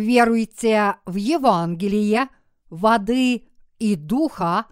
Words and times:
веруйте 0.00 0.96
в 1.06 1.14
Евангелие 1.16 2.28
воды 2.68 3.48
и 3.78 3.96
духа, 3.96 4.66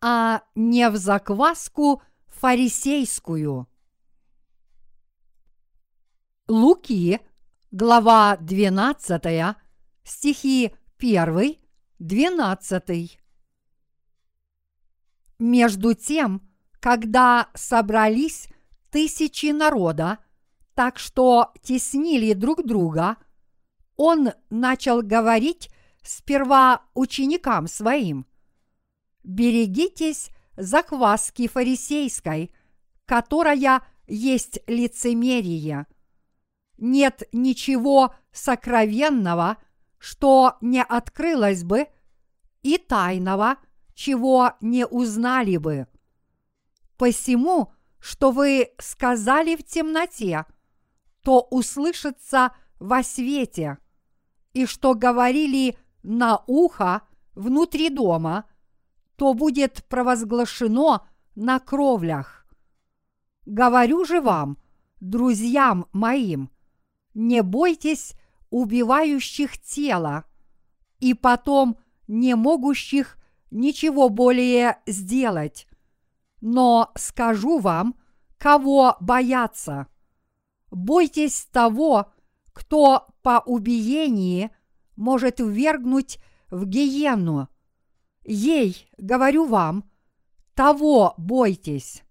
а 0.00 0.42
не 0.54 0.88
в 0.90 0.96
закваску 0.96 2.02
фарисейскую. 2.26 3.68
Луки, 6.48 7.20
глава 7.70 8.36
12, 8.36 9.56
стихи 10.04 10.74
1, 10.98 11.56
12. 11.98 13.20
Между 15.38 15.94
тем, 15.94 16.48
когда 16.80 17.48
собрались 17.54 18.48
тысячи 18.90 19.52
народа, 19.52 20.18
так 20.74 20.98
что 20.98 21.52
теснили 21.60 22.32
друг 22.32 22.64
друга, 22.64 23.16
он 23.98 24.30
начал 24.48 25.02
говорить 25.02 25.70
сперва 26.02 26.82
ученикам 26.94 27.66
своим. 27.66 28.26
«Берегитесь 29.22 30.30
закваски 30.56 31.48
фарисейской, 31.48 32.50
которая 33.04 33.82
есть 34.06 34.60
лицемерие. 34.66 35.86
Нет 36.78 37.24
ничего 37.32 38.14
сокровенного, 38.32 39.58
что 39.98 40.56
не 40.60 40.82
открылось 40.82 41.64
бы, 41.64 41.88
и 42.62 42.78
тайного, 42.78 43.56
чего 43.94 44.52
не 44.60 44.86
узнали 44.86 45.56
бы. 45.56 45.88
Посему, 46.96 47.72
что 47.98 48.30
вы 48.30 48.70
сказали 48.78 49.56
в 49.56 49.64
темноте, 49.64 50.44
то 51.22 51.40
услышится 51.50 52.52
во 52.78 53.02
свете, 53.02 53.78
и 54.52 54.66
что 54.66 54.94
говорили 54.94 55.76
на 56.02 56.42
ухо 56.46 57.02
внутри 57.34 57.90
дома, 57.90 58.44
то 59.16 59.34
будет 59.34 59.84
провозглашено 59.88 61.06
на 61.34 61.58
кровлях. 61.58 62.46
Говорю 63.46 64.04
же 64.04 64.20
вам, 64.20 64.58
друзьям 65.00 65.86
моим, 65.92 66.50
не 67.14 67.42
бойтесь 67.42 68.14
убивающих 68.50 69.58
тело 69.58 70.24
и 71.00 71.14
потом 71.14 71.78
не 72.06 72.34
могущих 72.34 73.18
ничего 73.50 74.08
более 74.08 74.78
сделать. 74.86 75.66
Но 76.40 76.90
скажу 76.94 77.58
вам, 77.58 77.94
кого 78.36 78.96
бояться. 79.00 79.88
Бойтесь 80.70 81.48
того, 81.50 82.12
кто 82.58 83.06
по 83.22 83.38
убиении 83.46 84.50
может 84.96 85.38
ввергнуть 85.38 86.18
в 86.50 86.66
гиену. 86.66 87.48
Ей, 88.24 88.88
говорю 88.98 89.46
вам, 89.46 89.88
того 90.54 91.14
бойтесь. 91.18 92.02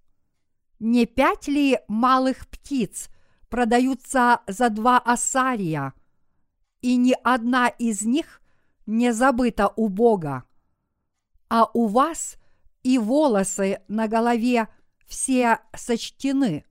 Не 0.79 1.05
пять 1.05 1.49
ли 1.49 1.79
малых 1.89 2.47
птиц 2.47 3.09
продаются 3.49 4.39
за 4.47 4.69
два 4.69 4.99
асария, 4.99 5.93
и 6.79 6.95
ни 6.95 7.13
одна 7.25 7.67
из 7.67 8.03
них 8.03 8.41
не 8.85 9.11
забыта 9.11 9.73
у 9.75 9.89
Бога? 9.89 10.45
А 11.49 11.69
у 11.73 11.87
вас 11.87 12.37
и 12.83 12.97
волосы 12.97 13.81
на 13.89 14.07
голове 14.07 14.69
все 15.07 15.59
сочтены. 15.75 16.63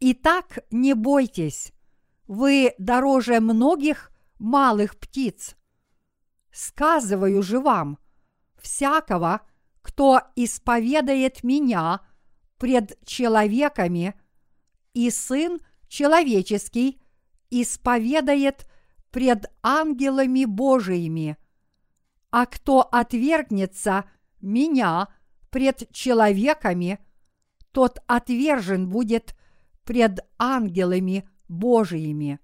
Итак, 0.00 0.58
не 0.72 0.94
бойтесь, 0.94 1.72
вы 2.28 2.74
дороже 2.78 3.40
многих 3.40 4.12
малых 4.38 4.96
птиц. 4.98 5.56
Сказываю 6.52 7.42
же 7.42 7.58
вам, 7.58 7.98
всякого, 8.58 9.40
кто 9.82 10.20
исповедает 10.36 11.42
меня 11.42 12.00
пред 12.58 12.98
человеками, 13.04 14.14
и 14.92 15.10
Сын 15.10 15.60
человеческий 15.88 17.00
исповедает 17.50 18.68
пред 19.10 19.46
ангелами 19.62 20.44
Божиими. 20.44 21.38
А 22.30 22.44
кто 22.44 22.82
отвергнется 22.82 24.04
меня 24.40 25.08
пред 25.50 25.90
человеками, 25.92 26.98
тот 27.72 28.00
отвержен 28.06 28.88
будет 28.88 29.34
пред 29.84 30.20
ангелами 30.36 31.26
Божиими. 31.48 32.38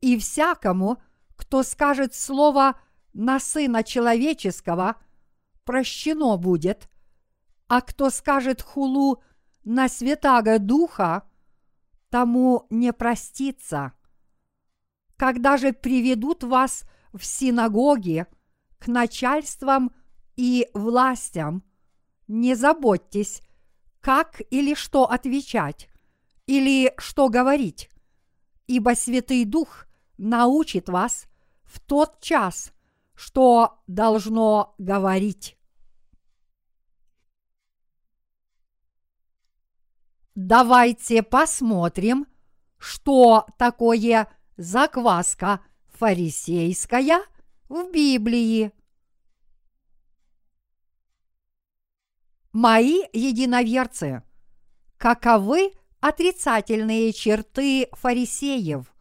И 0.00 0.18
всякому, 0.18 1.00
кто 1.36 1.62
скажет 1.62 2.14
слово 2.14 2.78
на 3.12 3.40
Сына 3.40 3.82
Человеческого, 3.84 4.96
прощено 5.64 6.36
будет, 6.36 6.88
а 7.68 7.80
кто 7.80 8.10
скажет 8.10 8.60
хулу 8.60 9.22
на 9.64 9.88
Святаго 9.88 10.58
Духа, 10.58 11.28
тому 12.10 12.66
не 12.68 12.92
простится. 12.92 13.92
Когда 15.16 15.56
же 15.56 15.72
приведут 15.72 16.42
вас 16.42 16.84
в 17.12 17.24
синагоги 17.24 18.26
к 18.78 18.88
начальствам 18.88 19.92
и 20.36 20.68
властям, 20.74 21.62
не 22.26 22.54
заботьтесь, 22.54 23.42
как 24.00 24.42
или 24.50 24.74
что 24.74 25.10
отвечать, 25.10 25.88
или 26.46 26.92
что 26.98 27.28
говорить, 27.28 27.88
ибо 28.66 28.94
Святый 28.94 29.44
Дух 29.44 29.86
научит 30.18 30.88
вас 30.88 31.26
в 31.62 31.80
тот 31.80 32.20
час, 32.20 32.72
что 33.14 33.82
должно 33.86 34.74
говорить. 34.78 35.56
Давайте 40.34 41.22
посмотрим, 41.22 42.26
что 42.78 43.46
такое 43.58 44.28
закваска 44.56 45.60
фарисейская 45.88 47.22
в 47.68 47.90
Библии. 47.92 48.72
Мои 52.52 53.02
единоверцы, 53.12 54.22
каковы 54.96 55.72
отрицательные 56.02 57.12
черты 57.12 57.88
фарисеев. 57.92 58.92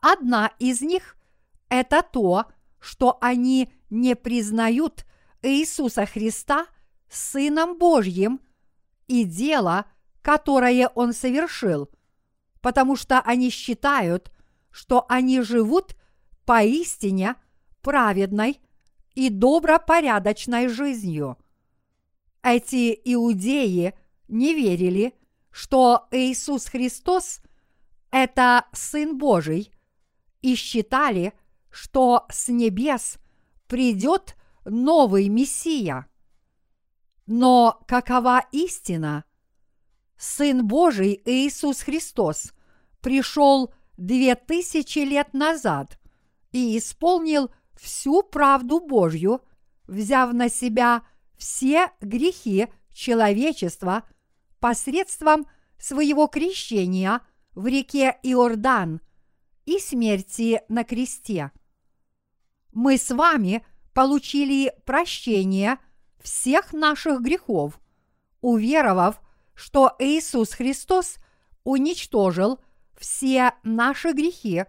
Одна 0.00 0.52
из 0.58 0.80
них– 0.80 1.16
это 1.68 2.02
то, 2.02 2.46
что 2.80 3.18
они 3.20 3.70
не 3.90 4.16
признают 4.16 5.04
Иисуса 5.42 6.06
Христа 6.06 6.66
Сыном 7.10 7.76
Божьим 7.76 8.40
и 9.06 9.24
дело, 9.24 9.84
которое 10.22 10.88
Он 10.94 11.12
совершил, 11.12 11.90
потому 12.62 12.96
что 12.96 13.20
они 13.20 13.50
считают, 13.50 14.32
что 14.70 15.04
они 15.10 15.42
живут 15.42 15.94
поистине 16.46 17.34
праведной 17.82 18.60
и 19.14 19.28
добропорядочной 19.28 20.68
жизнью. 20.68 21.36
Эти 22.42 22.98
иудеи 23.04 23.92
не 24.26 24.54
верили– 24.54 25.12
что 25.54 26.08
Иисус 26.10 26.66
Христос– 26.66 27.40
это 28.10 28.66
Сын 28.72 29.16
Божий, 29.16 29.72
и 30.42 30.56
считали, 30.56 31.32
что 31.70 32.26
с 32.28 32.48
небес 32.48 33.18
придет 33.68 34.34
новый 34.64 35.28
Мессия. 35.28 36.08
Но 37.26 37.80
какова 37.86 38.44
истина? 38.50 39.24
Сын 40.16 40.66
Божий 40.66 41.22
Иисус 41.24 41.82
Христос 41.82 42.52
пришел 43.00 43.72
две 43.96 44.34
тысячи 44.34 44.98
лет 44.98 45.34
назад 45.34 46.00
и 46.50 46.76
исполнил 46.76 47.52
всю 47.76 48.24
правду 48.24 48.80
Божью, 48.80 49.40
взяв 49.86 50.32
на 50.32 50.48
себя 50.48 51.04
все 51.36 51.92
грехи 52.00 52.66
человечества– 52.92 54.02
посредством 54.64 55.46
своего 55.78 56.26
крещения 56.26 57.20
в 57.54 57.66
реке 57.66 58.16
Иордан 58.22 59.02
и 59.66 59.78
смерти 59.78 60.62
на 60.70 60.84
кресте. 60.84 61.50
Мы 62.72 62.96
с 62.96 63.10
вами 63.10 63.62
получили 63.92 64.72
прощение 64.86 65.76
всех 66.18 66.72
наших 66.72 67.20
грехов, 67.20 67.78
уверовав, 68.40 69.20
что 69.52 69.94
Иисус 69.98 70.54
Христос 70.54 71.16
уничтожил 71.64 72.58
все 72.98 73.52
наши 73.64 74.12
грехи. 74.12 74.64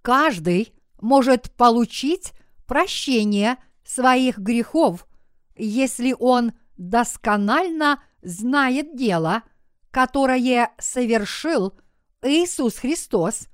Каждый 0.00 0.72
может 1.02 1.54
получить 1.54 2.32
прощение 2.66 3.58
своих 3.84 4.38
грехов, 4.38 5.06
если 5.54 6.16
он 6.18 6.52
досконально 6.78 8.02
знает 8.22 8.96
дело, 8.96 9.42
которое 9.90 10.72
совершил 10.78 11.74
Иисус 12.22 12.76
Христос, 12.76 13.48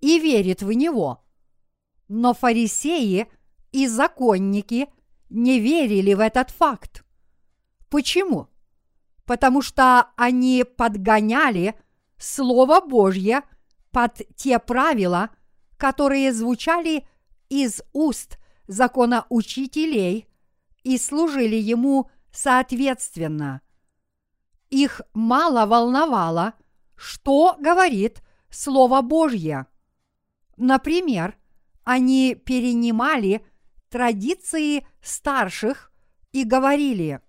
и 0.00 0.18
верит 0.18 0.62
в 0.62 0.72
Него. 0.72 1.24
Но 2.08 2.34
фарисеи 2.34 3.26
и 3.72 3.86
законники 3.86 4.88
не 5.28 5.58
верили 5.58 6.14
в 6.14 6.20
этот 6.20 6.50
факт. 6.50 7.04
Почему? 7.88 8.48
Потому 9.24 9.62
что 9.62 10.10
они 10.16 10.64
подгоняли 10.64 11.74
Слово 12.18 12.80
Божье 12.80 13.42
под 13.90 14.22
те 14.36 14.58
правила, 14.58 15.30
которые 15.76 16.32
звучали 16.32 17.06
из 17.48 17.82
уст 17.92 18.38
законоучителей 18.66 20.28
и 20.82 20.98
служили 20.98 21.56
ему 21.56 22.10
соответственно. 22.30 23.60
Их 24.76 25.00
мало 25.14 25.64
волновало, 25.64 26.52
что 26.96 27.56
говорит 27.58 28.22
Слово 28.50 29.00
Божье. 29.00 29.68
Например, 30.58 31.34
они 31.82 32.34
перенимали 32.34 33.42
традиции 33.88 34.86
старших 35.00 35.90
и 36.32 36.44
говорили, 36.44 37.22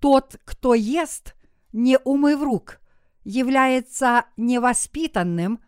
«Тот, 0.00 0.40
кто 0.44 0.74
ест, 0.74 1.36
не 1.72 1.98
умыв 1.98 2.42
рук, 2.42 2.80
является 3.22 4.24
невоспитанным 4.36 5.60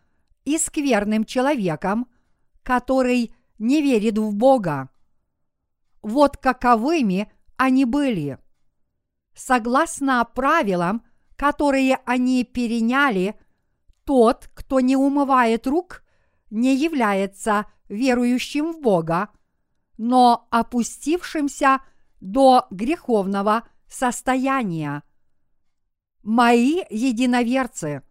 и 0.44 0.58
скверным 0.58 1.25
человеком, 1.25 2.08
который 2.64 3.32
не 3.56 3.82
верит 3.82 4.19
в 4.19 4.35
Бога. 4.35 4.90
Вот 6.02 6.38
каковыми 6.38 7.31
они 7.56 7.85
были. 7.85 8.40
Согласно 9.34 10.25
правилам, 10.25 11.05
которые 11.37 11.96
они 12.05 12.44
переняли, 12.44 13.34
тот, 14.05 14.50
кто 14.55 14.81
не 14.81 14.96
умывает 14.96 15.67
рук, 15.67 16.02
не 16.50 16.76
является 16.76 17.67
верующим 17.88 18.73
в 18.73 18.81
Бога, 18.81 19.31
но 19.96 20.49
опустившимся 20.50 21.81
до 22.20 22.67
греховного 22.70 23.69
состояния. 23.88 25.02
Мои 26.23 26.82
единоверцы, 26.90 28.02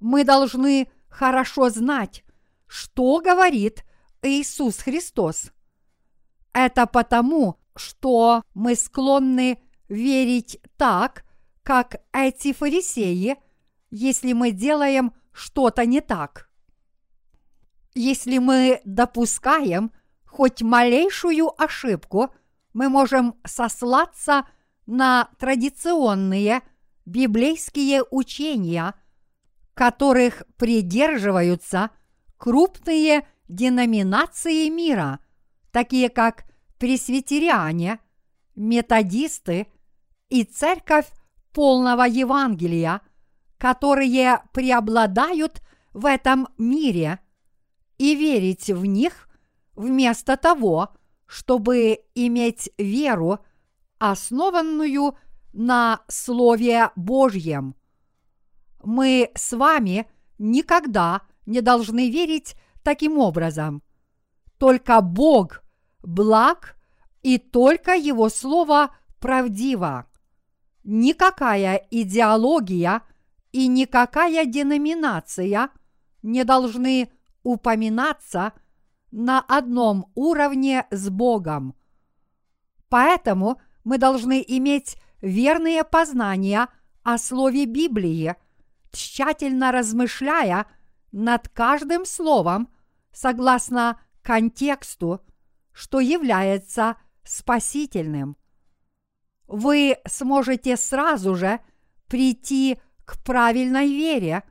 мы 0.00 0.24
должны 0.24 0.90
хорошо 1.08 1.70
знать, 1.70 2.24
что 2.66 3.20
говорит 3.20 3.84
Иисус 4.22 4.78
Христос. 4.78 5.52
Это 6.52 6.86
потому, 6.86 7.58
что 7.76 8.42
мы 8.54 8.74
склонны 8.74 9.60
верить 9.88 10.60
так, 10.76 11.24
как 11.62 11.96
эти 12.12 12.52
фарисеи, 12.52 13.36
если 13.90 14.32
мы 14.32 14.52
делаем 14.52 15.12
что-то 15.32 15.84
не 15.84 16.00
так. 16.00 16.48
Если 17.94 18.38
мы 18.38 18.80
допускаем 18.84 19.90
хоть 20.24 20.62
малейшую 20.62 21.50
ошибку, 21.60 22.34
мы 22.72 22.88
можем 22.88 23.36
сослаться 23.44 24.46
на 24.86 25.30
традиционные 25.38 26.62
библейские 27.06 28.04
учения, 28.10 28.94
которых 29.74 30.42
придерживаются 30.56 31.90
крупные 32.36 33.26
деноминации 33.48 34.68
мира, 34.68 35.20
такие 35.70 36.08
как 36.08 36.44
пресвитериане, 36.78 37.98
методисты 38.54 39.68
и 40.28 40.44
церковь 40.44 41.06
полного 41.52 42.02
Евангелия, 42.02 43.00
которые 43.58 44.42
преобладают 44.52 45.62
в 45.92 46.04
этом 46.04 46.48
мире, 46.58 47.20
и 47.98 48.14
верить 48.14 48.68
в 48.68 48.84
них 48.84 49.28
вместо 49.74 50.36
того, 50.36 50.90
чтобы 51.26 52.00
иметь 52.14 52.70
веру, 52.78 53.38
основанную 53.98 55.16
на 55.52 56.02
Слове 56.08 56.90
Божьем. 56.96 57.74
Мы 58.82 59.30
с 59.34 59.56
вами 59.56 60.06
никогда 60.38 61.22
не 61.46 61.62
должны 61.62 62.10
верить 62.10 62.54
таким 62.82 63.18
образом. 63.18 63.82
Только 64.58 65.00
Бог 65.00 65.62
благ 66.02 66.76
и 67.22 67.38
только 67.38 67.94
Его 67.94 68.28
Слово 68.28 68.94
правдиво. 69.18 70.06
Никакая 70.88 71.84
идеология 71.90 73.02
и 73.50 73.66
никакая 73.66 74.46
деноминация 74.46 75.70
не 76.22 76.44
должны 76.44 77.10
упоминаться 77.42 78.52
на 79.10 79.40
одном 79.40 80.12
уровне 80.14 80.86
с 80.92 81.10
Богом. 81.10 81.74
Поэтому 82.88 83.60
мы 83.82 83.98
должны 83.98 84.44
иметь 84.46 84.96
верные 85.20 85.82
познания 85.82 86.68
о 87.02 87.18
Слове 87.18 87.66
Библии, 87.66 88.36
тщательно 88.92 89.72
размышляя 89.72 90.66
над 91.10 91.48
каждым 91.48 92.04
словом 92.04 92.68
согласно 93.12 94.00
контексту, 94.22 95.20
что 95.72 95.98
является 95.98 96.96
спасительным. 97.24 98.36
Вы 99.46 99.98
сможете 100.06 100.76
сразу 100.76 101.34
же 101.34 101.60
прийти 102.08 102.78
к 103.04 103.22
правильной 103.22 103.88
вере, 103.88 104.42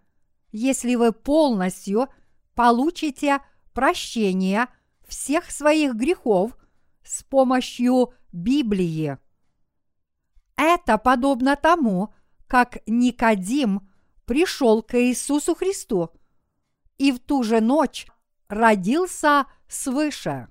если 0.52 0.96
вы 0.96 1.12
полностью 1.12 2.08
получите 2.54 3.40
прощение 3.74 4.68
всех 5.06 5.52
своих 5.52 5.96
грехов 5.96 6.58
с 7.04 7.24
помощью 7.24 8.14
Библии. 8.32 9.18
Это 10.56 10.98
подобно 10.98 11.56
тому, 11.56 12.14
как 12.48 12.78
Никодим 12.88 13.90
пришел 14.26 14.82
к 14.82 14.98
Иисусу 14.98 15.56
Христу 15.56 16.12
и 16.98 17.12
в 17.12 17.20
ту 17.20 17.44
же 17.44 17.60
ночь 17.60 18.08
родился 18.48 19.46
свыше. 19.68 20.48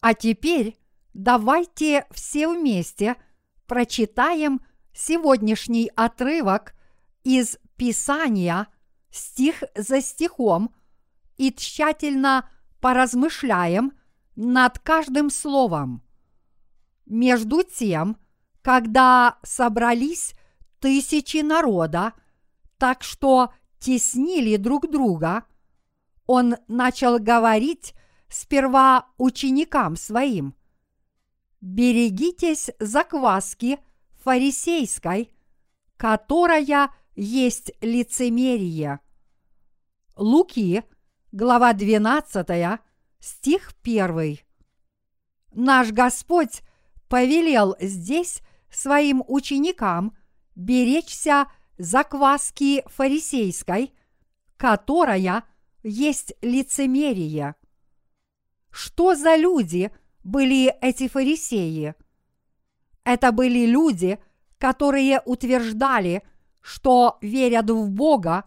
А 0.00 0.14
теперь 0.14 0.76
давайте 1.14 2.06
все 2.10 2.48
вместе 2.48 3.16
прочитаем 3.72 4.60
сегодняшний 4.92 5.90
отрывок 5.96 6.74
из 7.24 7.56
Писания 7.78 8.66
стих 9.10 9.62
за 9.74 10.02
стихом 10.02 10.74
и 11.38 11.50
тщательно 11.50 12.50
поразмышляем 12.82 13.92
над 14.36 14.78
каждым 14.78 15.30
словом. 15.30 16.02
Между 17.06 17.62
тем, 17.62 18.18
когда 18.60 19.38
собрались 19.42 20.34
тысячи 20.78 21.38
народа, 21.38 22.12
так 22.76 23.02
что 23.02 23.54
теснили 23.78 24.56
друг 24.56 24.90
друга, 24.90 25.46
он 26.26 26.56
начал 26.68 27.18
говорить 27.18 27.94
сперва 28.28 29.06
ученикам 29.16 29.96
своим. 29.96 30.54
Берегитесь 31.62 32.70
закваски 32.80 33.78
фарисейской, 34.24 35.32
которая 35.96 36.90
есть 37.14 37.70
лицемерие. 37.80 38.98
Луки, 40.16 40.82
глава 41.30 41.72
12, 41.72 42.80
стих 43.20 43.72
1. 43.84 44.38
Наш 45.52 45.92
Господь 45.92 46.62
повелел 47.08 47.76
здесь 47.78 48.42
своим 48.68 49.22
ученикам 49.28 50.16
беречься 50.56 51.46
закваски 51.78 52.82
фарисейской, 52.88 53.94
которая 54.56 55.44
есть 55.84 56.34
лицемерие. 56.42 57.54
Что 58.72 59.14
за 59.14 59.36
люди 59.36 59.92
были 60.24 60.74
эти 60.80 61.08
фарисеи? 61.08 61.94
Это 63.04 63.32
были 63.32 63.66
люди, 63.66 64.18
которые 64.58 65.20
утверждали, 65.24 66.22
что 66.60 67.18
верят 67.20 67.68
в 67.70 67.90
Бога 67.90 68.44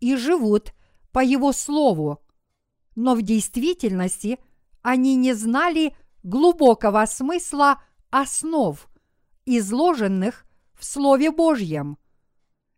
и 0.00 0.16
живут 0.16 0.72
по 1.12 1.20
Его 1.20 1.52
Слову, 1.52 2.20
но 2.96 3.14
в 3.14 3.22
действительности 3.22 4.38
они 4.82 5.14
не 5.16 5.34
знали 5.34 5.96
глубокого 6.22 7.04
смысла 7.06 7.80
основ, 8.10 8.88
изложенных 9.44 10.44
в 10.74 10.84
Слове 10.84 11.30
Божьем. 11.30 11.98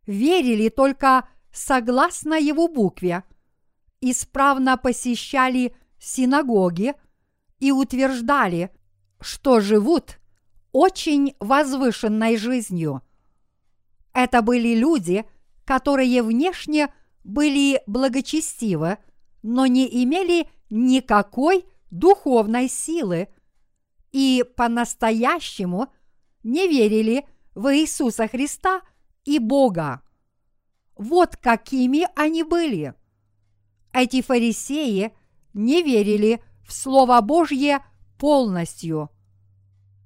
Верили 0.06 0.68
только 0.68 1.28
согласно 1.52 2.34
его 2.34 2.68
букве, 2.68 3.24
исправно 4.00 4.76
посещали 4.76 5.74
синагоги 5.98 6.94
и 7.60 7.72
утверждали, 7.72 8.70
что 9.20 9.60
живут 9.60 10.18
очень 10.72 11.34
возвышенной 11.40 12.36
жизнью. 12.36 13.02
Это 14.12 14.42
были 14.42 14.74
люди, 14.74 15.24
которые 15.64 16.22
внешне 16.22 16.92
были 17.24 17.82
благочестивы, 17.86 18.98
но 19.42 19.66
не 19.66 19.86
имели 20.04 20.48
никакой 20.70 21.64
духовной 21.90 22.68
силы 22.68 23.28
и 24.12 24.44
по-настоящему 24.56 25.92
не 26.42 26.68
верили 26.68 27.26
в 27.54 27.74
Иисуса 27.74 28.28
Христа 28.28 28.80
и 29.24 29.38
Бога. 29.38 30.02
Вот 30.96 31.36
какими 31.36 32.08
они 32.16 32.42
были. 32.42 32.94
Эти 33.92 34.22
фарисеи 34.22 35.12
не 35.54 35.82
верили 35.82 36.42
в 36.68 36.72
Слово 36.72 37.20
Божье 37.22 37.80
полностью. 38.18 39.08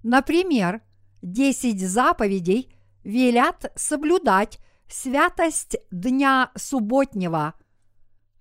Например, 0.05 0.81
десять 1.21 1.81
заповедей 1.81 2.73
велят 3.03 3.73
соблюдать 3.75 4.61
святость 4.89 5.77
дня 5.91 6.53
субботнего. 6.55 7.55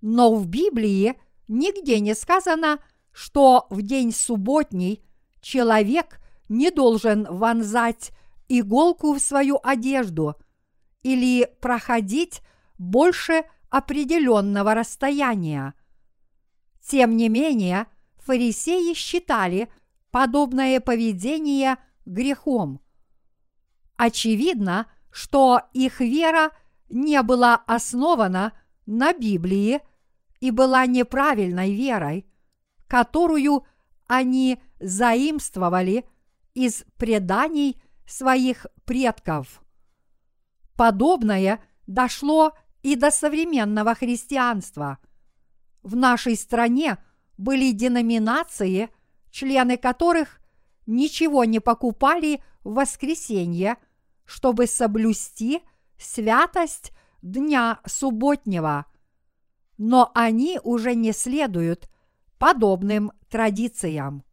Но 0.00 0.34
в 0.36 0.46
Библии 0.46 1.20
нигде 1.48 1.98
не 1.98 2.14
сказано, 2.14 2.78
что 3.10 3.66
в 3.70 3.82
день 3.82 4.12
субботний 4.12 5.04
человек 5.40 6.20
не 6.48 6.70
должен 6.70 7.26
вонзать 7.28 8.12
иголку 8.48 9.14
в 9.14 9.18
свою 9.18 9.58
одежду 9.64 10.36
или 11.02 11.52
проходить 11.60 12.40
больше 12.78 13.44
определенного 13.68 14.74
расстояния. 14.74 15.74
Тем 16.86 17.16
не 17.16 17.28
менее, 17.28 17.86
фарисеи 18.24 18.94
считали 18.94 19.68
подобное 20.10 20.80
поведение 20.80 21.76
грехом. 22.04 22.80
Очевидно, 23.96 24.86
что 25.10 25.60
их 25.72 26.00
вера 26.00 26.50
не 26.88 27.22
была 27.22 27.56
основана 27.66 28.52
на 28.86 29.12
Библии 29.12 29.80
и 30.40 30.50
была 30.50 30.86
неправильной 30.86 31.74
верой, 31.74 32.26
которую 32.88 33.64
они 34.06 34.60
заимствовали 34.80 36.04
из 36.54 36.84
преданий 36.96 37.80
своих 38.06 38.66
предков. 38.84 39.62
Подобное 40.76 41.62
дошло 41.86 42.52
и 42.82 42.96
до 42.96 43.10
современного 43.10 43.94
христианства. 43.94 44.98
В 45.82 45.96
нашей 45.96 46.36
стране 46.36 46.98
были 47.42 47.72
деноминации, 47.72 48.88
члены 49.30 49.76
которых 49.76 50.40
ничего 50.86 51.44
не 51.44 51.58
покупали 51.58 52.42
в 52.62 52.74
воскресенье, 52.74 53.76
чтобы 54.24 54.66
соблюсти 54.66 55.62
святость 55.98 56.92
дня 57.20 57.80
субботнего. 57.84 58.86
Но 59.76 60.12
они 60.14 60.60
уже 60.62 60.94
не 60.94 61.12
следуют 61.12 61.88
подобным 62.38 63.12
традициям. 63.28 64.24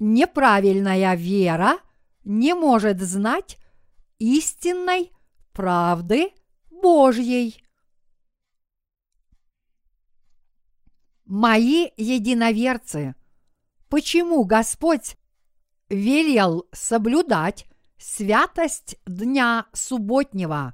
Неправильная 0.00 1.14
вера 1.14 1.78
не 2.24 2.54
может 2.54 3.00
знать 3.00 3.58
истинной 4.18 5.12
правды 5.52 6.30
Божьей. 6.70 7.67
Мои 11.28 11.90
единоверцы, 11.98 13.14
почему 13.90 14.44
Господь 14.44 15.18
велел 15.90 16.66
соблюдать 16.72 17.66
святость 17.98 18.96
дня 19.06 19.66
субботнего? 19.74 20.72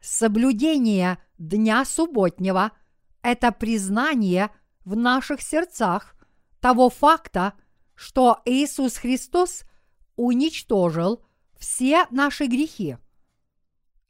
Соблюдение 0.00 1.18
дня 1.38 1.84
субботнего– 1.84 2.70
это 3.22 3.50
признание 3.50 4.52
в 4.84 4.94
наших 4.94 5.42
сердцах 5.42 6.14
того 6.60 6.88
факта, 6.88 7.54
что 7.96 8.40
Иисус 8.44 8.96
Христос 8.96 9.64
уничтожил 10.14 11.24
все 11.58 12.06
наши 12.12 12.46
грехи. 12.46 12.96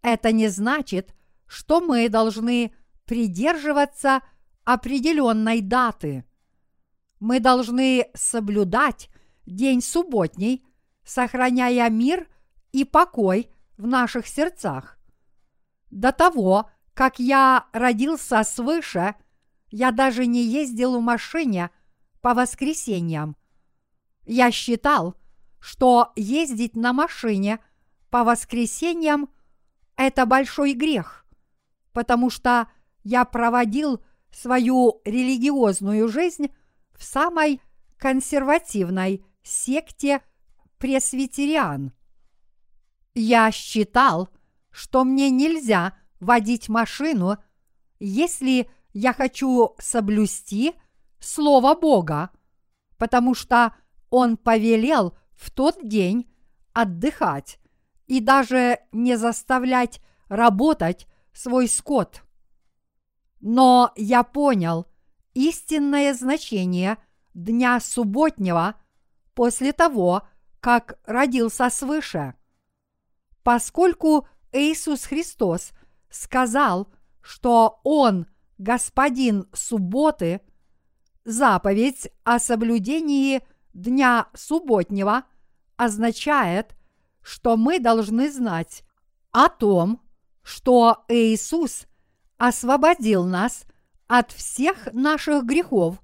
Это 0.03 0.31
не 0.31 0.49
значит, 0.49 1.15
что 1.47 1.81
мы 1.81 2.11
должны 2.11 2.75
придерживаться 3.07 4.21
определенной 4.65 5.61
даты. 5.61 6.25
Мы 7.21 7.41
должны 7.41 8.09
соблюдать 8.15 9.11
день 9.47 9.81
субботний, 9.81 10.65
сохраняя 11.05 11.89
мир 11.91 12.29
и 12.73 12.85
покой 12.85 13.51
в 13.77 13.87
наших 13.87 14.27
сердцах. 14.27 14.99
До 15.91 16.13
того, 16.13 16.71
как 16.95 17.19
я 17.19 17.67
родился 17.73 18.43
свыше, 18.45 19.15
я 19.71 19.91
даже 19.91 20.27
не 20.27 20.45
ездил 20.45 20.99
в 20.99 21.03
машине 21.03 21.71
по 22.21 22.35
воскресеньям. 22.35 23.37
Я 24.25 24.51
считал, 24.51 25.17
что 25.59 26.13
ездить 26.17 26.77
на 26.77 26.93
машине 26.93 27.59
по 28.11 28.25
воскресеньям– 28.25 29.29
это 29.97 30.27
большой 30.27 30.75
грех, 30.75 31.25
потому 31.93 32.31
что 32.31 32.69
я 33.05 33.25
проводил 33.25 34.03
свою 34.33 35.01
религиозную 35.05 36.09
жизнь 36.09 36.53
в 36.93 37.05
самой 37.05 37.61
консервативной 37.99 39.25
секте 39.43 40.21
пресвитериан. 40.79 41.93
Я 43.15 43.53
считал, 43.53 44.29
что 44.71 45.05
мне 45.05 45.31
нельзя 45.31 45.97
водить 46.19 46.69
машину, 46.69 47.37
если 48.01 48.69
я 48.93 49.13
хочу 49.13 49.75
соблюсти 49.79 50.75
Слово 51.21 51.75
Бога, 51.75 52.31
потому 52.99 53.35
что 53.35 53.75
Он 54.11 54.37
повелел 54.37 55.17
в 55.33 55.51
тот 55.51 55.87
день 55.87 56.29
отдыхать 56.73 57.59
и 58.07 58.21
даже 58.21 58.81
не 58.93 59.17
заставлять 59.17 60.01
работать 60.29 61.07
свой 61.33 61.69
скот. 61.69 62.23
Но 63.43 63.93
я 63.97 64.23
понял 64.23 64.87
истинное 65.35 66.15
значение 66.15 66.97
дня 67.35 67.81
субботнего 67.81 68.77
после 69.35 69.73
того, 69.73 70.23
как 70.61 70.99
родился 71.05 71.69
свыше. 71.69 72.35
Поскольку 73.43 74.29
Иисус 74.53 75.05
Христос 75.05 75.73
сказал, 76.09 76.89
что 77.21 77.81
Он 77.83 78.27
господин 78.59 79.49
субботы, 79.53 80.41
заповедь 81.25 82.11
о 82.23 82.39
соблюдении 82.39 83.43
дня 83.75 84.29
субботнего 84.35 85.25
означает, 85.77 86.77
что 87.23 87.57
мы 87.57 87.81
должны 87.81 88.31
знать 88.31 88.85
о 89.33 89.49
том, 89.49 90.01
что 90.45 91.05
Иисус 91.09 91.87
освободил 92.43 93.25
нас 93.25 93.67
от 94.09 94.33
всех 94.33 94.93
наших 94.93 95.45
грехов, 95.45 96.03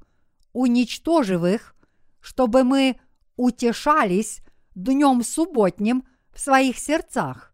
уничтожив 0.52 1.42
их, 1.42 1.74
чтобы 2.20 2.62
мы 2.62 3.00
утешались 3.34 4.42
днем 4.76 5.24
субботним 5.24 6.06
в 6.32 6.38
своих 6.38 6.78
сердцах. 6.78 7.52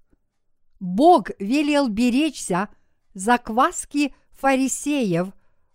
Бог 0.81 1.31
велел 1.39 1.89
беречься 1.89 2.69
закваски 3.15 4.15
фарисеев, 4.33 5.29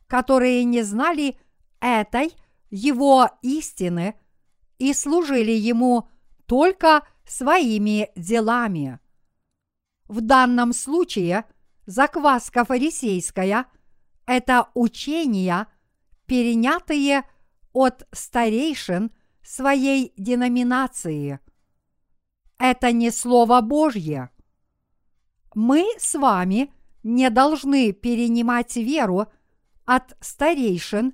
которые 0.05 0.63
не 0.63 0.83
знали 0.83 1.35
этой 1.79 2.35
его 2.69 3.27
истины 3.41 4.13
и 4.77 4.93
служили 4.93 5.53
ему 5.53 6.07
только 6.45 7.07
своими 7.25 8.11
делами. 8.15 8.99
В 10.07 10.21
данном 10.21 10.73
случае 10.73 11.45
закваска 11.89 12.65
фарисейская– 12.65 13.65
это 14.25 14.69
учения, 14.73 15.67
перенятые 16.25 17.23
от 17.73 18.07
старейшин 18.11 19.11
своей 19.41 20.13
деноминации. 20.17 21.39
Это 22.57 22.91
не 22.91 23.09
Слово 23.09 23.61
Божье. 23.61 24.29
Мы 25.55 25.85
с 25.97 26.13
вами 26.13 26.71
не 27.01 27.29
должны 27.29 27.91
перенимать 27.91 28.75
веру 28.75 29.27
от 29.85 30.15
старейшин 30.21 31.13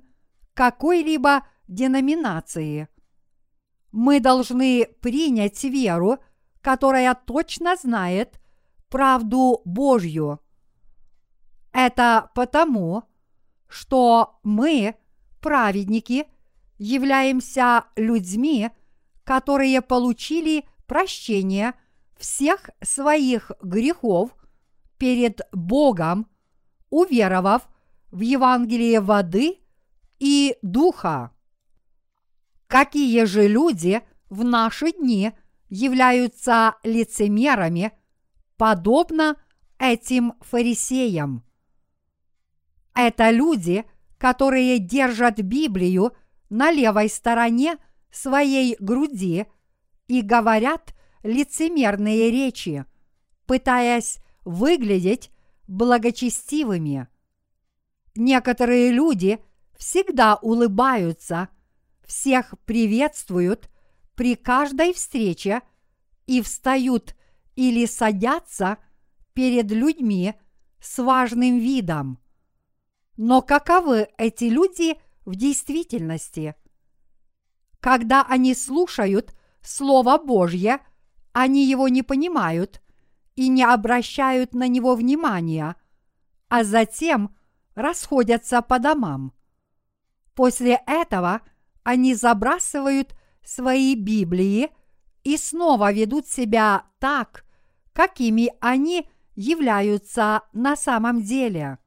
какой-либо 0.54 1.46
деноминации– 1.68 2.88
мы 3.96 4.20
должны 4.20 4.86
принять 5.00 5.64
веру, 5.64 6.18
которая 6.60 7.14
точно 7.14 7.76
знает 7.76 8.38
правду 8.90 9.62
Божью. 9.64 10.40
Это 11.76 12.30
потому, 12.34 13.04
что 13.68 14.40
мы, 14.42 14.94
праведники, 15.42 16.24
являемся 16.78 17.84
людьми, 17.96 18.70
которые 19.24 19.82
получили 19.82 20.66
прощение 20.86 21.74
всех 22.16 22.70
своих 22.82 23.52
грехов 23.60 24.30
перед 24.96 25.42
Богом, 25.52 26.30
уверовав 26.88 27.68
в 28.10 28.22
Евангелие 28.22 29.02
воды 29.02 29.58
и 30.18 30.56
духа. 30.62 31.30
Какие 32.68 33.24
же 33.24 33.48
люди 33.48 34.00
в 34.30 34.44
наши 34.44 34.92
дни 34.92 35.32
являются 35.68 36.76
лицемерами, 36.84 37.92
подобно 38.56 39.36
этим 39.78 40.32
фарисеям? 40.40 41.45
Это 42.96 43.28
люди, 43.30 43.84
которые 44.16 44.78
держат 44.78 45.36
Библию 45.36 46.16
на 46.48 46.70
левой 46.70 47.10
стороне 47.10 47.76
своей 48.10 48.74
груди 48.80 49.46
и 50.08 50.22
говорят 50.22 50.94
лицемерные 51.22 52.30
речи, 52.30 52.86
пытаясь 53.44 54.18
выглядеть 54.46 55.30
благочестивыми. 55.68 57.06
Некоторые 58.14 58.90
люди 58.92 59.40
всегда 59.76 60.36
улыбаются, 60.36 61.50
всех 62.06 62.54
приветствуют 62.64 63.68
при 64.14 64.36
каждой 64.36 64.94
встрече 64.94 65.60
и 66.24 66.40
встают 66.40 67.14
или 67.56 67.84
садятся 67.84 68.78
перед 69.34 69.70
людьми 69.70 70.32
с 70.80 70.98
важным 70.98 71.58
видом. 71.58 72.20
Но 73.16 73.40
каковы 73.40 74.08
эти 74.18 74.44
люди 74.44 74.98
в 75.24 75.34
действительности? 75.34 76.54
Когда 77.80 78.24
они 78.28 78.54
слушают 78.54 79.34
Слово 79.62 80.18
Божье, 80.18 80.80
они 81.32 81.66
его 81.66 81.88
не 81.88 82.02
понимают 82.02 82.82
и 83.34 83.48
не 83.48 83.62
обращают 83.64 84.54
на 84.54 84.68
него 84.68 84.94
внимания, 84.94 85.76
а 86.48 86.64
затем 86.64 87.34
расходятся 87.74 88.62
по 88.62 88.78
домам. 88.78 89.32
После 90.34 90.80
этого 90.86 91.42
они 91.82 92.14
забрасывают 92.14 93.14
свои 93.44 93.94
Библии 93.94 94.70
и 95.24 95.36
снова 95.36 95.92
ведут 95.92 96.26
себя 96.26 96.86
так, 96.98 97.44
какими 97.92 98.52
они 98.60 99.08
являются 99.34 100.42
на 100.52 100.76
самом 100.76 101.22
деле. 101.22 101.78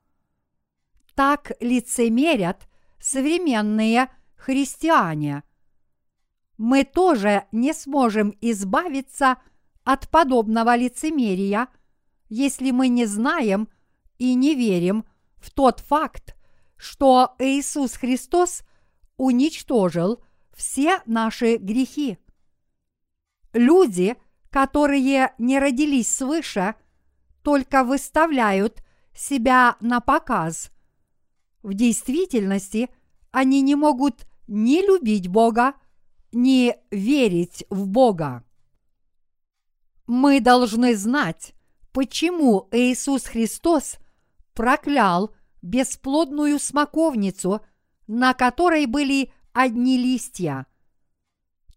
Так 1.20 1.52
лицемерят 1.60 2.70
современные 2.98 4.10
христиане. 4.38 5.44
Мы 6.58 6.86
тоже 6.86 7.44
не 7.52 7.74
сможем 7.74 8.34
избавиться 8.40 9.36
от 9.84 10.10
подобного 10.10 10.78
лицемерия, 10.78 11.68
если 12.30 12.72
мы 12.72 12.88
не 12.88 13.06
знаем 13.06 13.68
и 14.18 14.34
не 14.34 14.56
верим 14.56 15.04
в 15.36 15.52
тот 15.52 15.82
факт, 15.82 16.38
что 16.78 17.36
Иисус 17.38 17.96
Христос 17.96 18.64
уничтожил 19.18 20.24
все 20.54 21.02
наши 21.06 21.58
грехи. 21.58 22.18
Люди, 23.52 24.16
которые 24.50 25.34
не 25.38 25.60
родились 25.60 26.16
свыше, 26.16 26.76
только 27.44 27.84
выставляют 27.84 28.82
себя 29.14 29.76
на 29.82 30.00
показ– 30.00 30.72
в 31.64 31.74
действительности 31.74 32.90
они 33.32 33.62
не 33.62 33.76
могут 33.76 34.26
ни 34.48 34.86
любить 34.86 35.28
Бога, 35.28 35.74
ни 36.32 36.76
верить 36.92 37.66
в 37.70 37.88
Бога. 37.88 38.44
Мы 40.08 40.40
должны 40.40 40.96
знать, 40.96 41.54
почему 41.92 42.68
Иисус 42.72 43.26
Христос 43.26 43.98
проклял 44.54 45.34
бесплодную 45.62 46.60
смоковницу, 46.60 47.62
на 48.08 48.34
которой 48.34 48.86
были 48.86 49.32
одни 49.54 49.98
листья. 49.98 50.66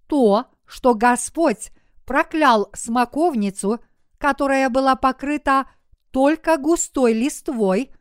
То, 0.06 0.46
что 0.64 0.94
Господь 0.94 1.70
проклял 2.06 2.70
смоковницу, 2.72 3.80
которая 4.18 4.70
была 4.70 4.96
покрыта 4.96 5.66
только 6.10 6.56
густой 6.56 7.12
листвой, 7.12 7.92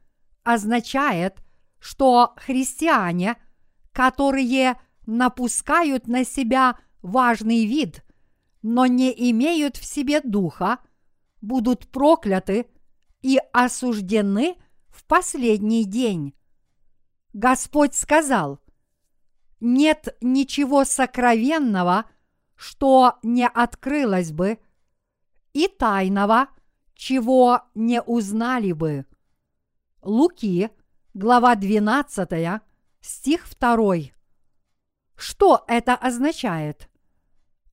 означает– 0.44 1.38
что 1.82 2.34
христиане, 2.38 3.36
которые 3.92 4.80
напускают 5.08 6.08
на 6.08 6.24
себя 6.24 6.78
важный 7.02 7.66
вид, 7.66 8.06
но 8.62 8.86
не 8.86 9.12
имеют 9.32 9.78
в 9.78 9.84
себе 9.84 10.22
духа, 10.22 10.78
будут 11.42 11.88
прокляты 11.88 12.68
и 13.24 13.40
осуждены 13.52 14.58
в 14.90 15.04
последний 15.06 15.84
день. 15.84 16.36
Господь 17.34 17.96
сказал, 17.96 18.60
нет 19.60 20.16
ничего 20.22 20.86
сокровенного, 20.86 22.06
что 22.56 23.18
не 23.24 23.48
открылось 23.48 24.32
бы, 24.32 24.60
и 25.54 25.68
тайного, 25.68 26.48
чего 26.94 27.62
не 27.74 28.02
узнали 28.04 28.72
бы. 28.72 29.06
Луки, 30.04 30.70
глава 31.14 31.56
12, 31.56 32.62
стих 33.02 33.46
2. 33.60 33.96
Что 35.16 35.66
это 35.68 35.96
означает? 35.96 36.90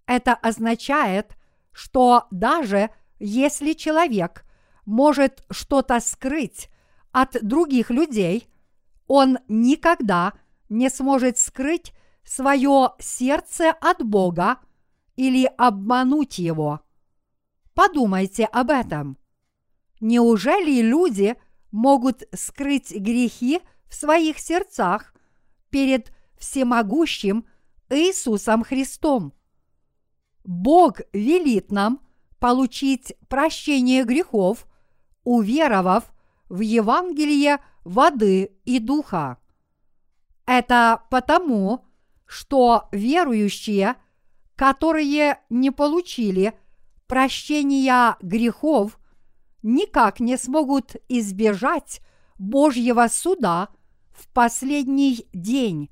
Это 0.07 0.35
означает, 0.35 1.37
что 1.71 2.27
даже 2.31 2.91
если 3.21 3.75
человек 3.75 4.45
может 4.85 5.45
что-то 5.51 6.01
скрыть 6.01 6.69
от 7.13 7.37
других 7.43 7.91
людей, 7.91 8.49
он 9.07 9.39
никогда 9.47 10.33
не 10.69 10.91
сможет 10.91 11.39
скрыть 11.39 11.93
свое 12.25 12.91
сердце 12.99 13.71
от 13.71 14.05
Бога 14.05 14.59
или 15.17 15.45
обмануть 15.57 16.39
его. 16.39 16.81
Подумайте 17.75 18.47
об 18.47 18.71
этом. 18.71 19.17
Неужели 20.01 20.81
люди– 20.81 21.37
могут 21.71 22.23
скрыть 22.35 22.91
грехи 22.93 23.61
в 23.89 23.95
своих 23.95 24.39
сердцах 24.39 25.15
перед 25.71 26.13
всемогущим 26.39 27.47
Иисусом 27.91 28.65
Христом. 28.65 29.33
Бог 30.45 31.01
велит 31.13 31.71
нам 31.73 32.01
получить 32.39 33.15
прощение 33.29 34.05
грехов, 34.05 34.67
уверовав 35.25 36.13
в 36.49 36.61
Евангелие 36.61 37.59
воды 37.85 38.53
и 38.65 38.79
духа. 38.79 39.39
Это 40.47 41.03
потому, 41.11 41.85
что 42.25 42.89
верующие, 42.93 43.97
которые 44.57 45.41
не 45.51 45.71
получили 45.71 46.55
прощения 47.07 48.17
грехов 48.21 48.98
никак 49.63 50.21
не 50.21 50.37
смогут 50.37 50.97
избежать 51.09 52.01
Божьего 52.39 53.09
суда 53.09 53.69
в 54.11 54.29
последний 54.29 55.27
день. 55.33 55.91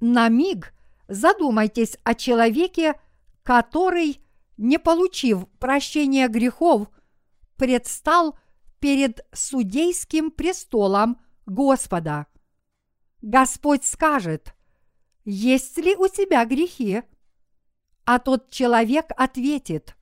На 0.00 0.28
миг 0.28 0.74
задумайтесь 1.08 1.96
о 2.04 2.14
человеке, 2.14 2.98
который, 3.42 4.20
не 4.56 4.78
получив 4.78 5.48
прощения 5.58 6.28
грехов, 6.28 6.88
предстал 7.56 8.38
перед 8.78 9.26
судейским 9.32 10.30
престолом 10.30 11.20
Господа. 11.46 12.26
Господь 13.22 13.84
скажет, 13.84 14.54
есть 15.24 15.76
ли 15.78 15.96
у 15.96 16.08
тебя 16.08 16.44
грехи? 16.44 17.02
А 18.04 18.18
тот 18.18 18.50
человек 18.50 19.10
ответит, 19.16 19.96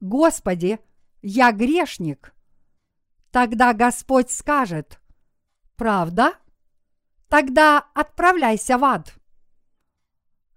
Господи, 0.00 0.78
я 1.26 1.52
грешник, 1.52 2.34
тогда 3.30 3.72
Господь 3.72 4.30
скажет, 4.30 5.00
правда? 5.74 6.34
Тогда 7.28 7.78
отправляйся 7.94 8.76
в 8.76 8.84
ад. 8.84 9.14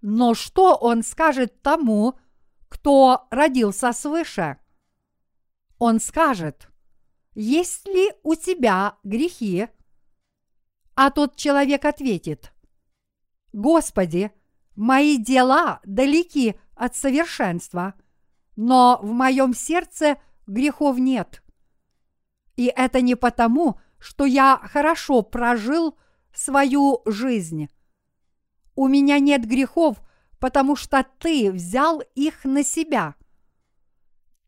Но 0.02 0.34
что 0.34 0.76
он 0.76 1.02
скажет 1.02 1.62
тому, 1.62 2.18
кто 2.68 3.26
родился 3.30 3.94
свыше? 3.94 4.58
Он 5.78 6.00
скажет, 6.00 6.68
есть 7.34 7.86
ли 7.88 8.12
у 8.22 8.34
тебя 8.34 8.98
грехи? 9.04 9.68
А 10.94 11.10
тот 11.10 11.36
человек 11.36 11.86
ответит, 11.86 12.52
Господи, 13.54 14.32
мои 14.76 15.16
дела 15.16 15.80
далеки 15.84 16.60
от 16.74 16.94
совершенства, 16.94 17.94
но 18.54 19.00
в 19.02 19.12
моем 19.12 19.54
сердце 19.54 20.18
грехов 20.48 20.98
нет. 20.98 21.42
И 22.56 22.72
это 22.74 23.00
не 23.00 23.14
потому, 23.14 23.78
что 23.98 24.24
я 24.24 24.60
хорошо 24.64 25.22
прожил 25.22 25.96
свою 26.34 27.02
жизнь. 27.06 27.68
У 28.74 28.88
меня 28.88 29.18
нет 29.18 29.46
грехов, 29.46 29.98
потому 30.40 30.76
что 30.76 31.06
ты 31.18 31.52
взял 31.52 32.00
их 32.14 32.44
на 32.44 32.64
себя. 32.64 33.14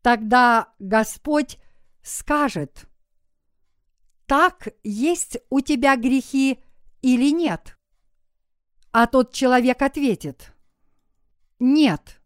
Тогда 0.01 0.73
Господь 0.79 1.57
скажет, 2.01 2.87
так 4.25 4.69
есть 4.83 5.37
у 5.49 5.61
тебя 5.61 5.95
грехи 5.95 6.59
или 7.01 7.31
нет? 7.31 7.77
А 8.91 9.07
тот 9.07 9.33
человек 9.33 9.81
ответит, 9.81 10.53
нет. 11.59 12.21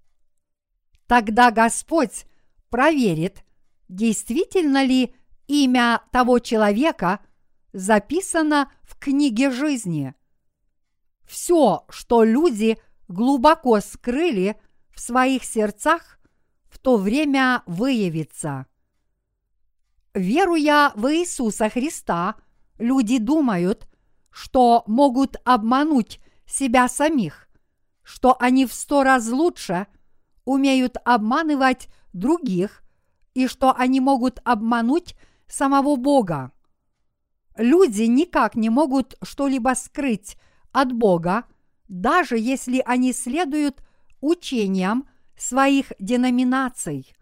Тогда 1.07 1.51
Господь 1.51 2.25
проверит, 2.69 3.44
действительно 3.87 4.83
ли 4.83 5.15
имя 5.47 6.01
того 6.11 6.39
человека 6.39 7.19
записано 7.73 8.71
в 8.83 8.97
книге 8.97 9.51
жизни. 9.51 10.13
Все, 11.25 11.85
что 11.89 12.23
люди 12.23 12.77
глубоко 13.07 13.79
скрыли 13.81 14.59
в 14.93 14.99
своих 14.99 15.43
сердцах, 15.43 16.19
в 16.69 16.79
то 16.79 16.97
время 16.97 17.63
выявится. 17.65 18.65
Веруя 20.13 20.91
в 20.95 21.11
Иисуса 21.13 21.69
Христа, 21.69 22.35
люди 22.77 23.17
думают, 23.17 23.87
что 24.29 24.83
могут 24.87 25.37
обмануть 25.43 26.19
себя 26.45 26.87
самих, 26.87 27.49
что 28.03 28.37
они 28.39 28.65
в 28.65 28.73
сто 28.73 29.03
раз 29.03 29.29
лучше 29.29 29.87
умеют 30.45 30.97
обманывать 31.03 31.89
других 32.13 32.84
и 33.35 33.47
что 33.47 33.75
они 33.77 33.99
могут 33.99 34.39
обмануть 34.43 35.15
самого 35.45 35.97
Бога. 35.97 36.51
Люди 37.55 38.03
никак 38.03 38.55
не 38.55 38.69
могут 38.69 39.15
что-либо 39.21 39.75
скрыть 39.75 40.37
от 40.71 40.91
Бога, 40.91 41.45
даже 41.87 42.37
если 42.39 42.81
они 42.85 43.13
следуют 43.13 43.83
учениям 44.21 45.07
своих 45.37 45.93
деноминаций. 45.99 47.15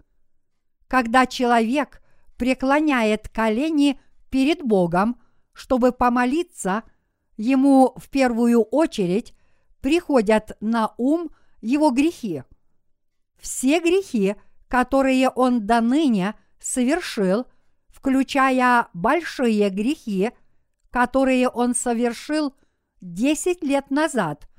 Когда 0.88 1.26
человек 1.26 2.02
преклоняет 2.38 3.28
колени 3.30 4.00
перед 4.30 4.64
Богом, 4.64 5.20
чтобы 5.52 5.92
помолиться, 5.92 6.84
ему 7.38 7.94
в 7.98 8.10
первую 8.10 8.62
очередь 8.62 9.34
приходят 9.82 10.56
на 10.62 10.94
ум 10.98 11.32
его 11.62 11.92
грехи. 11.92 12.44
Все 13.40 13.80
грехи, 13.80 14.36
которые 14.74 15.30
он 15.30 15.68
до 15.68 15.82
ныне 15.82 16.34
совершил, 16.60 17.46
включая 17.90 18.88
большие 18.96 19.70
грехи, 19.70 20.32
которые 20.90 21.48
он 21.48 21.76
совершил 21.76 22.56
десять 23.00 23.62
лет 23.62 23.92
назад, 23.92 24.50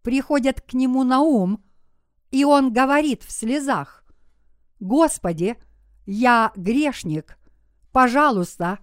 приходят 0.00 0.62
к 0.62 0.72
нему 0.72 1.04
на 1.04 1.20
ум, 1.20 1.62
и 2.30 2.46
он 2.46 2.72
говорит 2.72 3.24
в 3.24 3.30
слезах, 3.30 4.04
«Господи, 4.80 5.58
я 6.06 6.50
грешник, 6.56 7.38
пожалуйста, 7.92 8.78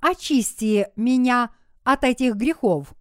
очисти 0.00 0.88
меня 0.96 1.48
от 1.82 2.04
этих 2.04 2.34
грехов». 2.34 2.92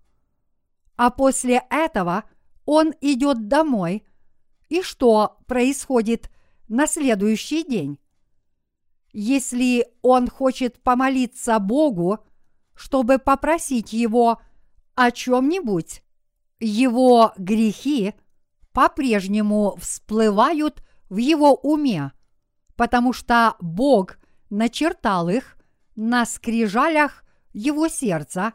А 0.96 1.10
после 1.10 1.64
этого 1.70 2.24
он 2.64 2.94
идет 3.02 3.50
домой, 3.50 4.08
и 4.70 4.82
что 4.82 5.38
происходит 5.48 6.32
на 6.68 6.88
следующий 6.88 7.64
день? 7.64 8.00
Если 9.12 9.88
он 10.02 10.28
хочет 10.30 10.82
помолиться 10.82 11.58
Богу, 11.60 12.20
чтобы 12.76 13.18
попросить 13.18 13.94
его 13.94 14.42
о 14.96 15.12
чем-нибудь, 15.12 16.04
его 16.60 17.34
грехи 17.38 18.14
по-прежнему 18.74 19.78
всплывают 19.80 20.84
в 21.10 21.18
его 21.18 21.54
уме, 21.54 22.12
потому 22.76 23.14
что 23.14 23.56
Бог 23.62 24.18
начертал 24.50 25.30
их 25.30 25.58
на 25.96 26.26
скрижалях 26.26 27.24
его 27.54 27.88
сердца 27.88 28.54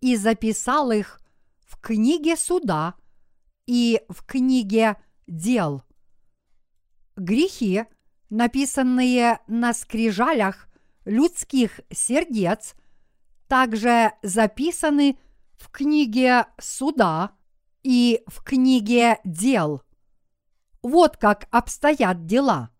и 0.00 0.16
записал 0.16 0.90
их 0.90 1.20
в 1.60 1.78
книге 1.80 2.36
суда 2.36 2.94
и 3.66 4.00
в 4.08 4.24
книге 4.24 4.96
дел. 5.26 5.82
Грехи– 7.16 7.84
написанные 8.32 9.40
на 9.46 9.74
скрижалях 9.74 10.66
людских 11.04 11.80
сердец, 11.90 12.74
также 13.46 14.12
записаны 14.22 15.18
в 15.58 15.70
книге 15.70 16.46
суда 16.58 17.32
и 17.82 18.22
в 18.26 18.42
книге 18.42 19.18
дел. 19.22 19.82
Вот 20.82 21.18
как 21.18 21.46
обстоят 21.50 22.24
дела. 22.24 22.70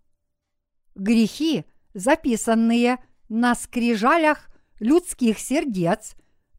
Грехи, 0.95 1.67
записанные 1.93 2.97
на 3.29 3.55
скрижалях 3.55 4.49
людских 4.81 5.39
сердец 5.39 6.15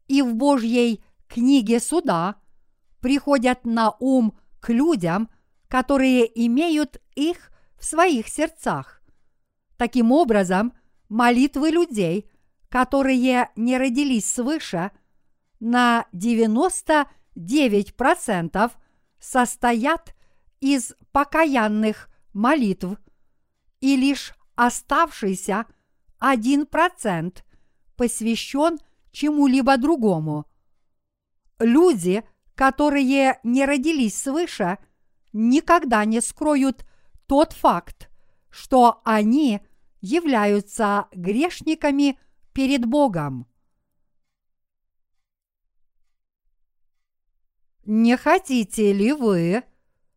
и 0.06 0.22
в 0.22 0.36
Божьей 0.36 1.02
книге 1.26 1.80
суда, 1.80 2.36
приходят 3.00 3.64
на 3.64 3.90
ум 3.98 4.38
к 4.60 4.68
людям, 4.68 5.28
которые 5.66 6.30
имеют 6.46 7.02
их 7.16 7.50
своих 7.84 8.28
сердцах. 8.28 9.02
Таким 9.76 10.12
образом, 10.12 10.72
молитвы 11.08 11.70
людей, 11.70 12.30
которые 12.68 13.50
не 13.56 13.76
родились 13.78 14.32
свыше, 14.32 14.92
на 15.60 16.06
99% 16.12 18.72
состоят 19.18 20.14
из 20.60 20.94
покаянных 21.12 22.08
молитв, 22.32 22.98
и 23.80 23.96
лишь 23.96 24.34
оставшийся 24.54 25.66
1% 26.20 27.42
посвящен 27.96 28.78
чему-либо 29.12 29.76
другому. 29.76 30.46
Люди, 31.58 32.24
которые 32.54 33.40
не 33.42 33.64
родились 33.64 34.20
свыше, 34.20 34.78
никогда 35.32 36.04
не 36.04 36.20
скроют 36.20 36.84
тот 37.26 37.52
факт, 37.52 38.10
что 38.50 39.00
они 39.04 39.60
являются 40.00 41.08
грешниками 41.12 42.18
перед 42.52 42.84
Богом. 42.84 43.46
Не 47.84 48.16
хотите 48.16 48.92
ли 48.92 49.12
вы 49.12 49.62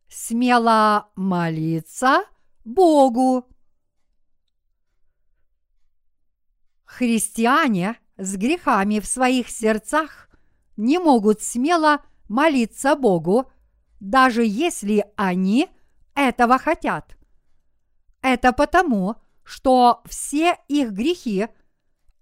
смело 0.08 1.10
молиться 1.16 2.24
Богу? 2.64 3.48
Христиане 6.86 8.00
с 8.18 8.36
грехами 8.38 9.00
в 9.00 9.06
своих 9.06 9.50
сердцах 9.50 10.30
не 10.78 10.98
могут 10.98 11.42
смело 11.42 12.02
молиться 12.30 12.96
Богу, 12.96 13.52
даже 14.00 14.46
если 14.46 15.06
они 15.16 15.70
этого 16.18 16.58
хотят. 16.58 17.16
Это 18.22 18.52
потому, 18.52 19.16
что 19.44 20.02
все 20.06 20.58
их 20.68 20.92
грехи 20.92 21.48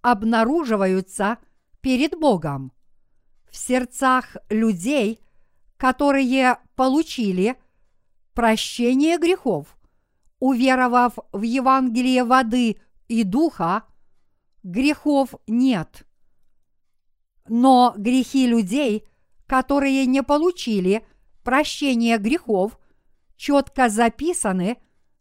обнаруживаются 0.02 1.38
перед 1.80 2.20
Богом. 2.20 2.74
В 3.50 3.56
сердцах 3.56 4.36
людей, 4.50 5.22
которые 5.78 6.58
получили 6.76 7.56
прощение 8.34 9.18
грехов, 9.18 9.78
уверовав 10.40 11.14
в 11.32 11.42
Евангелие 11.42 12.26
воды 12.26 12.78
и 13.08 13.24
духа, 13.24 13.86
грехов 14.62 15.36
нет. 15.48 16.06
Но 17.48 17.94
грехи 17.98 18.46
людей, 18.46 19.08
которые 19.48 20.06
не 20.06 20.22
получили 20.22 21.08
прощение 21.44 22.18
грехов, 22.18 22.78
четко 23.36 23.90
записаны 23.90 24.78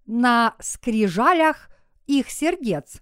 на 0.06 0.54
скрижалях 0.60 1.70
их 2.06 2.30
сердец. 2.30 3.00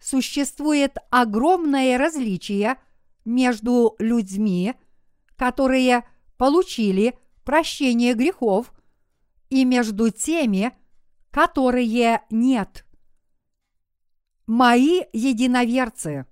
Существует 0.00 0.96
огромное 1.10 1.96
различие 1.98 2.76
между 3.24 3.94
людьми, 3.98 4.74
которые 5.36 6.04
получили 6.36 7.16
прощение 7.44 8.14
грехов, 8.14 8.72
и 9.48 9.64
между 9.66 10.10
теми, 10.10 10.72
которые 11.30 12.22
нет. 12.30 12.86
Мои 14.46 15.02
единоверцы, 15.12 16.26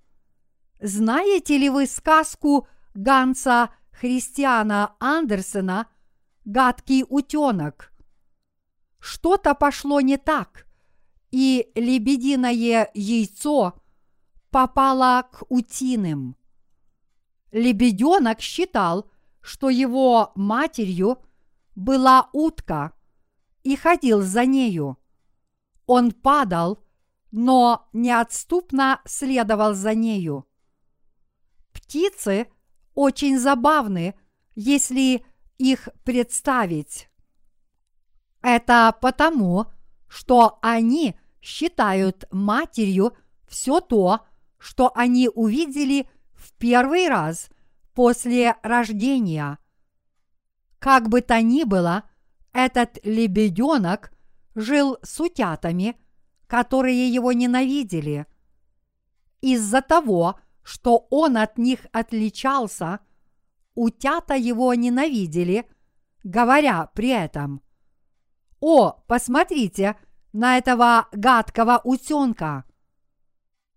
знаете 0.81 1.59
ли 1.59 1.69
вы 1.69 1.87
сказку 1.87 2.67
Ганса 2.95 3.71
Христиана 3.93 4.97
Андерсена– 4.99 5.87
гадкий 6.45 7.05
утенок. 7.09 7.93
Что-то 8.99 9.55
пошло 9.55 10.01
не 10.01 10.17
так, 10.17 10.67
и 11.31 11.71
лебединое 11.75 12.91
яйцо 12.95 13.75
попало 14.51 15.29
к 15.33 15.45
утиным. 15.49 16.37
Лебеденок 17.53 18.41
считал, 18.41 19.11
что 19.41 19.71
его 19.71 20.33
матерью 20.35 21.19
была 21.75 22.29
утка 22.33 22.93
и 23.63 23.77
ходил 23.77 24.21
за 24.23 24.45
нею. 24.45 24.99
Он 25.87 26.13
падал, 26.13 26.85
но 27.31 27.89
неотступно 27.93 29.01
следовал 29.05 29.75
за 29.75 29.95
нею. 29.95 30.47
Птицы 31.73 32.49
очень 32.95 33.39
забавны, 33.39 34.15
если 34.55 35.25
их 35.61 35.91
представить. 36.05 37.11
Это 38.41 38.97
потому, 39.01 39.67
что 40.09 40.59
они 40.63 41.17
считают 41.43 42.25
матерью 42.31 43.15
все 43.47 43.81
то, 43.81 44.21
что 44.59 44.91
они 44.95 45.29
увидели 45.29 46.09
в 46.33 46.53
первый 46.55 47.09
раз 47.09 47.51
после 47.95 48.57
рождения. 48.63 49.59
Как 50.79 51.11
бы 51.11 51.21
то 51.21 51.43
ни 51.43 51.65
было, 51.65 52.05
этот 52.53 52.99
лебеденок 53.05 54.13
жил 54.55 54.97
с 55.03 55.21
утятами, 55.21 56.01
которые 56.47 57.09
его 57.11 57.33
ненавидели. 57.33 58.27
Из-за 59.43 59.83
того, 59.83 60.41
что 60.63 61.07
он 61.11 61.37
от 61.37 61.59
них 61.59 61.81
отличался, 61.93 63.01
утята 63.81 64.35
его 64.35 64.75
ненавидели, 64.75 65.67
говоря 66.23 66.91
при 66.95 67.09
этом 67.09 67.63
«О, 68.61 68.91
посмотрите 69.07 69.97
на 70.35 70.59
этого 70.59 71.09
гадкого 71.13 71.81
утенка!» 71.83 72.67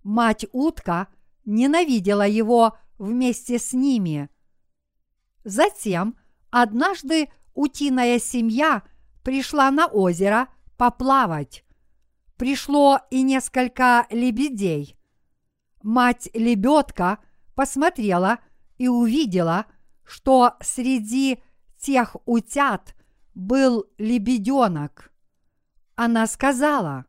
Мать-утка 0.04 1.08
ненавидела 1.46 2.28
его 2.28 2.78
вместе 2.98 3.58
с 3.58 3.72
ними. 3.72 4.30
Затем 5.46 6.18
однажды 6.50 7.30
утиная 7.54 8.20
семья 8.20 8.84
пришла 9.24 9.72
на 9.72 9.88
озеро 9.88 10.50
поплавать. 10.76 11.64
Пришло 12.36 13.00
и 13.10 13.22
несколько 13.22 14.06
лебедей. 14.10 14.98
Мать-лебедка 15.82 17.20
посмотрела 17.56 18.40
и 18.78 18.90
увидела, 18.90 19.66
что 20.06 20.56
среди 20.62 21.42
тех 21.78 22.16
утят 22.26 22.96
был 23.34 23.86
лебеденок. 23.98 25.12
Она 25.96 26.28
сказала, 26.28 27.06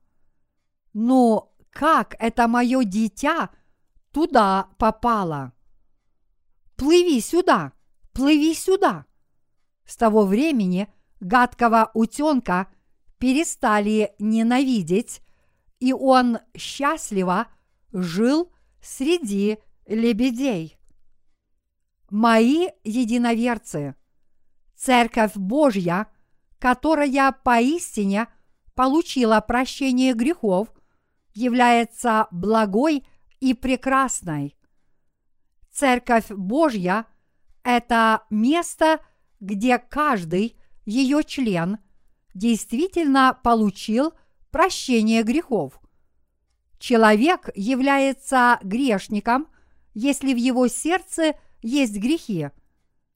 «Ну, 0.92 1.52
как 1.70 2.16
это 2.18 2.48
мое 2.48 2.84
дитя 2.84 3.50
туда 4.12 4.68
попало?» 4.78 5.52
«Плыви 6.76 7.20
сюда, 7.20 7.72
плыви 8.12 8.54
сюда!» 8.54 9.06
С 9.84 9.96
того 9.96 10.24
времени 10.24 10.88
гадкого 11.20 11.90
утенка 11.94 12.68
перестали 13.18 14.14
ненавидеть, 14.18 15.22
и 15.78 15.92
он 15.92 16.38
счастливо 16.56 17.48
жил 17.92 18.52
среди 18.82 19.58
лебедей. 19.86 20.78
Мои 22.16 22.68
единоверцы, 22.84 23.96
Церковь 24.76 25.34
Божья, 25.34 26.06
которая 26.60 27.32
поистине 27.32 28.28
получила 28.76 29.40
прощение 29.40 30.14
грехов, 30.14 30.68
является 31.32 32.28
благой 32.30 33.04
и 33.40 33.52
прекрасной. 33.52 34.56
Церковь 35.72 36.28
Божья– 36.28 37.06
это 37.64 38.22
место, 38.30 39.00
где 39.40 39.78
каждый 39.78 40.56
ее 40.84 41.24
член 41.24 41.78
действительно 42.32 43.36
получил 43.42 44.14
прощение 44.52 45.24
грехов. 45.24 45.80
Человек 46.78 47.50
является 47.56 48.60
грешником, 48.62 49.48
если 49.94 50.32
в 50.32 50.36
его 50.36 50.68
сердце 50.68 51.34
есть 51.64 51.96
грехи, 51.96 52.50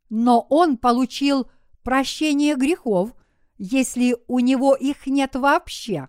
но 0.09 0.41
он 0.49 0.79
получил 0.79 1.51
прощение 1.83 2.57
грехов, 2.57 3.15
если 3.59 4.17
у 4.27 4.39
него 4.41 4.75
их 4.75 5.07
нет 5.07 5.37
вообще. 5.37 6.09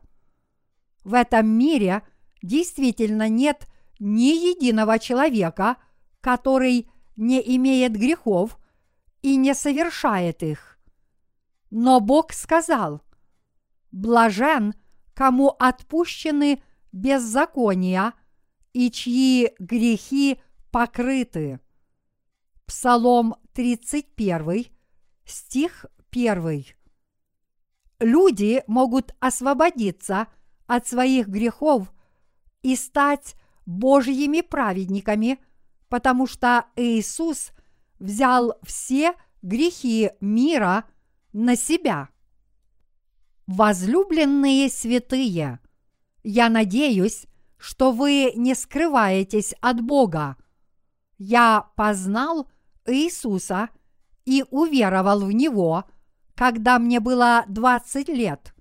В 1.03 1.15
этом 1.15 1.47
мире 1.47 2.01
действительно 2.41 3.27
нет 3.27 3.67
ни 3.99 4.51
единого 4.51 4.99
человека, 4.99 5.75
который 6.21 6.89
не 7.17 7.41
имеет 7.57 7.91
грехов 7.91 8.57
и 9.21 9.35
не 9.35 9.53
совершает 9.53 10.41
их. 10.41 10.79
Но 11.71 11.99
Бог 11.99 12.31
сказал, 12.31 13.01
блажен, 13.91 14.75
кому 15.13 15.49
отпущены 15.59 16.63
беззакония 16.93 18.13
и 18.71 18.89
чьи 18.89 19.51
грехи 19.59 20.39
покрыты. 20.71 21.59
Псалом 22.69 23.35
31, 23.53 24.67
стих 25.25 25.87
1. 26.11 26.65
Люди 27.99 28.63
могут 28.67 29.15
освободиться 29.19 30.27
от 30.67 30.87
своих 30.87 31.27
грехов 31.29 31.91
и 32.61 32.75
стать 32.75 33.33
Божьими 33.65 34.41
праведниками, 34.41 35.39
потому 35.87 36.27
что 36.27 36.67
Иисус 36.75 37.53
взял 37.97 38.53
все 38.61 39.15
грехи 39.41 40.11
мира 40.21 40.85
на 41.33 41.55
себя. 41.55 42.09
Возлюбленные 43.47 44.69
святые, 44.69 45.59
я 46.21 46.49
надеюсь, 46.49 47.25
что 47.57 47.91
вы 47.91 48.31
не 48.35 48.53
скрываетесь 48.53 49.55
от 49.59 49.81
Бога. 49.81 50.37
Я 51.17 51.67
познал 51.75 52.47
Иисуса 52.91 53.69
и 54.25 54.43
уверовал 54.49 55.21
в 55.21 55.31
Него, 55.31 55.85
когда 56.35 56.79
мне 56.79 56.99
было 56.99 57.43
20 57.47 58.09
лет. 58.09 58.53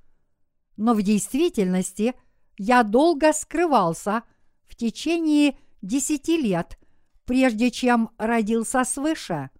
Но 0.77 0.95
в 0.95 1.03
действительности 1.03 2.15
я 2.57 2.83
долго 2.83 3.33
скрывался 3.33 4.23
в 4.67 4.75
течение 4.77 5.57
десяти 5.83 6.37
лет, 6.37 6.79
прежде 7.25 7.71
чем 7.71 8.11
родился 8.19 8.85
свыше. 8.85 9.51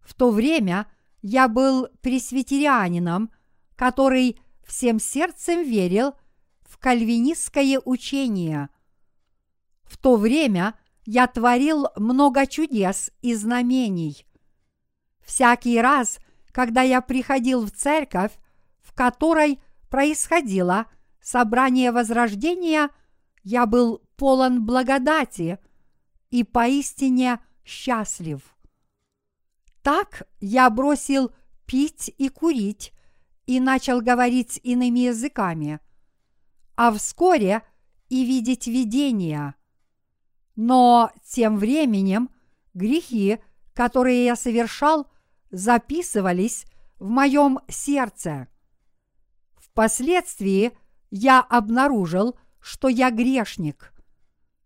В 0.00 0.14
то 0.14 0.30
время 0.30 0.86
я 1.22 1.48
был 1.48 1.88
пресвитерианином, 2.00 3.30
который 3.76 4.40
всем 4.66 5.00
сердцем 5.00 5.62
верил 5.62 6.14
в 6.62 6.78
кальвинистское 6.78 7.80
учение. 7.84 8.68
В 9.84 9.96
то 9.96 10.16
время 10.16 10.74
я 11.10 11.26
творил 11.26 11.86
много 11.96 12.46
чудес 12.46 13.10
и 13.22 13.34
знамений. 13.34 14.26
Всякий 15.24 15.80
раз, 15.80 16.18
когда 16.52 16.82
я 16.82 17.00
приходил 17.00 17.64
в 17.64 17.70
церковь, 17.70 18.32
в 18.82 18.92
которой 18.92 19.58
происходило 19.88 20.84
собрание 21.18 21.92
возрождения, 21.92 22.90
я 23.42 23.64
был 23.64 24.02
полон 24.16 24.66
благодати 24.66 25.58
и 26.28 26.44
поистине 26.44 27.40
счастлив. 27.64 28.42
Так 29.80 30.28
я 30.40 30.68
бросил 30.68 31.30
пить 31.64 32.14
и 32.18 32.28
курить 32.28 32.92
и 33.46 33.60
начал 33.60 34.02
говорить 34.02 34.60
иными 34.62 34.98
языками, 34.98 35.80
а 36.76 36.92
вскоре 36.92 37.62
и 38.10 38.26
видеть 38.26 38.66
видения. 38.66 39.54
Но 40.58 41.12
тем 41.24 41.56
временем 41.56 42.30
грехи, 42.74 43.38
которые 43.74 44.24
я 44.24 44.34
совершал, 44.34 45.06
записывались 45.52 46.66
в 46.98 47.08
моем 47.08 47.60
сердце. 47.68 48.48
Впоследствии 49.54 50.76
я 51.12 51.40
обнаружил, 51.42 52.36
что 52.58 52.88
я 52.88 53.12
грешник. 53.12 53.92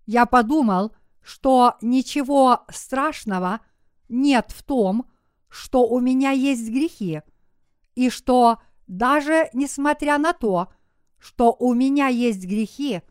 Я 0.07 0.25
подумал, 0.25 0.93
что 1.21 1.77
ничего 1.83 2.63
страшного 2.71 3.61
нет 4.09 4.51
в 4.51 4.63
том, 4.63 5.11
что 5.49 5.87
у 5.87 6.01
меня 6.01 6.31
есть 6.31 6.71
грехи, 6.71 7.21
и 7.95 8.09
что 8.09 8.63
даже 8.87 9.51
несмотря 9.53 10.17
на 10.17 10.33
то, 10.33 10.73
что 11.19 11.53
у 11.53 11.75
меня 11.75 12.09
есть 12.09 12.47
грехи, 12.47 13.03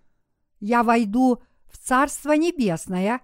я 0.60 0.82
войду 0.82 1.36
в 1.36 1.51
Царство 1.78 2.34
Небесное, 2.34 3.22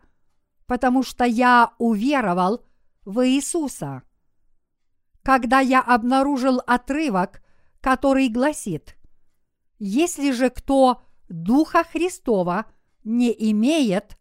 потому 0.66 1.04
что 1.04 1.24
я 1.24 1.74
уверовал 1.78 2.66
в 3.06 3.26
Иисуса. 3.28 4.04
Когда 5.24 5.60
я 5.60 5.82
обнаружил 5.82 6.62
отрывок, 6.66 7.42
который 7.82 8.30
гласит, 8.30 8.98
«Если 9.80 10.32
же 10.32 10.50
кто 10.50 11.02
Духа 11.30 11.84
Христова 11.84 12.66
не 13.04 13.32
имеет, 13.52 14.18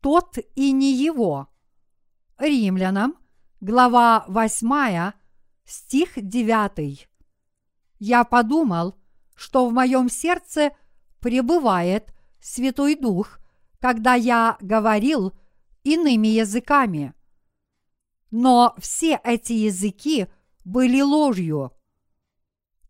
тот 0.00 0.38
и 0.54 0.72
не 0.72 0.92
его». 0.92 1.48
Римлянам, 2.38 3.16
глава 3.60 4.24
8, 4.28 5.12
стих 5.64 6.12
9. 6.16 7.08
Я 7.98 8.24
подумал, 8.24 8.98
что 9.34 9.68
в 9.68 9.72
моем 9.72 10.10
сердце 10.10 10.72
пребывает 11.20 12.12
Святой 12.40 12.96
Дух, 12.96 13.38
когда 13.82 14.14
я 14.14 14.56
говорил 14.60 15.32
иными 15.82 16.28
языками. 16.28 17.14
Но 18.30 18.76
все 18.78 19.20
эти 19.24 19.54
языки 19.54 20.28
были 20.64 21.00
ложью. 21.00 21.72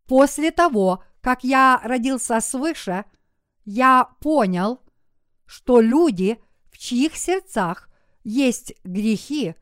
После 0.07 0.51
того, 0.51 1.03
как 1.23 1.45
я 1.45 1.81
родился 1.83 2.39
свыше, 2.41 3.07
я 3.65 4.05
понял, 4.21 4.83
что 5.47 5.81
люди, 5.81 6.39
в 6.71 6.77
чьих 6.77 7.17
сердцах 7.17 7.89
есть 8.23 8.75
грехи, 8.85 9.55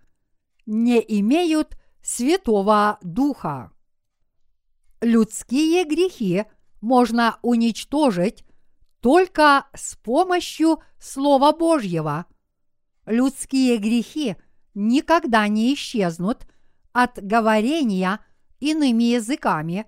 не 0.66 0.99
имеют 1.21 1.79
Святого 2.03 2.99
Духа. 3.03 3.71
Людские 5.01 5.85
грехи 5.85 6.47
можно 6.81 7.38
уничтожить 7.43 8.45
только 9.01 9.67
с 9.75 9.97
помощью 9.97 10.83
Слова 10.99 11.53
Божьего. 11.53 12.27
Людские 13.07 13.79
грехи 13.79 14.37
никогда 14.75 15.49
не 15.49 15.75
исчезнут 15.75 16.47
от 16.93 17.19
говорения 17.23 18.21
иными 18.61 19.05
языками, 19.05 19.87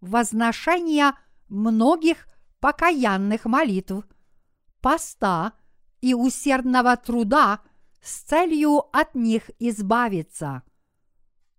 возношения 0.00 1.14
многих 1.48 2.26
покаянных 2.60 3.44
молитв, 3.44 4.04
поста 4.80 5.52
и 6.00 6.14
усердного 6.14 6.96
труда 6.96 7.60
с 8.02 8.22
целью 8.22 8.84
от 8.96 9.14
них 9.14 9.50
избавиться. 9.58 10.62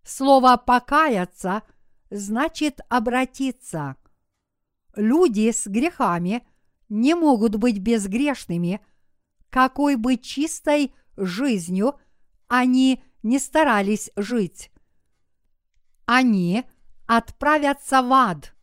Слово 0.03 0.57
«покаяться» 0.57 1.63
значит 2.09 2.79
обратиться. 2.89 3.95
Люди 4.95 5.51
с 5.51 5.67
грехами 5.67 6.45
не 6.89 7.13
могут 7.15 7.55
быть 7.55 7.79
безгрешными, 7.79 8.81
какой 9.49 9.95
бы 9.95 10.17
чистой 10.17 10.93
жизнью 11.15 11.95
они 12.47 13.03
не 13.23 13.39
старались 13.39 14.11
жить. 14.15 14.71
Они 16.05 16.65
отправятся 17.05 18.01
в 18.01 18.11
ад. 18.11 18.53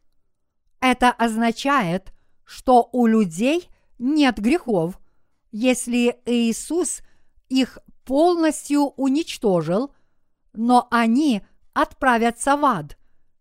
Это 0.80 1.10
означает, 1.10 2.12
что 2.44 2.88
у 2.92 3.06
людей 3.06 3.68
нет 3.98 4.38
грехов, 4.38 5.00
если 5.50 6.20
Иисус 6.26 7.00
их 7.48 7.78
полностью 8.04 8.82
уничтожил, 8.96 9.94
но 10.52 10.86
они 10.90 11.42
отправятся 11.72 12.56
в 12.56 12.64
ад, 12.64 12.98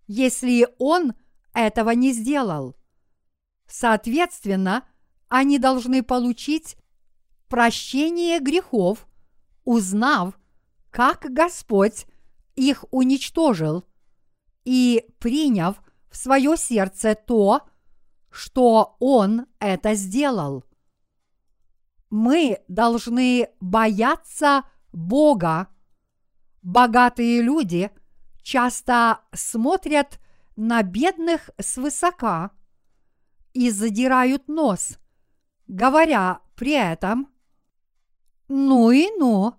если 0.07 0.67
Он 0.79 1.13
этого 1.53 1.91
не 1.91 2.11
сделал. 2.13 2.75
Соответственно, 3.67 4.85
они 5.27 5.57
должны 5.59 6.03
получить 6.03 6.77
прощение 7.47 8.39
грехов, 8.39 9.07
узнав, 9.63 10.39
как 10.91 11.25
Господь 11.31 12.05
их 12.55 12.85
уничтожил, 12.91 13.85
и 14.63 15.05
приняв 15.19 15.81
в 16.09 16.17
свое 16.17 16.57
сердце 16.57 17.15
то, 17.15 17.61
что 18.29 18.95
Он 18.99 19.47
это 19.59 19.95
сделал. 19.95 20.63
Мы 22.09 22.59
должны 22.67 23.49
бояться 23.59 24.63
Бога. 24.93 25.67
Богатые 26.61 27.41
люди 27.41 27.91
часто 28.41 29.21
смотрят 29.33 30.19
на 30.55 30.81
бедных 30.83 31.49
свысока– 31.59 32.51
и 33.55 33.71
задирают 33.71 34.49
нос, 34.49 34.99
говоря 35.65 36.41
при 36.55 36.73
этом 36.73 37.29
«Ну 38.49 38.91
и 38.91 39.07
ну, 39.17 39.55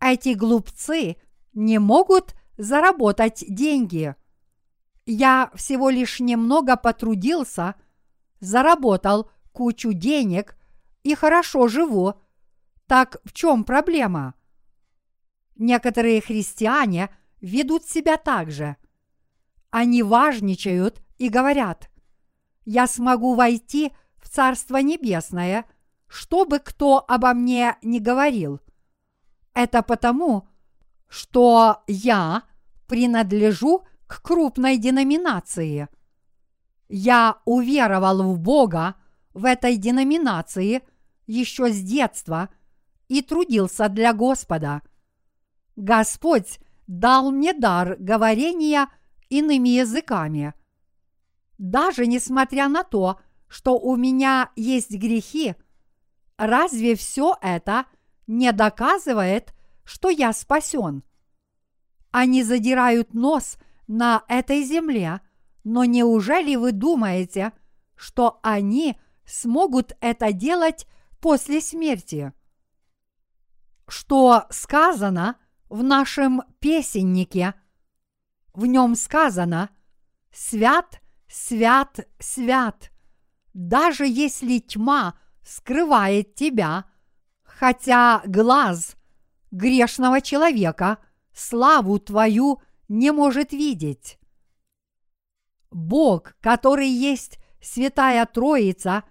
эти 0.00 0.34
глупцы 0.34 1.16
не 1.54 1.78
могут 1.78 2.34
заработать 2.58 3.42
деньги. 3.48 4.14
Я 5.06 5.50
всего 5.54 5.88
лишь 5.88 6.20
немного 6.20 6.76
потрудился, 6.76 7.74
заработал 8.38 9.30
кучу 9.52 9.94
денег 9.94 10.56
и 11.02 11.14
хорошо 11.14 11.68
живу. 11.68 12.14
Так 12.86 13.16
в 13.24 13.32
чем 13.32 13.64
проблема? 13.64 14.34
Некоторые 15.56 16.20
христиане 16.20 17.08
ведут 17.40 17.84
себя 17.84 18.18
так 18.18 18.50
же. 18.50 18.76
Они 19.70 20.02
важничают 20.02 21.02
и 21.16 21.30
говорят, 21.30 21.91
я 22.64 22.86
смогу 22.86 23.34
войти 23.34 23.92
в 24.18 24.28
Царство 24.28 24.76
Небесное, 24.78 25.64
что 26.06 26.44
бы 26.44 26.58
кто 26.58 27.04
обо 27.06 27.34
мне 27.34 27.76
ни 27.82 27.98
говорил. 27.98 28.60
Это 29.54 29.82
потому, 29.82 30.48
что 31.08 31.82
я 31.86 32.42
принадлежу 32.86 33.84
к 34.06 34.22
крупной 34.22 34.76
деноминации. 34.76 35.88
Я 36.88 37.38
уверовал 37.44 38.22
в 38.22 38.38
Бога 38.38 38.96
в 39.32 39.44
этой 39.44 39.76
деноминации 39.76 40.82
еще 41.26 41.70
с 41.70 41.80
детства 41.80 42.50
и 43.08 43.22
трудился 43.22 43.88
для 43.88 44.12
Господа. 44.12 44.82
Господь 45.76 46.60
дал 46.86 47.30
мне 47.30 47.54
дар 47.54 47.96
говорения 47.98 48.88
иными 49.30 49.70
языками– 49.70 50.54
даже 51.62 52.08
несмотря 52.08 52.68
на 52.68 52.82
то, 52.82 53.20
что 53.46 53.78
у 53.78 53.94
меня 53.94 54.50
есть 54.56 54.90
грехи, 54.90 55.54
разве 56.36 56.96
все 56.96 57.36
это 57.40 57.86
не 58.26 58.50
доказывает, 58.50 59.54
что 59.84 60.10
я 60.10 60.32
спасен? 60.32 61.04
Они 62.10 62.42
задирают 62.42 63.14
нос 63.14 63.58
на 63.86 64.24
этой 64.26 64.64
земле, 64.64 65.20
но 65.62 65.84
неужели 65.84 66.56
вы 66.56 66.72
думаете, 66.72 67.52
что 67.94 68.40
они 68.42 68.98
смогут 69.24 69.96
это 70.00 70.32
делать 70.32 70.88
после 71.20 71.60
смерти? 71.60 72.32
Что 73.86 74.46
сказано 74.50 75.36
в 75.68 75.84
нашем 75.84 76.42
песеннике? 76.58 77.54
В 78.52 78.66
нем 78.66 78.96
сказано 78.96 79.70
«Свят 80.32 81.01
свят, 81.32 82.00
свят, 82.18 82.92
даже 83.54 84.06
если 84.06 84.58
тьма 84.58 85.18
скрывает 85.42 86.34
тебя, 86.34 86.84
хотя 87.42 88.22
глаз 88.26 88.96
грешного 89.50 90.20
человека 90.20 90.98
славу 91.32 91.98
твою 91.98 92.60
не 92.88 93.10
может 93.10 93.52
видеть. 93.52 94.18
Бог, 95.70 96.36
который 96.40 96.88
есть 96.88 97.38
Святая 97.62 98.26
Троица, 98.26 99.04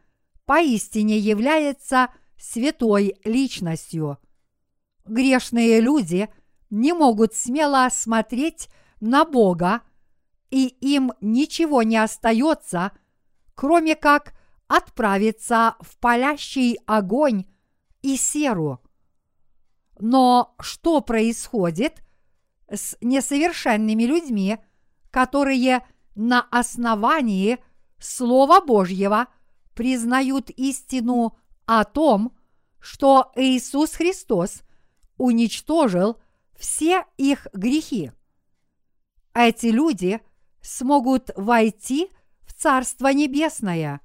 поистине 0.46 1.18
является 1.18 2.10
святой 2.38 3.20
личностью. 3.24 4.20
Грешные 5.06 5.80
люди 5.80 6.30
не 6.70 6.94
могут 6.94 7.34
смело 7.34 7.88
смотреть 7.92 8.70
на 9.00 9.26
Бога 9.26 9.82
и 10.52 10.68
им 10.68 11.14
ничего 11.22 11.82
не 11.82 11.98
остается, 11.98 12.92
кроме 13.56 13.96
как 13.96 14.34
отправиться 14.68 15.76
в 15.80 15.98
палящий 15.98 16.78
огонь 16.86 17.46
и 18.02 18.18
серу. 18.18 18.82
Но 20.00 20.56
что 20.60 21.02
происходит 21.02 22.04
с 22.70 22.98
несовершенными 23.02 24.04
людьми, 24.04 24.58
которые 25.10 25.86
на 26.16 26.42
основании 26.42 27.60
Слова 28.00 28.62
Божьего 28.62 29.28
признают 29.74 30.50
истину 30.50 31.38
о 31.66 31.86
том, 31.86 32.36
что 32.80 33.32
Иисус 33.36 33.94
Христос 33.94 34.64
уничтожил 35.18 36.20
все 36.56 37.06
их 37.18 37.48
грехи? 37.54 38.12
Эти 39.34 39.68
люди– 39.68 40.20
смогут 40.62 41.32
войти 41.36 42.10
в 42.42 42.54
Царство 42.54 43.14
Небесное. 43.14 44.02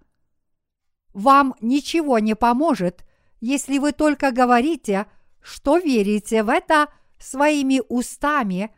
Вам 1.12 1.54
ничего 1.61 2.18
не 2.18 2.34
поможет, 2.34 3.07
если 3.40 3.78
вы 3.78 3.92
только 3.92 4.32
говорите, 4.32 5.07
что 5.40 5.78
верите 5.78 6.42
в 6.42 6.48
это 6.48 6.88
своими 7.18 7.80
устами 7.88 8.74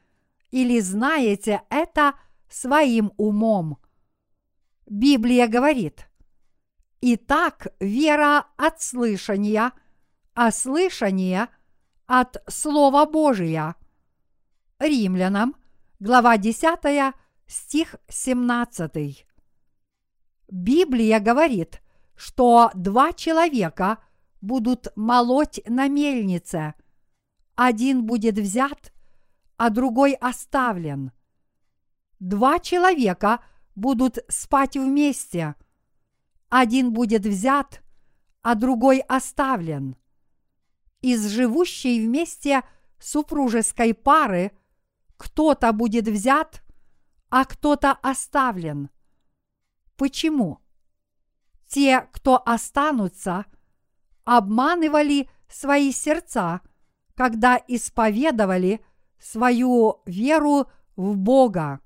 или 0.50 0.80
знаете 0.80 1.62
это 1.70 2.14
своим 2.48 3.12
умом. 3.16 3.78
Библия 4.86 5.48
говорит, 5.48 6.08
«Итак, 7.00 7.68
вера 7.80 8.46
от 8.56 8.80
слышания, 8.80 9.72
а 10.34 10.50
слышание 10.50 11.48
от 12.06 12.42
Слова 12.48 13.04
Божия». 13.04 13.76
Римлянам, 14.78 15.56
глава 16.00 16.38
10, 16.38 17.14
стих 17.48 17.96
17. 18.08 19.26
Библия 20.50 21.18
говорит, 21.18 21.82
что 22.14 22.70
два 22.74 23.12
человека 23.12 23.98
будут 24.40 24.88
молоть 24.96 25.60
на 25.66 25.88
мельнице. 25.88 26.74
Один 27.56 28.04
будет 28.04 28.38
взят, 28.38 28.92
а 29.56 29.70
другой 29.70 30.12
оставлен. 30.12 31.10
Два 32.20 32.58
человека 32.60 33.42
будут 33.74 34.18
спать 34.28 34.76
вместе. 34.76 35.54
Один 36.48 36.92
будет 36.92 37.24
взят, 37.26 37.82
а 38.42 38.54
другой 38.54 39.00
оставлен. 39.00 39.96
Из 41.00 41.26
живущей 41.28 42.04
вместе 42.04 42.62
супружеской 42.98 43.94
пары 43.94 44.52
кто-то 45.16 45.72
будет 45.72 46.08
взят, 46.08 46.62
а 47.30 47.44
кто-то 47.44 47.92
оставлен. 47.92 48.90
Почему? 49.96 50.60
Те, 51.66 52.08
кто 52.12 52.42
останутся, 52.44 53.44
обманывали 54.24 55.28
свои 55.48 55.92
сердца, 55.92 56.60
когда 57.14 57.60
исповедовали 57.68 58.80
свою 59.18 60.00
веру 60.06 60.70
в 60.96 61.16
Бога. 61.16 61.80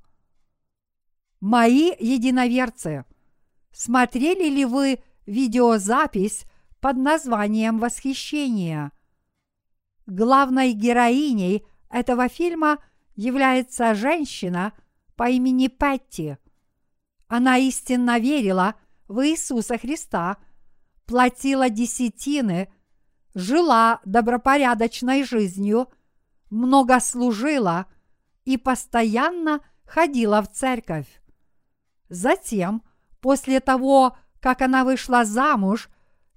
Мои 1.41 1.93
единоверцы, 1.99 3.05
смотрели 3.73 4.49
ли 4.49 4.65
вы 4.65 5.03
видеозапись 5.27 6.45
под 6.81 6.97
названием 6.97 7.79
«Восхищение»? 7.79 8.93
Главной 10.07 10.73
героиней 10.73 11.65
этого 11.89 12.29
фильма 12.29 12.83
является 13.17 13.95
женщина 13.95 14.73
по 15.17 15.29
имени 15.29 15.69
Петти. 15.69 16.37
Она 17.29 17.59
истинно 17.59 18.19
верила 18.19 18.75
в 19.09 19.27
Иисуса 19.27 19.79
Христа, 19.79 20.37
платила 21.07 21.71
десятины, 21.71 22.73
жила 23.35 24.01
добропорядочной 24.05 25.25
жизнью, 25.25 25.89
много 26.51 27.01
служила 27.01 27.87
и 28.45 28.57
постоянно 28.57 29.61
ходила 29.85 30.43
в 30.43 30.51
церковь. 30.51 31.07
Затем, 32.09 32.83
после 33.21 33.61
того, 33.61 34.17
как 34.41 34.61
она 34.61 34.85
вышла 34.85 35.25
замуж, 35.25 35.89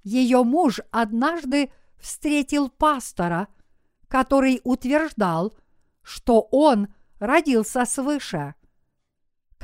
ее 0.02 0.44
муж 0.44 0.80
однажды 0.90 1.70
встретил 1.98 2.68
пастора, 2.68 3.48
который 4.08 4.60
утверждал, 4.64 5.54
что 6.02 6.48
он 6.50 6.88
родился 7.18 7.84
свыше. 7.84 8.54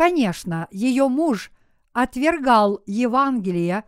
Конечно, 0.02 0.66
ее 0.72 1.06
муж 1.06 1.52
отвергал 1.92 2.82
Евангелие, 2.86 3.84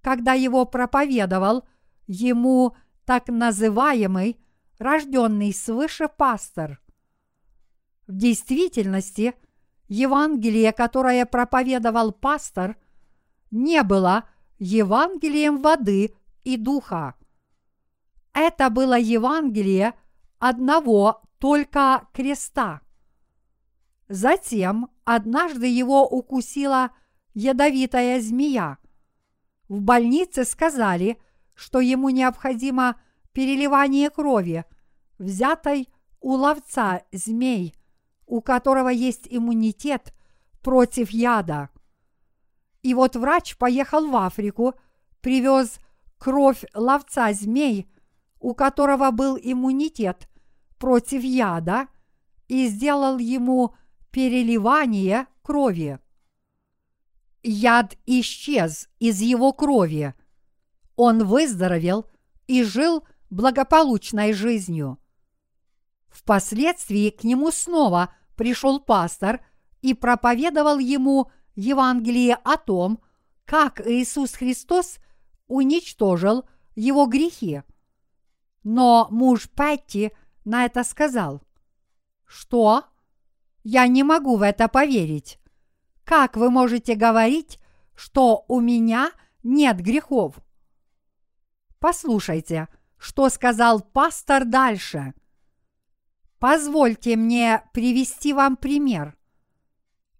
когда 0.00 0.32
его 0.32 0.64
проповедовал 0.64 1.68
ему 2.06 2.74
так 3.04 3.28
называемый 3.28 4.40
рожденный 4.78 5.52
свыше 5.52 6.08
пастор. 6.08 6.80
В 8.06 8.16
действительности– 8.16 9.34
Евангелие, 9.88 10.72
которое 10.72 11.26
проповедовал 11.26 12.12
пастор, 12.12 12.78
не 13.50 13.82
было 13.82 14.24
Евангелием 14.58 15.60
воды 15.60 16.14
и 16.44 16.56
духа. 16.56 17.14
Это 18.32 18.70
было 18.70 18.98
Евангелие 18.98 19.92
одного 20.38 21.20
только 21.38 22.08
креста. 22.14 22.80
Затем 24.08 24.90
однажды 25.04 25.66
его 25.66 26.06
укусила 26.06 26.90
ядовитая 27.34 28.20
змея. 28.20 28.78
В 29.68 29.80
больнице 29.80 30.44
сказали, 30.44 31.18
что 31.54 31.80
ему 31.80 32.08
необходимо 32.10 33.00
переливание 33.32 34.10
крови, 34.10 34.64
взятой 35.18 35.88
у 36.20 36.32
ловца 36.32 37.02
змей– 37.12 37.74
у 38.28 38.42
которого 38.42 38.90
есть 38.90 39.26
иммунитет 39.28 40.12
против 40.62 41.10
яда. 41.10 41.70
И 42.82 42.94
вот 42.94 43.16
врач 43.16 43.56
поехал 43.56 44.06
в 44.06 44.16
Африку, 44.16 44.74
привез 45.20 45.80
кровь 46.18 46.64
ловца 46.74 47.32
змей, 47.32 47.90
у 48.38 48.54
которого 48.54 49.10
был 49.10 49.38
иммунитет 49.40 50.28
против 50.78 51.22
яда, 51.22 51.88
и 52.46 52.68
сделал 52.68 53.18
ему 53.18 53.74
переливание 54.10 55.26
крови. 55.42 55.98
Яд 57.42 57.96
исчез 58.06 58.88
из 58.98 59.20
его 59.20 59.52
крови. 59.52 60.14
Он 60.96 61.24
выздоровел 61.24 62.06
и 62.46 62.62
жил 62.62 63.04
благополучной 63.30 64.32
жизнью. 64.32 64.98
Впоследствии 66.08 67.10
к 67.10 67.24
нему 67.24 67.50
снова 67.50 68.14
пришел 68.36 68.80
пастор 68.80 69.40
и 69.82 69.94
проповедовал 69.94 70.78
ему 70.78 71.30
Евангелие 71.54 72.34
о 72.34 72.56
том, 72.56 73.00
как 73.44 73.80
Иисус 73.86 74.32
Христос 74.32 74.98
уничтожил 75.46 76.48
его 76.74 77.06
грехи. 77.06 77.62
Но 78.62 79.08
муж 79.10 79.48
Петти 79.48 80.12
на 80.44 80.64
это 80.64 80.84
сказал, 80.84 81.42
«Что? 82.26 82.84
Я 83.70 83.86
не 83.86 84.02
могу 84.02 84.36
в 84.36 84.42
это 84.42 84.68
поверить. 84.68 85.38
Как 86.04 86.36
вы 86.36 86.50
можете 86.50 86.94
говорить, 86.94 87.60
что 87.94 88.44
у 88.48 88.60
меня 88.60 89.10
нет 89.42 89.80
грехов?» 89.80 90.36
Послушайте, 91.78 92.68
что 92.96 93.28
сказал 93.28 93.80
пастор 93.80 94.44
дальше– 94.44 95.12
Позвольте 96.38 97.16
мне 97.16 97.64
привести 97.72 98.32
вам 98.32 98.56
пример. 98.56 99.16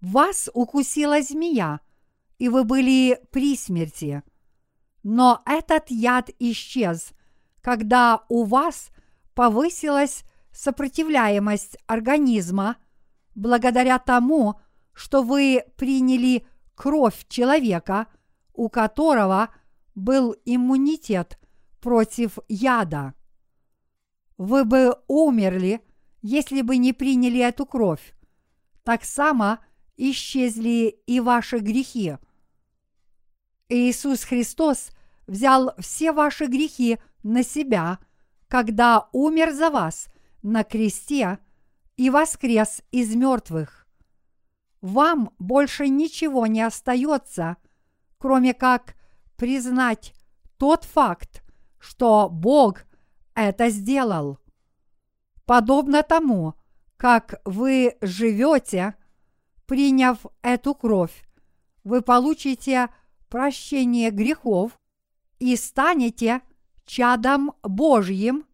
Вас 0.01 0.51
укусила 0.53 1.23
змея, 1.23 1.81
и 2.39 2.49
вы 2.49 2.65
были 2.65 3.21
при 3.31 3.57
смерти. 3.57 4.23
Но 5.05 5.43
этот 5.47 5.91
яд 5.91 6.31
исчез, 6.41 7.13
когда 7.63 8.25
у 8.29 8.45
вас 8.45 8.91
повысилась 9.35 10.25
сопротивляемость 10.51 11.79
организма 11.87 12.77
благодаря 13.39 14.01
тому, 14.01 14.61
что 14.93 15.23
вы 15.23 15.65
приняли 15.77 16.45
кровь 16.75 17.27
человека, 17.29 18.09
у 18.53 18.69
которого 18.69 19.55
был 19.95 20.35
иммунитет 20.45 21.39
против 21.81 22.39
яда. 22.49 23.15
Вы 24.37 24.65
бы 24.65 24.97
умерли, 25.07 25.81
если 26.21 26.63
бы 26.63 26.77
не 26.79 26.93
приняли 26.93 27.39
эту 27.41 27.65
кровь. 27.65 28.15
Так 28.83 29.05
само 29.05 29.59
исчезли 29.97 31.01
и 31.07 31.21
ваши 31.21 31.59
грехи. 31.59 32.17
Иисус 33.69 34.25
Христос 34.25 34.91
взял 35.29 35.75
все 35.79 36.11
ваши 36.11 36.47
грехи 36.47 36.99
на 37.23 37.45
себя, 37.45 38.01
когда 38.49 39.09
умер 39.13 39.53
за 39.53 39.71
вас 39.71 40.09
на 40.43 40.65
кресте 40.65 41.39
и 41.99 42.09
воскрес 42.09 42.83
из 42.91 43.15
мертвых. 43.15 43.87
Вам 44.81 45.35
больше 45.39 45.89
ничего 45.89 46.47
не 46.47 46.63
остается, 46.63 47.59
кроме 48.17 48.55
как 48.55 48.95
признать 49.37 50.15
тот 50.57 50.85
факт, 50.85 51.43
что 51.79 52.31
Бог 52.31 52.85
это 53.35 53.69
сделал 53.69 54.39
подобно 55.49 56.03
тому, 56.03 56.55
как 56.99 57.41
вы 57.47 57.97
живете, 58.03 58.95
приняв 59.65 60.27
эту 60.43 60.75
кровь, 60.75 61.25
вы 61.85 62.03
получите 62.03 62.91
прощение 63.31 64.11
грехов 64.11 64.79
и 65.39 65.57
станете 65.57 66.43
чадом 66.85 67.55
Божьим, 67.63 68.45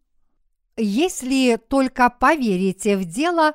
если 0.77 1.57
только 1.57 2.09
поверите 2.09 2.97
в 2.97 3.05
дело, 3.05 3.53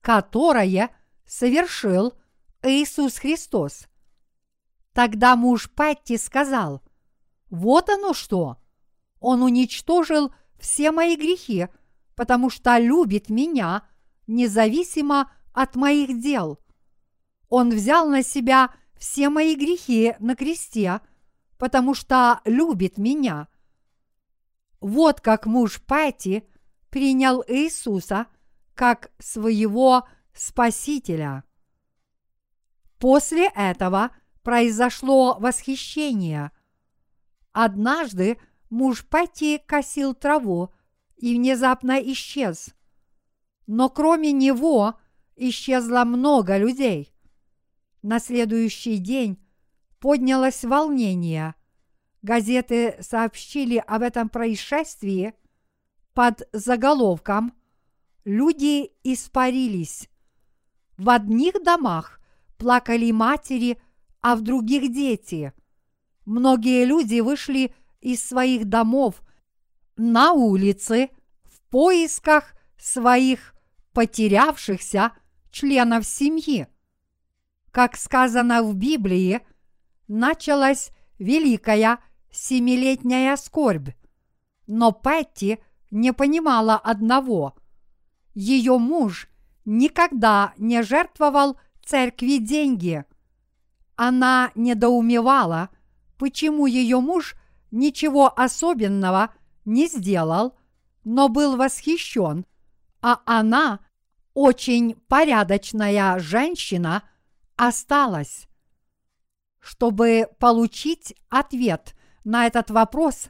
которое 0.00 0.90
совершил 1.26 2.14
Иисус 2.62 3.18
Христос. 3.18 3.86
Тогда 4.92 5.36
муж 5.36 5.70
Петти 5.70 6.18
сказал, 6.18 6.82
вот 7.50 7.88
оно 7.88 8.12
что, 8.12 8.58
он 9.20 9.42
уничтожил 9.42 10.32
все 10.58 10.90
мои 10.90 11.16
грехи 11.16 11.68
потому 12.18 12.50
что 12.50 12.76
любит 12.78 13.30
меня 13.30 13.84
независимо 14.26 15.30
от 15.52 15.76
моих 15.76 16.20
дел. 16.20 16.58
Он 17.48 17.70
взял 17.70 18.08
на 18.08 18.24
себя 18.24 18.74
все 18.98 19.28
мои 19.28 19.54
грехи 19.54 20.16
на 20.18 20.34
кресте, 20.34 21.00
потому 21.58 21.94
что 21.94 22.40
любит 22.44 22.98
меня. 22.98 23.46
Вот 24.80 25.20
как 25.20 25.46
муж 25.46 25.80
Пэти 25.80 26.42
принял 26.90 27.44
Иисуса 27.46 28.26
как 28.74 29.10
своего 29.18 30.06
Спасителя. 30.32 31.44
После 32.98 33.48
этого 33.54 34.10
произошло 34.42 35.36
восхищение. 35.38 36.52
Однажды 37.52 38.38
муж 38.70 39.04
Пати 39.04 39.58
косил 39.58 40.14
траву 40.14 40.72
и 41.16 41.34
внезапно 41.34 42.00
исчез. 42.12 42.74
Но 43.66 43.88
кроме 43.88 44.32
него 44.32 44.94
исчезло 45.36 46.04
много 46.04 46.56
людей. 46.56 47.12
На 48.02 48.20
следующий 48.20 48.98
день 48.98 49.38
поднялось 49.98 50.64
волнение. 50.64 51.54
Газеты 52.22 52.96
сообщили 53.00 53.82
об 53.86 54.02
этом 54.02 54.28
происшествии 54.28 55.34
под 56.18 56.48
заголовком 56.52 57.54
«Люди 58.24 58.90
испарились». 59.04 60.08
В 60.96 61.10
одних 61.10 61.62
домах 61.62 62.18
плакали 62.56 63.12
матери, 63.12 63.80
а 64.20 64.34
в 64.34 64.40
других 64.40 64.92
дети. 64.92 65.52
Многие 66.24 66.86
люди 66.86 67.20
вышли 67.20 67.72
из 68.00 68.24
своих 68.24 68.64
домов 68.64 69.22
на 69.96 70.32
улицы 70.32 71.10
в 71.44 71.60
поисках 71.70 72.52
своих 72.76 73.54
потерявшихся 73.92 75.12
членов 75.52 76.04
семьи. 76.04 76.66
Как 77.70 77.96
сказано 77.96 78.64
в 78.64 78.74
Библии, 78.74 79.46
началась 80.08 80.90
великая 81.20 82.00
семилетняя 82.32 83.36
скорбь. 83.36 83.90
Но 84.66 84.90
Петти 84.90 85.60
не 85.90 86.12
понимала 86.12 86.76
одного. 86.76 87.54
Ее 88.34 88.78
муж 88.78 89.28
никогда 89.64 90.52
не 90.56 90.82
жертвовал 90.82 91.58
церкви 91.84 92.38
деньги. 92.38 93.04
Она 93.96 94.52
недоумевала, 94.54 95.70
почему 96.18 96.66
ее 96.66 97.00
муж 97.00 97.34
ничего 97.70 98.32
особенного 98.38 99.34
не 99.64 99.86
сделал, 99.86 100.56
но 101.04 101.28
был 101.28 101.56
восхищен, 101.56 102.46
а 103.00 103.20
она, 103.24 103.80
очень 104.34 104.94
порядочная 105.08 106.18
женщина, 106.18 107.02
осталась. 107.56 108.46
Чтобы 109.58 110.28
получить 110.38 111.14
ответ 111.28 111.94
на 112.24 112.46
этот 112.46 112.70
вопрос, 112.70 113.28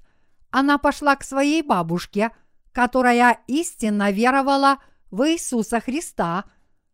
она 0.51 0.79
пошла 0.79 1.17
к 1.17 1.25
своей 1.25 1.63
бабушке, 1.63 2.31
которая 2.79 3.41
истинно 3.49 4.13
веровала 4.13 4.79
в 5.11 5.29
Иисуса 5.29 5.81
Христа, 5.81 6.45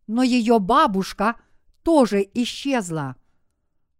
но 0.07 0.23
ее 0.23 0.57
бабушка 0.57 1.35
тоже 1.83 2.27
исчезла. 2.33 3.17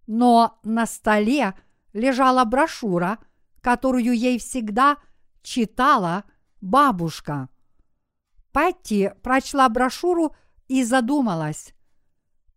Но 0.08 0.60
на 0.64 0.88
столе 0.88 1.54
лежала 1.94 2.44
брошюра, 2.44 3.20
которую 3.62 4.18
ей 4.18 4.40
всегда 4.40 4.98
читала 5.44 6.24
бабушка. 6.60 7.50
Петти 8.52 9.12
прочла 9.22 9.70
брошюру 9.70 10.36
и 10.68 10.84
задумалась. 10.84 11.76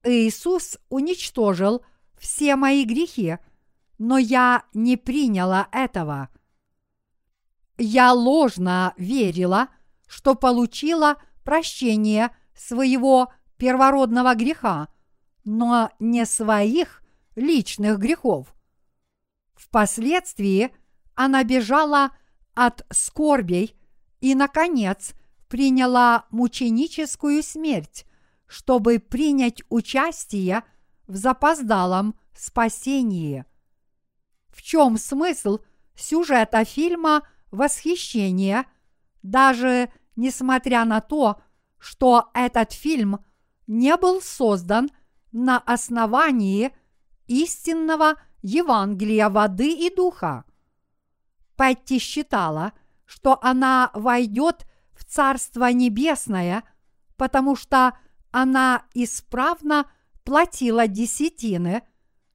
Иисус 0.04 0.78
уничтожил 0.88 1.84
все 2.16 2.56
мои 2.56 2.86
грехи, 2.86 3.36
но 3.98 4.16
я 4.16 4.62
не 4.72 4.96
приняла 4.96 5.68
этого. 5.70 6.30
Я 7.78 8.12
ложно 8.12 8.92
верила, 8.96 9.68
что 10.08 10.34
получила 10.34 11.16
прощение 11.44 12.36
своего 12.54 13.32
первородного 13.56 14.34
греха, 14.34 14.88
но 15.44 15.90
не 16.00 16.26
своих 16.26 17.02
личных 17.36 17.98
грехов. 17.98 18.52
Впоследствии 19.54 20.74
она 21.14 21.44
бежала 21.44 22.10
от 22.54 22.84
скорбей 22.90 23.76
и, 24.20 24.34
наконец, 24.34 25.14
приняла 25.48 26.26
мученическую 26.30 27.42
смерть, 27.42 28.04
чтобы 28.46 28.98
принять 28.98 29.62
участие 29.68 30.64
в 31.06 31.16
запоздалом 31.16 32.14
спасении. 32.36 33.44
В 34.48 34.62
чем 34.62 34.98
смысл 34.98 35.60
сюжета 35.94 36.64
фильма 36.64 37.22
«Восхищение», 37.50 38.64
даже 39.22 39.90
несмотря 40.16 40.84
на 40.84 41.00
то, 41.00 41.40
что 41.78 42.30
этот 42.34 42.72
фильм 42.72 43.24
не 43.66 43.96
был 43.96 44.20
создан 44.20 44.90
на 45.32 45.58
основании 45.58 46.72
истинного 47.26 48.14
Евангелия 48.42 49.28
воды 49.28 49.72
и 49.72 49.94
духа. 49.94 50.44
Петти 51.56 51.98
считала, 51.98 52.72
что 53.04 53.38
она 53.42 53.90
войдет 53.94 54.66
в 54.92 55.04
Царство 55.04 55.70
Небесное, 55.72 56.64
потому 57.16 57.56
что 57.56 57.98
она 58.30 58.84
исправно 58.94 59.90
платила 60.24 60.86
десятины, 60.86 61.82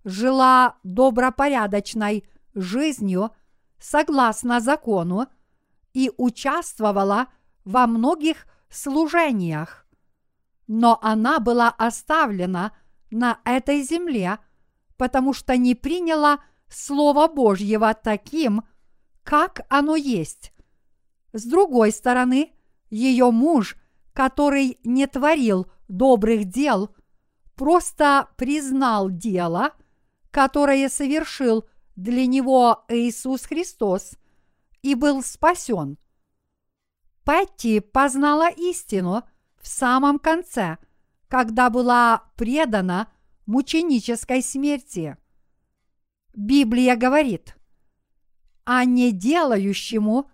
жила 0.04 0.78
добропорядочной 0.84 2.28
жизнью 2.54 3.32
согласно 3.84 4.62
закону 4.62 5.28
и 5.94 6.10
участвовала 6.18 7.28
во 7.66 7.86
многих 7.86 8.48
служениях. 8.70 9.86
Но 10.68 10.98
она 11.02 11.42
была 11.42 11.70
оставлена 11.70 12.72
на 13.12 13.42
этой 13.44 13.82
земле, 13.82 14.40
потому 14.96 15.34
что 15.34 15.58
не 15.58 15.76
приняла 15.76 16.40
Слово 16.70 17.28
Божьего 17.28 17.94
таким, 17.94 18.64
как 19.24 19.66
оно 19.70 19.98
есть. 19.98 20.54
С 21.34 21.44
другой 21.44 21.92
стороны, 21.92 22.54
ее 22.90 23.32
муж, 23.32 23.76
который 24.14 24.80
не 24.86 25.08
творил 25.08 25.68
добрых 25.90 26.46
дел, 26.46 26.96
просто 27.56 28.30
признал 28.38 29.10
дело, 29.10 29.72
которое 30.32 30.88
совершил 30.88 31.66
для 31.96 32.26
него 32.26 32.86
Иисус 32.88 33.44
Христос 33.44 34.14
и 34.82 34.96
был 34.96 35.24
спасен. 35.24 35.98
Петти 37.24 37.80
познала 37.80 38.50
истину 38.50 39.24
в 39.62 39.68
самом 39.68 40.20
конце, 40.20 40.78
когда 41.28 41.70
была 41.70 42.24
предана 42.36 43.08
мученической 43.46 44.42
смерти. 44.42 45.18
Библия 46.34 46.96
говорит, 46.96 47.56
а 48.66 48.86
не 48.86 49.12
делающему, 49.12 50.30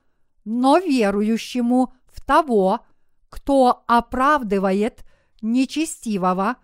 но 0.45 0.79
верующему 0.79 1.93
в 2.07 2.25
того, 2.25 2.85
кто 3.29 3.83
оправдывает 3.87 5.03
нечестивого, 5.41 6.57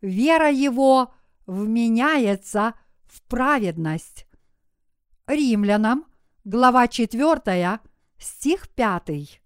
вера 0.00 0.50
его 0.50 1.12
вменяется 1.46 2.74
в 3.04 3.22
праведность. 3.22 4.25
Римлянам, 5.26 6.06
глава 6.44 6.86
4, 6.86 7.80
стих 8.16 8.68
5. 8.68 9.40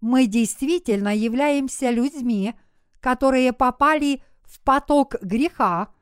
Мы 0.00 0.26
действительно 0.26 1.12
являемся 1.12 1.90
людьми, 1.90 2.54
которые 3.00 3.52
попали 3.52 4.22
в 4.44 4.60
поток 4.60 5.16
греха 5.20 5.92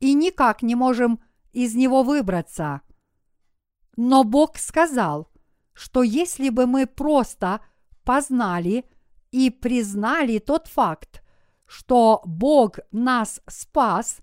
и 0.00 0.14
никак 0.14 0.62
не 0.62 0.74
можем 0.74 1.20
из 1.52 1.74
него 1.74 2.02
выбраться. 2.02 2.80
Но 3.96 4.24
Бог 4.24 4.56
сказал, 4.56 5.30
что 5.74 6.02
если 6.02 6.48
бы 6.48 6.66
мы 6.66 6.86
просто 6.86 7.60
познали 8.04 8.86
и 9.32 9.50
признали 9.50 10.38
тот 10.38 10.66
факт, 10.66 11.22
что 11.66 12.22
Бог 12.24 12.78
нас 12.90 13.42
спас, 13.48 14.20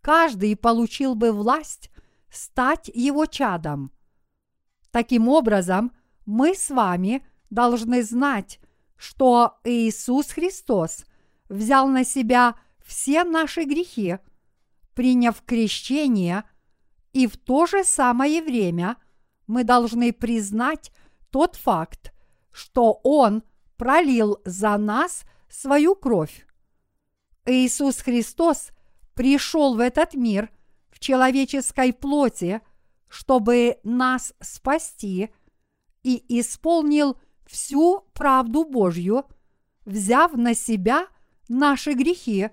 каждый 0.00 0.56
получил 0.56 1.14
бы 1.14 1.30
власть 1.30 1.92
стать 2.34 2.90
его 2.92 3.26
чадом. 3.26 3.92
Таким 4.90 5.28
образом, 5.28 5.92
мы 6.26 6.54
с 6.54 6.70
вами 6.70 7.26
должны 7.50 8.02
знать, 8.02 8.60
что 8.96 9.58
Иисус 9.64 10.30
Христос 10.30 11.04
взял 11.48 11.88
на 11.88 12.04
себя 12.04 12.56
все 12.84 13.24
наши 13.24 13.64
грехи, 13.64 14.18
приняв 14.94 15.42
крещение, 15.42 16.44
и 17.12 17.26
в 17.26 17.36
то 17.36 17.66
же 17.66 17.84
самое 17.84 18.42
время 18.42 18.96
мы 19.46 19.64
должны 19.64 20.12
признать 20.12 20.92
тот 21.30 21.56
факт, 21.56 22.12
что 22.50 23.00
Он 23.02 23.42
пролил 23.76 24.38
за 24.44 24.76
нас 24.76 25.24
свою 25.48 25.94
кровь. 25.94 26.46
Иисус 27.46 27.98
Христос 27.98 28.70
пришел 29.14 29.74
в 29.74 29.80
этот 29.80 30.14
мир 30.14 30.50
в 30.94 31.00
человеческой 31.00 31.92
плоти, 31.92 32.60
чтобы 33.08 33.78
нас 33.82 34.32
спасти, 34.40 35.30
и 36.04 36.24
исполнил 36.40 37.18
всю 37.46 38.06
правду 38.12 38.64
Божью, 38.64 39.24
взяв 39.84 40.34
на 40.34 40.54
себя 40.54 41.08
наши 41.48 41.94
грехи 41.94 42.50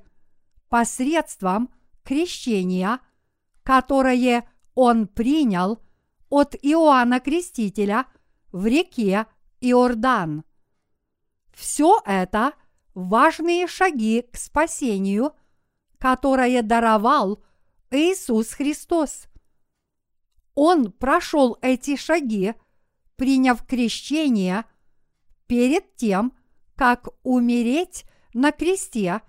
посредством 0.69 1.69
крещения, 2.03 2.99
которое 3.63 4.49
Он 4.73 5.07
принял 5.07 5.79
от 6.29 6.55
Иоанна 6.55 7.19
Крестителя 7.19 8.07
в 8.51 8.65
реке 8.65 9.27
Иордан. 9.59 10.45
Все 11.53 12.01
это 12.05 12.53
важные 12.95 13.67
шаги 13.67 14.25
к 14.31 14.37
спасению, 14.37 15.33
которое 15.99 16.63
даровал 16.63 17.43
Иисус 17.91 18.53
Христос. 18.53 19.27
Он 20.55 20.91
прошел 20.93 21.57
эти 21.61 21.97
шаги, 21.97 22.53
приняв 23.17 23.65
крещение 23.65 24.63
перед 25.45 25.95
тем, 25.97 26.33
как 26.75 27.09
умереть 27.23 28.05
на 28.33 28.53
кресте, 28.53 29.21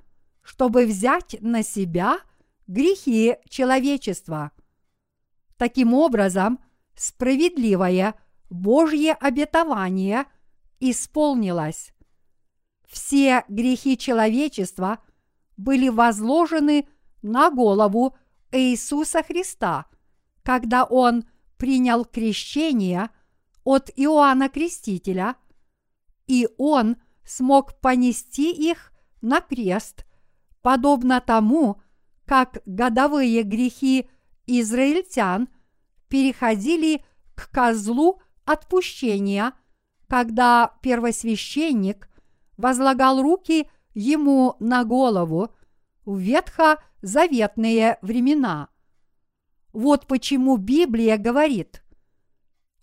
чтобы 0.42 0.86
взять 0.86 1.36
на 1.40 1.64
себя 1.64 2.18
грехи 2.68 3.36
человечества. 3.48 4.52
Таким 5.56 5.92
образом, 5.92 6.60
справедливое 6.94 8.14
Божье 8.48 9.14
обетование 9.14 10.26
исполнилось. 10.78 11.92
Все 12.86 13.44
грехи 13.48 13.98
человечества 13.98 14.98
были 15.56 15.88
возложены 15.88 16.88
на 17.22 17.50
голову 17.50 18.16
Иисуса 18.52 19.22
Христа, 19.22 19.86
когда 20.42 20.84
Он 20.84 21.24
принял 21.56 22.04
крещение 22.04 23.10
от 23.64 23.90
Иоанна 23.96 24.48
Крестителя, 24.48 25.36
и 26.26 26.48
Он 26.58 26.96
смог 27.24 27.80
понести 27.80 28.52
их 28.52 28.92
на 29.20 29.40
крест, 29.40 30.04
подобно 30.60 31.20
тому, 31.20 31.80
как 32.26 32.62
годовые 32.66 33.42
грехи 33.42 34.08
израильтян 34.46 35.48
переходили 36.08 37.04
к 37.34 37.50
козлу 37.50 38.20
отпущения, 38.44 39.52
когда 40.08 40.74
первосвященник 40.82 42.08
возлагал 42.56 43.22
руки 43.22 43.68
ему 43.94 44.56
на 44.60 44.84
голову 44.84 45.54
в 46.04 46.18
ветхозаветные 47.02 47.98
времена. 48.02 48.68
Вот 49.72 50.06
почему 50.06 50.56
Библия 50.56 51.18
говорит, 51.18 51.82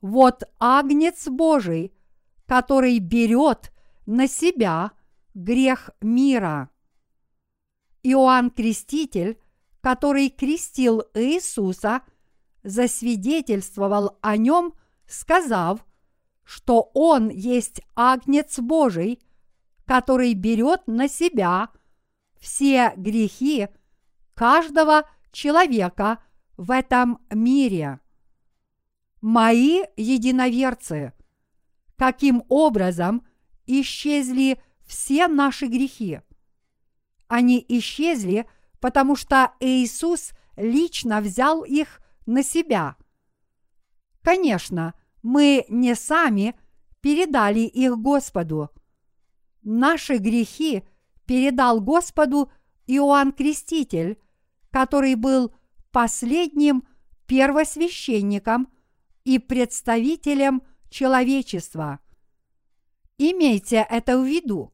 вот 0.01 0.43
агнец 0.59 1.27
Божий, 1.27 1.93
который 2.45 2.99
берет 2.99 3.71
на 4.05 4.27
себя 4.27 4.91
грех 5.33 5.91
мира. 6.01 6.69
Иоанн 8.01 8.49
Креститель, 8.49 9.39
который 9.81 10.29
крестил 10.29 11.03
Иисуса, 11.13 12.01
засвидетельствовал 12.63 14.17
о 14.21 14.37
нем, 14.37 14.73
сказав, 15.05 15.85
что 16.43 16.89
он 16.93 17.29
есть 17.29 17.81
агнец 17.95 18.57
Божий, 18.59 19.21
который 19.85 20.33
берет 20.33 20.87
на 20.87 21.07
себя 21.07 21.69
все 22.39 22.93
грехи 22.95 23.67
каждого 24.39 25.03
человека 25.33 26.23
в 26.55 26.71
этом 26.71 27.19
мире. 27.29 27.99
Мои 29.19 29.83
единоверцы, 29.97 31.11
каким 31.97 32.45
образом 32.47 33.27
исчезли 33.65 34.61
все 34.85 35.27
наши 35.27 35.65
грехи? 35.65 36.21
Они 37.27 37.65
исчезли, 37.67 38.49
потому 38.79 39.17
что 39.17 39.51
Иисус 39.59 40.31
лично 40.55 41.19
взял 41.19 41.65
их 41.65 41.99
на 42.25 42.41
себя. 42.41 42.95
Конечно, 44.21 44.93
мы 45.21 45.65
не 45.67 45.95
сами 45.95 46.57
передали 47.01 47.59
их 47.59 47.97
Господу. 47.97 48.69
Наши 49.63 50.15
грехи 50.15 50.85
передал 51.25 51.81
Господу 51.81 52.49
Иоанн 52.87 53.33
Креститель, 53.33 54.17
который 54.71 55.15
был 55.15 55.53
последним 55.91 56.83
первосвященником 57.25 58.67
и 59.23 59.39
представителем 59.39 60.63
человечества. 60.89 61.99
Имейте 63.17 63.85
это 63.89 64.17
в 64.17 64.25
виду. 64.25 64.73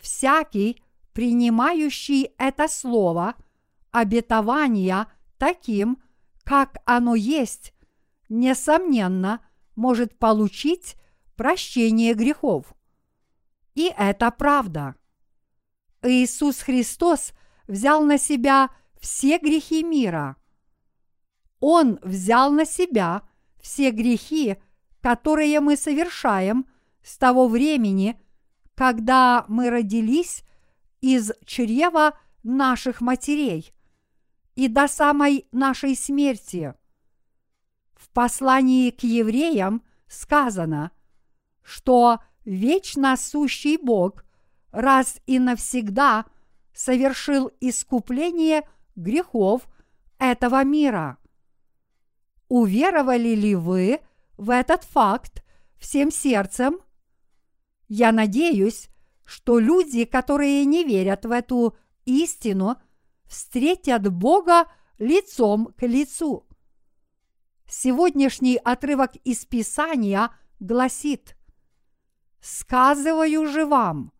Всякий, 0.00 0.82
принимающий 1.12 2.30
это 2.38 2.68
слово, 2.68 3.34
обетование 3.90 5.06
таким, 5.36 6.02
как 6.44 6.78
оно 6.84 7.14
есть, 7.14 7.74
несомненно, 8.28 9.40
может 9.74 10.18
получить 10.18 10.96
прощение 11.36 12.14
грехов. 12.14 12.74
И 13.74 13.92
это 13.96 14.30
правда. 14.30 14.94
Иисус 16.02 16.60
Христос 16.60 17.32
взял 17.66 18.04
на 18.04 18.18
себя 18.18 18.70
все 19.00 19.38
грехи 19.38 19.82
мира. 19.82 20.36
Он 21.58 21.98
взял 22.02 22.52
на 22.52 22.64
себя 22.64 23.22
все 23.60 23.90
грехи, 23.90 24.56
которые 25.00 25.60
мы 25.60 25.76
совершаем 25.76 26.66
с 27.02 27.18
того 27.18 27.48
времени, 27.48 28.20
когда 28.74 29.44
мы 29.48 29.70
родились 29.70 30.44
из 31.00 31.32
чрева 31.44 32.18
наших 32.42 33.00
матерей 33.00 33.72
и 34.54 34.68
до 34.68 34.88
самой 34.88 35.46
нашей 35.52 35.96
смерти. 35.96 36.74
В 37.94 38.08
послании 38.10 38.90
к 38.90 39.02
евреям 39.02 39.82
сказано, 40.06 40.90
что 41.62 42.20
вечно 42.44 43.16
сущий 43.16 43.76
Бог 43.76 44.24
раз 44.72 45.20
и 45.26 45.38
навсегда 45.38 46.26
совершил 46.72 47.50
искупление 47.60 48.68
грехов 49.00 49.68
этого 50.18 50.62
мира. 50.64 51.18
Уверовали 52.48 53.34
ли 53.34 53.54
вы 53.54 54.00
в 54.36 54.50
этот 54.50 54.84
факт 54.84 55.44
всем 55.78 56.10
сердцем? 56.10 56.80
Я 57.88 58.12
надеюсь, 58.12 58.88
что 59.24 59.58
люди, 59.58 60.04
которые 60.04 60.64
не 60.64 60.84
верят 60.84 61.24
в 61.24 61.30
эту 61.30 61.76
истину, 62.04 62.76
встретят 63.26 64.12
Бога 64.12 64.64
лицом 64.98 65.72
к 65.76 65.86
лицу. 65.86 66.46
Сегодняшний 67.68 68.56
отрывок 68.56 69.14
из 69.24 69.44
Писания 69.46 70.30
гласит 70.58 71.36
«Сказываю 72.40 73.46
же 73.46 73.64
вам, 73.64 74.12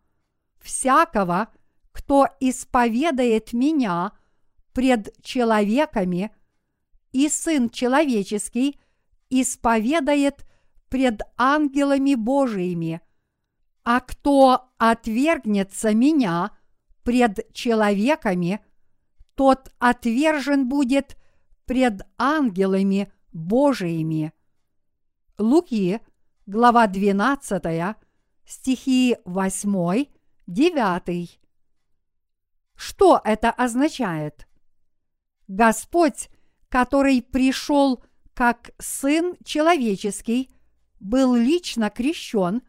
всякого, 0.61 1.49
кто 1.91 2.29
исповедает 2.39 3.53
меня 3.53 4.13
пред 4.81 5.15
человеками, 5.23 6.31
и 7.13 7.29
Сын 7.29 7.69
Человеческий 7.69 8.81
исповедает 9.29 10.47
пред 10.89 11.21
ангелами 11.37 12.15
Божиими, 12.15 13.03
а 13.85 14.01
кто 14.01 14.71
отвергнется 14.79 15.93
меня 15.93 16.53
пред 17.03 17.53
человеками, 17.53 18.65
тот 19.35 19.71
отвержен 19.81 20.67
будет 20.67 21.19
пред 21.67 22.01
ангелами 22.17 23.13
Божиими. 23.35 24.33
Луки, 25.37 26.01
глава 26.47 26.87
12, 26.87 27.97
стихи 28.47 29.19
8, 29.27 30.07
9. 30.47 31.41
Что 32.77 33.21
это 33.23 33.51
означает? 33.51 34.47
Господь, 35.51 36.31
который 36.69 37.23
пришел 37.23 38.05
как 38.35 38.71
Сын 38.79 39.35
Человеческий, 39.45 40.49
был 41.01 41.35
лично 41.35 41.91
крещен 41.91 42.63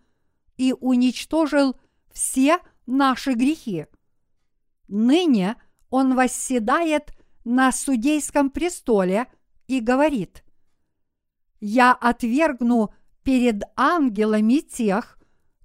и 0.57 0.73
уничтожил 0.73 1.79
все 2.11 2.57
наши 2.87 3.33
грехи. 3.33 3.85
Ныне 4.87 5.57
Он 5.91 6.15
восседает 6.15 7.13
на 7.43 7.71
судейском 7.71 8.49
престоле 8.49 9.27
и 9.67 9.79
говорит, 9.79 10.43
«Я 11.59 11.93
отвергну 11.93 12.91
перед 13.21 13.61
ангелами 13.75 14.61
тех, 14.61 15.19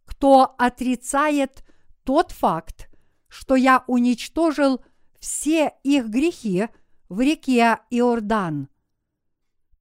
кто 0.05 0.55
отрицает 0.59 1.65
тот 2.05 2.33
факт, 2.33 2.91
что 3.29 3.57
я 3.57 3.85
уничтожил 3.87 4.85
все 5.19 5.73
их 5.83 6.09
грехи 6.09 6.69
в 7.09 7.21
реке 7.21 7.79
Иордан. 7.91 8.69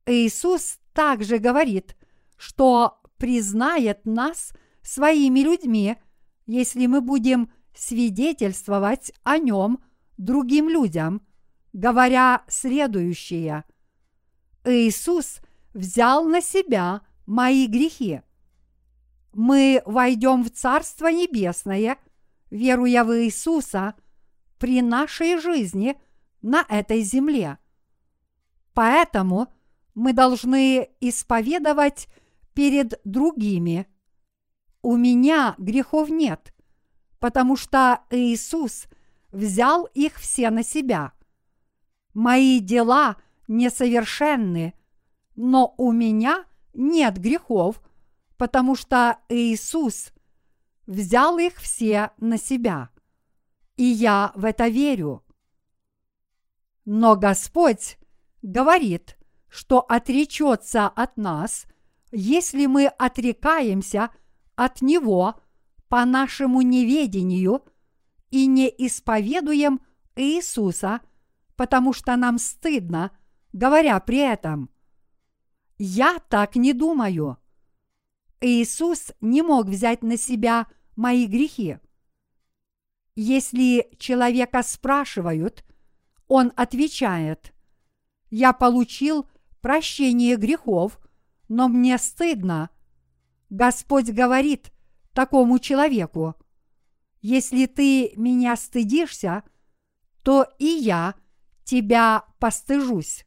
Иисус 0.05 0.79
также 0.93 1.39
говорит, 1.39 1.95
что 2.37 2.99
признает 3.17 4.05
нас 4.05 4.53
своими 4.81 5.39
людьми, 5.39 5.97
если 6.45 6.85
мы 6.85 7.01
будем 7.01 7.51
свидетельствовать 7.75 9.11
о 9.23 9.37
нем 9.37 9.83
другим 10.17 10.69
людям, 10.69 11.25
говоря 11.73 12.43
следующее. 12.47 13.63
Иисус 14.63 15.39
взял 15.73 16.25
на 16.25 16.41
себя 16.41 17.01
мои 17.25 17.67
грехи. 17.67 18.21
Мы 19.33 19.81
войдем 19.85 20.43
в 20.43 20.51
Царство 20.51 21.07
Небесное, 21.07 21.97
веруя 22.49 23.03
в 23.03 23.13
Иисуса, 23.23 23.95
при 24.57 24.81
нашей 24.81 25.37
жизни 25.37 25.99
на 26.45 26.63
этой 26.69 27.01
земле. 27.01 27.57
Поэтому 28.75 29.51
мы 29.95 30.13
должны 30.13 30.89
исповедовать 31.01 32.07
перед 32.53 33.01
другими. 33.03 33.87
У 34.83 34.95
меня 34.95 35.55
грехов 35.57 36.09
нет, 36.09 36.53
потому 37.19 37.55
что 37.55 38.01
Иисус 38.11 38.85
взял 39.31 39.85
их 39.95 40.17
все 40.17 40.51
на 40.51 40.61
себя. 40.63 41.13
Мои 42.13 42.59
дела 42.59 43.17
несовершенны, 43.47 44.75
но 45.35 45.73
у 45.77 45.91
меня 45.91 46.45
нет 46.75 47.17
грехов, 47.17 47.81
потому 48.37 48.75
что 48.75 49.17
Иисус 49.29 50.11
взял 50.85 51.39
их 51.39 51.55
все 51.55 52.11
на 52.19 52.37
себя. 52.37 52.91
И 53.77 53.83
я 53.83 54.31
в 54.35 54.45
это 54.45 54.67
верю. 54.67 55.24
Но 56.85 57.15
Господь 57.15 57.97
говорит, 58.43 59.17
что 59.49 59.79
отречется 59.79 60.87
от 60.87 61.17
нас, 61.17 61.65
если 62.11 62.67
мы 62.67 62.85
отрекаемся 62.87 64.11
от 64.55 64.81
Него 64.81 65.35
по 65.89 66.05
нашему 66.05 66.61
неведению 66.61 67.63
и 68.29 68.45
не 68.45 68.67
исповедуем 68.69 69.81
Иисуса, 70.15 71.01
потому 71.55 71.91
что 71.91 72.15
нам 72.15 72.37
стыдно, 72.37 73.11
говоря 73.51 73.99
при 73.99 74.19
этом. 74.19 74.69
Я 75.77 76.19
так 76.29 76.55
не 76.55 76.73
думаю. 76.73 77.37
Иисус 78.41 79.11
не 79.21 79.41
мог 79.41 79.67
взять 79.67 80.03
на 80.03 80.17
себя 80.17 80.67
мои 80.95 81.25
грехи. 81.25 81.79
Если 83.15 83.89
человека 83.97 84.61
спрашивают, 84.63 85.63
он 86.27 86.51
отвечает, 86.55 87.53
«Я 88.29 88.53
получил 88.53 89.27
прощение 89.61 90.35
грехов, 90.35 90.99
но 91.47 91.67
мне 91.67 91.97
стыдно». 91.97 92.69
Господь 93.49 94.09
говорит 94.09 94.71
такому 95.13 95.59
человеку, 95.59 96.35
«Если 97.21 97.65
ты 97.65 98.13
меня 98.15 98.55
стыдишься, 98.55 99.43
то 100.23 100.47
и 100.59 100.65
я 100.65 101.15
тебя 101.63 102.25
постыжусь». 102.39 103.25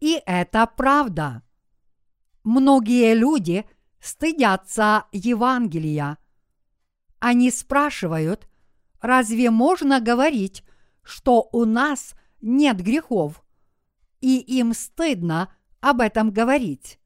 И 0.00 0.20
это 0.24 0.66
правда. 0.66 1.42
Многие 2.42 3.14
люди 3.14 3.66
стыдятся 4.00 5.04
Евангелия. 5.12 6.16
Они 7.18 7.50
спрашивают, 7.50 8.48
разве 9.02 9.50
можно 9.50 10.00
говорить, 10.00 10.64
что 11.02 11.48
у 11.52 11.64
нас 11.64 12.14
нет 12.40 12.80
грехов, 12.80 13.42
и 14.20 14.38
им 14.38 14.74
стыдно 14.74 15.52
об 15.80 16.00
этом 16.00 16.30
говорить. 16.30 16.98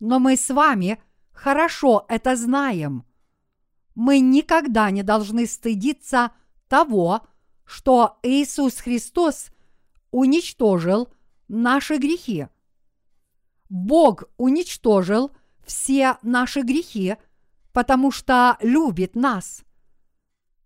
Но 0.00 0.18
мы 0.18 0.36
с 0.36 0.50
вами 0.50 1.02
хорошо 1.32 2.04
это 2.08 2.36
знаем. 2.36 3.04
Мы 3.94 4.20
никогда 4.20 4.90
не 4.90 5.02
должны 5.02 5.46
стыдиться 5.46 6.32
того, 6.68 7.26
что 7.64 8.18
Иисус 8.22 8.76
Христос 8.76 9.50
уничтожил 10.10 11.08
наши 11.48 11.98
грехи. 11.98 12.48
Бог 13.68 14.24
уничтожил 14.36 15.30
все 15.64 16.18
наши 16.22 16.62
грехи, 16.62 17.16
потому 17.72 18.10
что 18.10 18.56
любит 18.60 19.14
нас. 19.14 19.62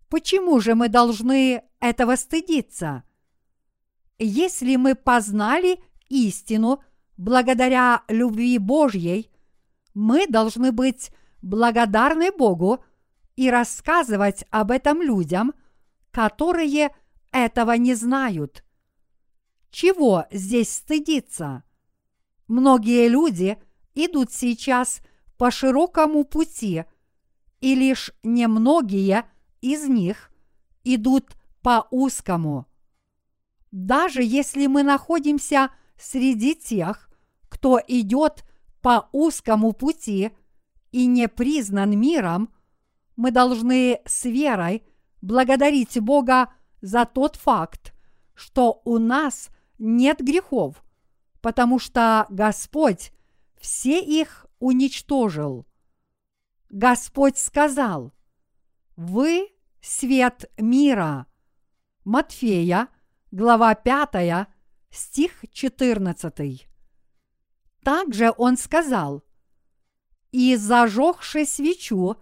Почему 0.08 0.60
же 0.60 0.74
мы 0.74 0.88
должны 0.88 1.62
этого 1.80 2.16
стыдиться? 2.16 3.02
Если 4.18 4.76
мы 4.76 4.94
познали 4.94 5.80
истину 6.08 6.82
благодаря 7.16 8.04
любви 8.08 8.58
Божьей, 8.58 9.30
мы 9.94 10.26
должны 10.26 10.72
быть 10.72 11.10
благодарны 11.42 12.30
Богу 12.30 12.84
и 13.34 13.50
рассказывать 13.50 14.44
об 14.50 14.70
этом 14.70 15.02
людям, 15.02 15.54
которые 16.10 16.90
этого 17.32 17.72
не 17.72 17.94
знают. 17.94 18.64
Чего 19.70 20.24
здесь 20.30 20.72
стыдиться? 20.72 21.64
Многие 22.46 23.08
люди 23.08 23.58
идут 23.94 24.32
сейчас 24.32 25.00
по 25.36 25.50
широкому 25.50 26.24
пути, 26.24 26.84
и 27.60 27.74
лишь 27.74 28.12
немногие 28.22 29.24
из 29.66 29.88
них 29.88 30.30
идут 30.84 31.36
по 31.60 31.88
узкому. 31.90 32.66
Даже 33.72 34.22
если 34.22 34.68
мы 34.68 34.84
находимся 34.84 35.70
среди 35.98 36.54
тех, 36.54 37.10
кто 37.48 37.80
идет 37.88 38.44
по 38.80 39.08
узкому 39.10 39.72
пути 39.72 40.30
и 40.92 41.06
не 41.06 41.28
признан 41.28 41.98
миром, 41.98 42.54
мы 43.16 43.32
должны 43.32 44.00
с 44.04 44.24
верой 44.24 44.84
благодарить 45.20 45.98
Бога 45.98 46.52
за 46.80 47.04
тот 47.04 47.34
факт, 47.34 47.92
что 48.34 48.80
у 48.84 48.98
нас 48.98 49.48
нет 49.78 50.20
грехов, 50.20 50.84
потому 51.40 51.80
что 51.80 52.26
Господь 52.28 53.10
все 53.60 54.00
их 54.00 54.46
уничтожил. 54.60 55.66
Господь 56.70 57.38
сказал, 57.38 58.12
«Вы– 58.94 59.48
свет 59.86 60.50
мира». 60.58 61.26
Матфея, 62.04 62.88
глава 63.30 63.74
5, 63.74 64.48
стих 64.90 65.44
14. 65.52 66.68
Также 67.82 68.32
он 68.36 68.56
сказал, 68.56 69.24
«И 70.32 70.56
зажегши 70.56 71.46
свечу, 71.46 72.16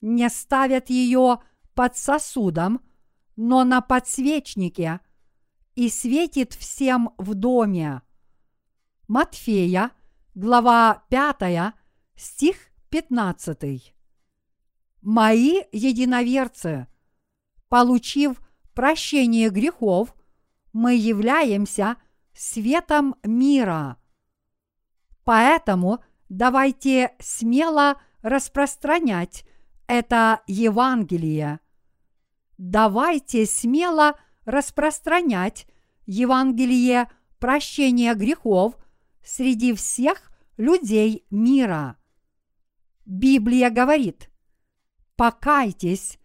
не 0.00 0.28
ставят 0.30 0.88
ее 0.88 1.40
под 1.74 1.96
сосудом, 1.96 2.80
но 3.36 3.64
на 3.64 3.80
подсвечнике, 3.80 5.00
и 5.74 5.88
светит 5.88 6.54
всем 6.54 7.10
в 7.18 7.34
доме». 7.34 8.02
Матфея, 9.08 9.90
глава 10.34 11.04
5, 11.08 11.74
стих 12.16 12.56
15. 12.90 13.94
Мои 15.02 15.62
единоверцы, 15.72 16.86
получив 17.70 18.42
прощение 18.74 19.48
грехов, 19.48 20.14
мы 20.74 20.94
являемся 20.94 21.96
светом 22.34 23.14
мира. 23.24 23.96
Поэтому 25.24 26.04
давайте 26.28 27.14
смело 27.18 27.98
распространять 28.20 29.46
это 29.86 30.42
Евангелие. 30.46 31.60
Давайте 32.58 33.46
смело 33.46 34.20
распространять 34.44 35.66
Евангелие 36.04 37.10
прощения 37.38 38.14
грехов– 38.14 38.76
среди 39.22 39.74
всех 39.74 40.30
людей 40.56 41.24
мира. 41.30 41.96
Библия 43.04 43.70
говорит, 43.70 44.30
покайтесь 45.16 46.18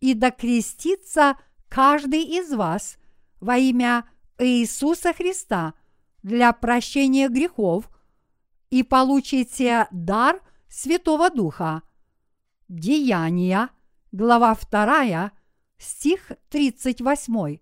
и 0.00 0.14
докрестится 0.14 1.36
каждый 1.68 2.22
из 2.22 2.52
вас 2.52 2.98
во 3.40 3.56
имя 3.56 4.08
Иисуса 4.38 5.12
Христа 5.12 5.74
для 6.22 6.52
прощения 6.52 7.28
грехов 7.28 7.90
и 8.70 8.82
получите 8.82 9.88
дар 9.90 10.40
Святого 10.68 11.30
Духа. 11.30 11.82
Деяния, 12.68 13.70
глава 14.12 14.56
2, 14.70 15.32
стих 15.78 16.32
38. 16.50 17.58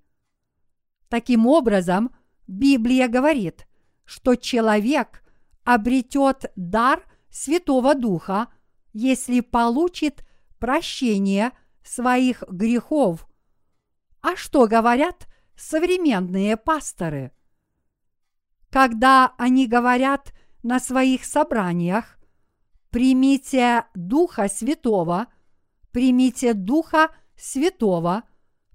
Таким 1.08 1.46
образом, 1.46 2.14
Библия 2.46 3.08
говорит, 3.08 3.66
что 4.04 4.34
человек 4.34 5.22
обретет 5.64 6.52
дар 6.56 7.02
Святого 7.30 7.94
Духа, 7.94 8.48
если 8.92 9.40
получит 9.40 10.24
прощение 10.58 11.52
своих 11.86 12.42
грехов. 12.48 13.26
А 14.20 14.36
что 14.36 14.66
говорят 14.66 15.28
современные 15.56 16.56
пасторы? 16.56 17.32
Когда 18.70 19.34
они 19.38 19.66
говорят 19.66 20.34
на 20.62 20.80
своих 20.80 21.24
собраниях, 21.24 22.18
примите 22.90 23.86
Духа 23.94 24.48
Святого, 24.48 25.28
примите 25.92 26.54
Духа 26.54 27.10
Святого, 27.36 28.24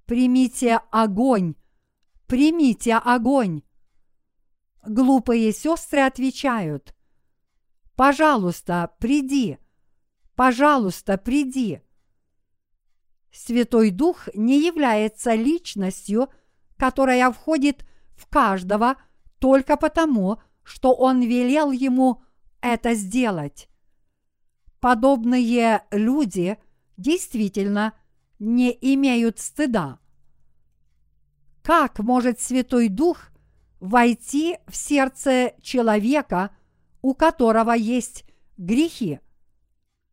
примите 0.05 0.81
огонь, 0.91 1.55
примите 2.27 2.95
огонь 2.95 3.61
Глупые 4.83 5.53
сестры 5.53 6.01
отвечают, 6.01 6.95
«Пожалуйста, 7.95 8.91
приди, 8.99 9.59
пожалуйста, 10.35 11.19
приди». 11.19 11.81
Святой 13.31 13.91
Дух 13.91 14.27
не 14.33 14.59
является 14.59 15.33
личностью, 15.33 16.29
которая 16.77 17.31
входит 17.31 17.85
в 18.15 18.27
каждого 18.27 18.97
только 19.39 19.77
потому, 19.77 20.41
что 20.63 20.93
Он 20.93 21.21
велел 21.21 21.71
ему 21.71 22.21
это 22.61 22.93
сделать. 22.93 23.69
Подобные 24.79 25.83
люди 25.91 26.57
действительно 26.97 27.93
не 28.39 28.71
имеют 28.81 29.39
стыда. 29.39 29.99
Как 31.61 31.99
может 31.99 32.39
Святой 32.39 32.89
Дух 32.89 33.29
войти 33.79 34.57
в 34.67 34.75
сердце 34.75 35.53
человека, 35.61 36.55
у 37.01 37.13
которого 37.13 37.71
есть 37.71 38.25
грехи? 38.57 39.19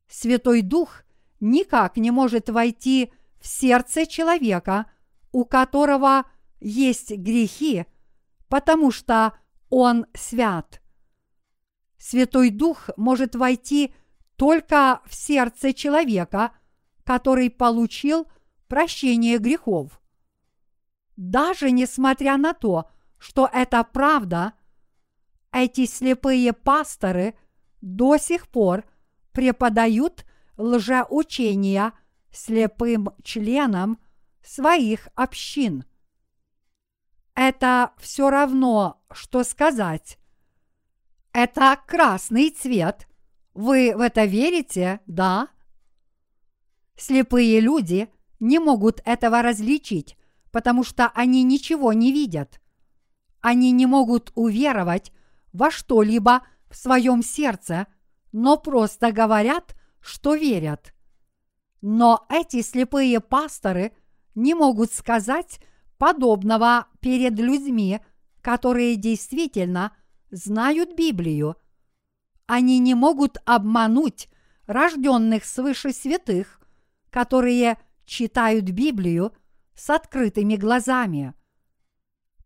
Святой 0.08 0.62
Дух 0.62 1.02
никак 1.40 1.96
не 1.96 2.10
может 2.10 2.48
войти 2.48 3.12
в 3.40 3.46
сердце 3.46 4.06
человека, 4.06 4.90
у 5.32 5.44
которого 5.44 6.24
есть 6.60 7.10
грехи, 7.10 7.86
потому 8.48 8.90
что 8.90 9.38
он 9.70 10.06
свят. 10.14 10.82
Святой 11.98 12.50
Дух 12.50 12.90
может 12.96 13.34
войти 13.34 13.94
только 14.36 15.02
в 15.06 15.14
сердце 15.14 15.72
человека, 15.72 16.52
который 17.04 17.50
получил 17.50 18.26
прощение 18.68 19.38
грехов. 19.38 20.00
Даже 21.16 21.70
несмотря 21.70 22.36
на 22.36 22.54
то, 22.54 22.88
что 23.18 23.48
это 23.52 23.82
правда, 23.82 24.52
эти 25.52 25.86
слепые 25.86 26.52
пасторы 26.52 27.34
до 27.80 28.16
сих 28.18 28.48
пор 28.48 28.84
преподают 29.32 30.24
лжеучения 30.58 31.92
слепым 32.30 33.10
членам 33.22 33.98
своих 34.42 35.08
общин. 35.14 35.84
Это 37.34 37.92
все 37.98 38.30
равно, 38.30 39.00
что 39.12 39.44
сказать. 39.44 40.18
Это 41.32 41.78
красный 41.86 42.50
цвет. 42.50 43.08
Вы 43.54 43.94
в 43.96 44.00
это 44.00 44.24
верите, 44.24 45.00
да? 45.06 45.48
Слепые 46.96 47.60
люди 47.60 48.08
не 48.40 48.58
могут 48.58 49.00
этого 49.04 49.42
различить, 49.42 50.16
потому 50.50 50.82
что 50.82 51.08
они 51.14 51.44
ничего 51.44 51.92
не 51.92 52.12
видят. 52.12 52.60
Они 53.40 53.70
не 53.70 53.86
могут 53.86 54.32
уверовать 54.34 55.12
во 55.52 55.70
что-либо 55.70 56.42
в 56.68 56.76
своем 56.76 57.22
сердце, 57.22 57.86
но 58.32 58.56
просто 58.56 59.12
говорят, 59.12 59.77
что 60.00 60.34
верят. 60.34 60.94
Но 61.80 62.26
эти 62.28 62.62
слепые 62.62 63.20
пасторы 63.20 63.92
не 64.34 64.54
могут 64.54 64.92
сказать 64.92 65.60
подобного 65.96 66.86
перед 67.00 67.38
людьми, 67.38 68.00
которые 68.40 68.96
действительно 68.96 69.96
знают 70.30 70.94
Библию. 70.96 71.56
Они 72.46 72.78
не 72.78 72.94
могут 72.94 73.38
обмануть 73.44 74.28
рожденных 74.66 75.44
свыше 75.44 75.92
святых, 75.92 76.60
которые 77.10 77.78
читают 78.04 78.64
Библию 78.64 79.32
с 79.74 79.90
открытыми 79.90 80.56
глазами. 80.56 81.34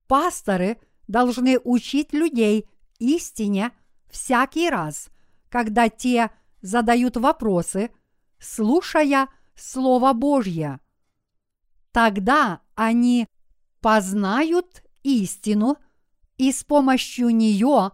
Пасторы 0.06 0.78
должны 1.08 1.58
учить 1.58 2.12
людей 2.12 2.68
истине 2.98 3.72
всякий 4.10 4.68
раз, 4.68 5.08
когда 5.48 5.88
те 5.88 6.30
задают 6.62 7.16
вопросы, 7.16 7.90
слушая 8.38 9.28
Слово 9.54 10.12
Божье. 10.12 10.80
Тогда 11.90 12.62
они 12.74 13.28
познают 13.80 14.82
истину 15.02 15.76
и 16.38 16.50
с 16.50 16.64
помощью 16.64 17.30
нее 17.30 17.90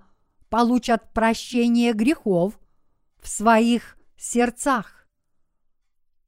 получат 0.48 1.12
прощение 1.12 1.92
грехов 1.92 2.58
в 3.20 3.28
своих 3.28 3.98
сердцах. 4.16 5.06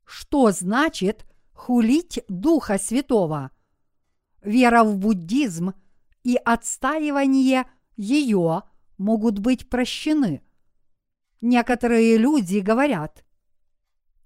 Что 0.05 0.51
значит 0.51 1.25
хулить 1.53 2.25
Духа 2.29 2.79
Святого? 2.79 3.53
Вера 4.43 4.83
в 4.83 4.97
буддизм 4.97 5.75
и 6.25 6.37
отстаивание 6.37 7.71
ее 7.97 8.63
могут 8.99 9.39
быть 9.39 9.69
прощены. 9.71 10.43
Некоторые 11.41 12.17
люди 12.17 12.59
говорят, 12.59 13.25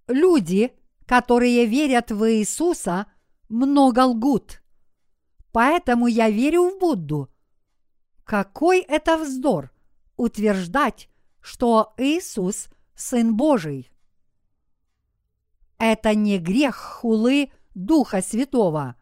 люди, 0.08 0.72
которые 1.06 1.66
верят 1.66 2.10
в 2.10 2.28
Иисуса, 2.30 3.06
много 3.48 4.00
лгут. 4.06 4.62
Поэтому 5.52 6.06
я 6.06 6.28
верю 6.30 6.70
в 6.70 6.78
Будду. 6.78 7.30
Какой 8.24 8.80
это 8.80 9.16
вздор 9.16 9.70
утверждать, 10.16 11.08
что 11.40 11.94
Иисус– 11.98 12.68
Сын 12.94 13.36
Божий. 13.36 13.90
Это 15.78 16.14
не 16.14 16.38
грех 16.38 16.76
хулы 16.76 17.50
Духа 17.74 18.22
Святого. 18.22 18.96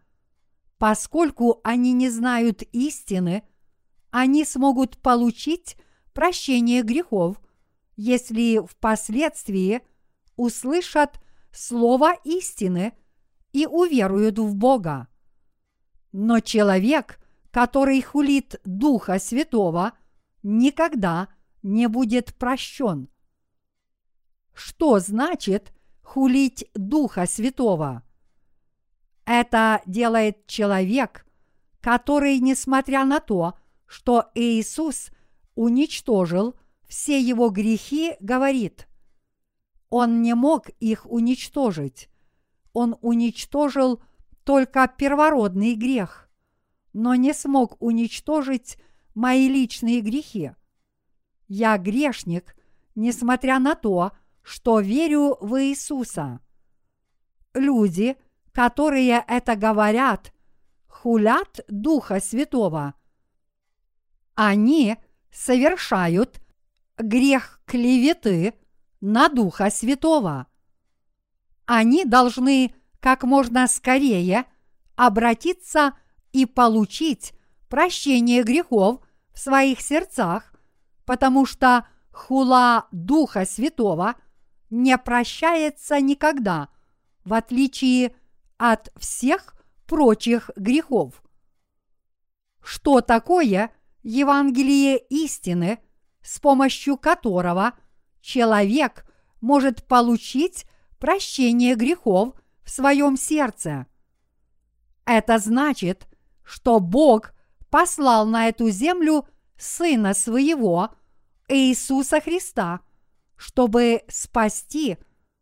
Поскольку 0.78 1.60
они 1.62 1.92
не 1.92 2.08
знают 2.08 2.62
истины, 2.72 3.42
они 4.10 4.44
смогут 4.44 4.98
получить 4.98 5.76
прощение 6.12 6.82
грехов, 6.82 7.40
если 8.02 8.60
впоследствии 8.66 9.80
услышат 10.34 11.20
слово 11.52 12.14
истины 12.24 12.94
и 13.52 13.64
уверуют 13.64 14.40
в 14.40 14.56
Бога. 14.56 15.06
Но 16.10 16.40
человек, 16.40 17.20
который 17.52 18.02
хулит 18.02 18.60
Духа 18.64 19.20
Святого, 19.20 19.92
никогда 20.42 21.28
не 21.62 21.86
будет 21.86 22.34
прощен. 22.34 23.08
Что 24.52 24.98
значит 24.98 25.72
хулить 26.02 26.68
Духа 26.74 27.26
Святого? 27.26 28.02
Это 29.24 29.80
делает 29.86 30.48
человек, 30.48 31.24
который, 31.80 32.40
несмотря 32.40 33.04
на 33.04 33.20
то, 33.20 33.54
что 33.86 34.32
Иисус 34.34 35.10
уничтожил 35.54 36.56
все 36.92 37.18
его 37.18 37.48
грехи, 37.48 38.16
говорит, 38.20 38.86
Он 39.88 40.20
не 40.20 40.34
мог 40.34 40.68
их 40.78 41.10
уничтожить. 41.10 42.10
Он 42.74 42.98
уничтожил 43.00 44.02
только 44.44 44.86
первородный 44.88 45.74
грех, 45.74 46.28
но 46.92 47.14
не 47.14 47.32
смог 47.32 47.80
уничтожить 47.80 48.76
мои 49.14 49.48
личные 49.48 50.02
грехи. 50.02 50.52
Я 51.48 51.78
грешник, 51.78 52.54
несмотря 52.94 53.58
на 53.58 53.74
то, 53.74 54.12
что 54.42 54.78
верю 54.80 55.38
в 55.40 55.62
Иисуса. 55.62 56.40
Люди, 57.54 58.18
которые 58.52 59.24
это 59.26 59.56
говорят, 59.56 60.34
хулят 60.88 61.60
Духа 61.68 62.20
Святого. 62.20 62.92
Они 64.34 64.98
совершают 65.30 66.41
грех 67.02 67.60
клеветы 67.66 68.54
на 69.00 69.28
Духа 69.28 69.70
Святого. 69.70 70.46
Они 71.66 72.04
должны 72.04 72.74
как 73.00 73.24
можно 73.24 73.66
скорее 73.66 74.44
обратиться 74.96 75.94
и 76.32 76.46
получить 76.46 77.32
прощение 77.68 78.42
грехов 78.42 79.00
в 79.32 79.38
своих 79.38 79.80
сердцах, 79.80 80.54
потому 81.04 81.46
что 81.46 81.86
хула 82.12 82.86
Духа 82.92 83.44
Святого 83.44 84.14
не 84.70 84.96
прощается 84.98 86.00
никогда, 86.00 86.68
в 87.24 87.34
отличие 87.34 88.14
от 88.56 88.92
всех 88.96 89.54
прочих 89.86 90.50
грехов. 90.56 91.22
Что 92.62 93.00
такое 93.00 93.72
Евангелие 94.02 94.98
истины, 94.98 95.78
с 96.22 96.38
помощью 96.38 96.96
которого 96.96 97.72
человек 98.20 99.06
может 99.40 99.86
получить 99.86 100.66
прощение 100.98 101.74
грехов 101.74 102.34
в 102.62 102.70
своем 102.70 103.16
сердце? 103.16 103.86
Это 105.04 105.38
значит, 105.38 106.06
что 106.44 106.80
Бог 106.80 107.32
послал 107.70 108.26
на 108.26 108.48
эту 108.48 108.70
землю 108.70 109.26
Сына 109.56 110.14
Своего, 110.14 110.90
Иисуса 111.48 112.20
Христа, 112.20 112.80
чтобы 113.36 114.02
спасти 114.08 114.98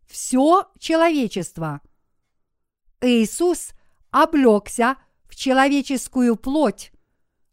все 0.07 0.67
человечество. 0.79 1.81
Иисус 3.01 3.73
облегся 4.11 4.97
в 5.29 5.37
человеческую 5.37 6.37
плоть, 6.37 6.93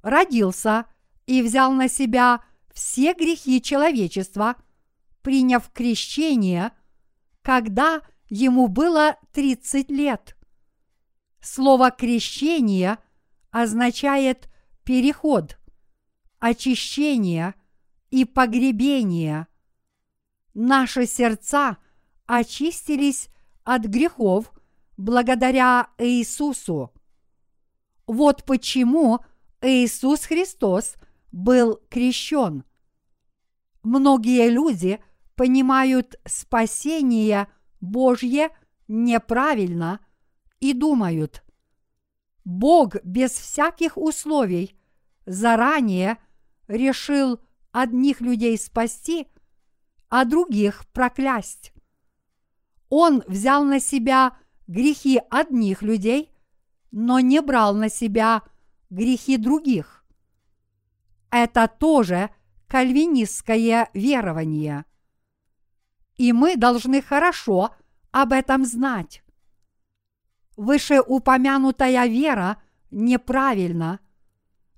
родился 0.01 0.85
и 1.25 1.41
взял 1.41 1.71
на 1.71 1.87
себя 1.87 2.41
все 2.77 3.15
грехи 3.15 3.59
человечества, 3.59 4.55
приняв 5.23 5.71
крещение, 5.71 6.71
когда 7.41 8.03
ему 8.29 8.67
было 8.67 9.17
30 9.31 9.89
лет. 9.89 10.37
Слово 11.41 11.89
«крещение» 11.89 12.99
означает 13.49 14.47
переход, 14.83 15.57
очищение 16.37 17.55
и 18.11 18.25
погребение. 18.25 19.47
Наши 20.53 21.07
сердца 21.07 21.77
очистились 22.27 23.29
от 23.63 23.85
грехов 23.85 24.53
благодаря 24.97 25.89
Иисусу. 25.97 26.93
Вот 28.05 28.43
почему 28.43 29.21
Иисус 29.61 30.25
Христос 30.25 30.93
был 31.37 31.79
крещен. 31.89 32.63
Многие 33.83 34.49
люди 34.49 34.99
понимают 35.35 36.15
спасение 36.25 37.47
Божье 37.79 38.49
неправильно 38.87 39.99
и 40.59 40.73
думают, 40.73 41.43
Бог 42.43 42.95
без 43.03 43.31
всяких 43.33 43.97
условий 43.97 44.79
заранее 45.27 46.17
решил 46.67 47.39
одних 47.71 48.19
людей 48.19 48.57
спасти, 48.57 49.27
а 50.09 50.25
других 50.25 50.87
проклясть. 50.91 51.71
Он 52.89 53.23
взял 53.27 53.63
на 53.63 53.79
себя 53.79 54.35
грехи 54.65 55.21
одних 55.29 55.83
людей, 55.83 56.31
но 56.89 57.19
не 57.19 57.41
брал 57.43 57.75
на 57.75 57.89
себя 57.89 58.41
грехи 58.89 59.37
других. 59.37 59.96
Это 61.29 61.67
тоже 61.67 62.29
кальвинистское 62.67 63.89
верование. 63.93 64.85
И 66.15 66.33
мы 66.33 66.55
должны 66.55 67.01
хорошо 67.01 67.75
об 68.11 68.33
этом 68.33 68.65
знать. 68.65 69.23
Вышеупомянутая 70.55 72.07
вера 72.07 72.61
неправильна, 72.89 73.99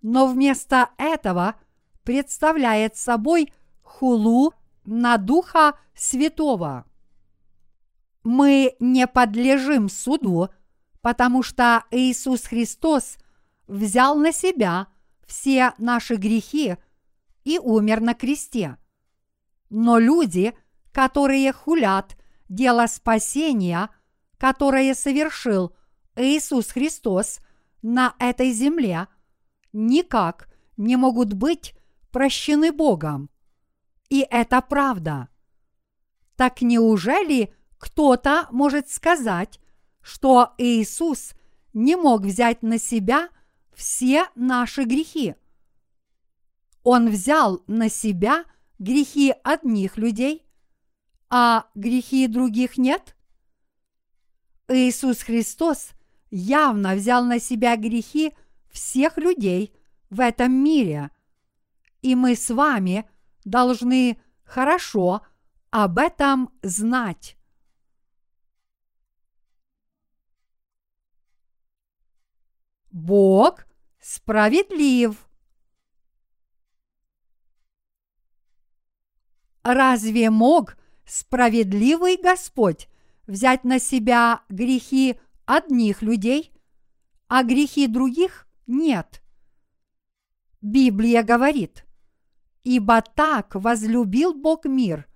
но 0.02 0.28
вместо 0.28 0.90
этого 0.98 1.56
представляет 2.04 2.98
собой 2.98 3.54
хулу 3.82 4.54
на 4.84 5.18
Духа 5.18 5.80
Святого. 5.96 6.86
Мы 8.24 8.76
не 8.80 9.08
подлежим 9.08 9.88
суду, 9.88 10.50
потому 11.02 11.44
что 11.44 11.86
Иисус 11.92 12.44
Христос 12.44 13.18
взял 13.68 14.16
на 14.16 14.32
себя 14.32 14.88
все 15.30 15.74
наши 15.78 16.16
грехи 16.16 16.76
и 17.46 17.60
умер 17.60 18.02
на 18.02 18.14
кресте. 18.14 18.78
Но 19.70 19.98
люди, 19.98 20.54
которые 20.92 21.54
хулят 21.54 22.18
дело 22.50 22.88
спасения– 22.88 23.90
которое 24.40 24.96
совершил 24.96 25.76
Иисус 26.16 26.72
Христос 26.72 27.40
на 27.82 28.16
этой 28.20 28.52
земле, 28.52 29.08
никак 29.74 30.50
не 30.78 30.96
могут 30.96 31.34
быть 31.34 31.76
прощены 32.12 32.72
Богом. 32.72 33.30
И 34.10 34.26
это 34.28 34.62
правда. 34.62 35.28
Так 36.36 36.62
неужели 36.62 37.54
кто-то 37.78 38.48
может 38.50 38.90
сказать, 38.90 39.60
что 40.02 40.54
Иисус 40.58 41.34
не 41.74 41.96
мог 41.96 42.22
взять 42.22 42.64
на 42.64 42.80
себя 42.80 43.30
все 43.80 44.28
наши 44.36 44.84
грехи? 44.84 45.36
Он 46.84 47.10
взял 47.10 47.64
на 47.66 47.90
себя 47.90 48.44
грехи 48.78 49.34
одних 49.42 49.96
людей, 49.96 50.46
а 51.30 51.66
грехи 51.76 52.28
других 52.28 52.78
нет? 52.78 53.16
Иисус 54.68 55.22
Христос 55.22 55.92
явно 56.30 56.94
взял 56.94 57.24
на 57.24 57.40
себя 57.40 57.78
грехи 57.78 58.34
всех 58.70 59.18
людей 59.18 59.74
в 60.10 60.20
этом 60.20 60.52
мире, 60.52 61.10
и 62.02 62.16
мы 62.16 62.36
с 62.36 62.50
вами 62.50 63.10
должны 63.46 64.22
хорошо 64.44 65.22
об 65.70 66.00
этом 66.00 66.50
знать. 66.64 67.38
Бог 72.92 73.69
справедлив. 74.10 75.30
Разве 79.62 80.32
мог 80.32 80.78
справедливый 81.06 82.18
Господь 82.18 82.90
взять 83.28 83.64
на 83.64 83.80
себя 83.80 84.42
грехи 84.50 85.20
одних 85.46 86.02
людей, 86.02 86.52
а 87.28 87.44
грехи 87.44 87.86
других 87.86 88.48
нет. 88.66 89.22
Библия 90.60 91.22
говорит, 91.22 91.86
«Ибо 92.64 93.02
так 93.02 93.54
возлюбил 93.54 94.34
Бог 94.34 94.66
мир, 94.66 95.08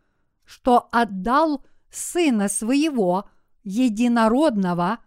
что 0.45 0.87
отдал 0.91 1.65
Сына 1.89 2.47
Своего 2.47 3.27
Единородного, 3.63 4.99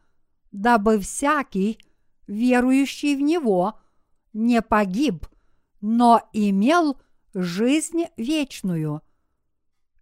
дабы 0.51 0.99
всякий, 0.99 1.79
верующий 2.27 3.17
в 3.17 3.21
Него, 3.21 3.79
не 4.33 4.63
погиб, 4.63 5.27
но 5.81 6.29
имел 6.33 7.01
жизнь 7.35 8.05
вечную». 8.17 9.03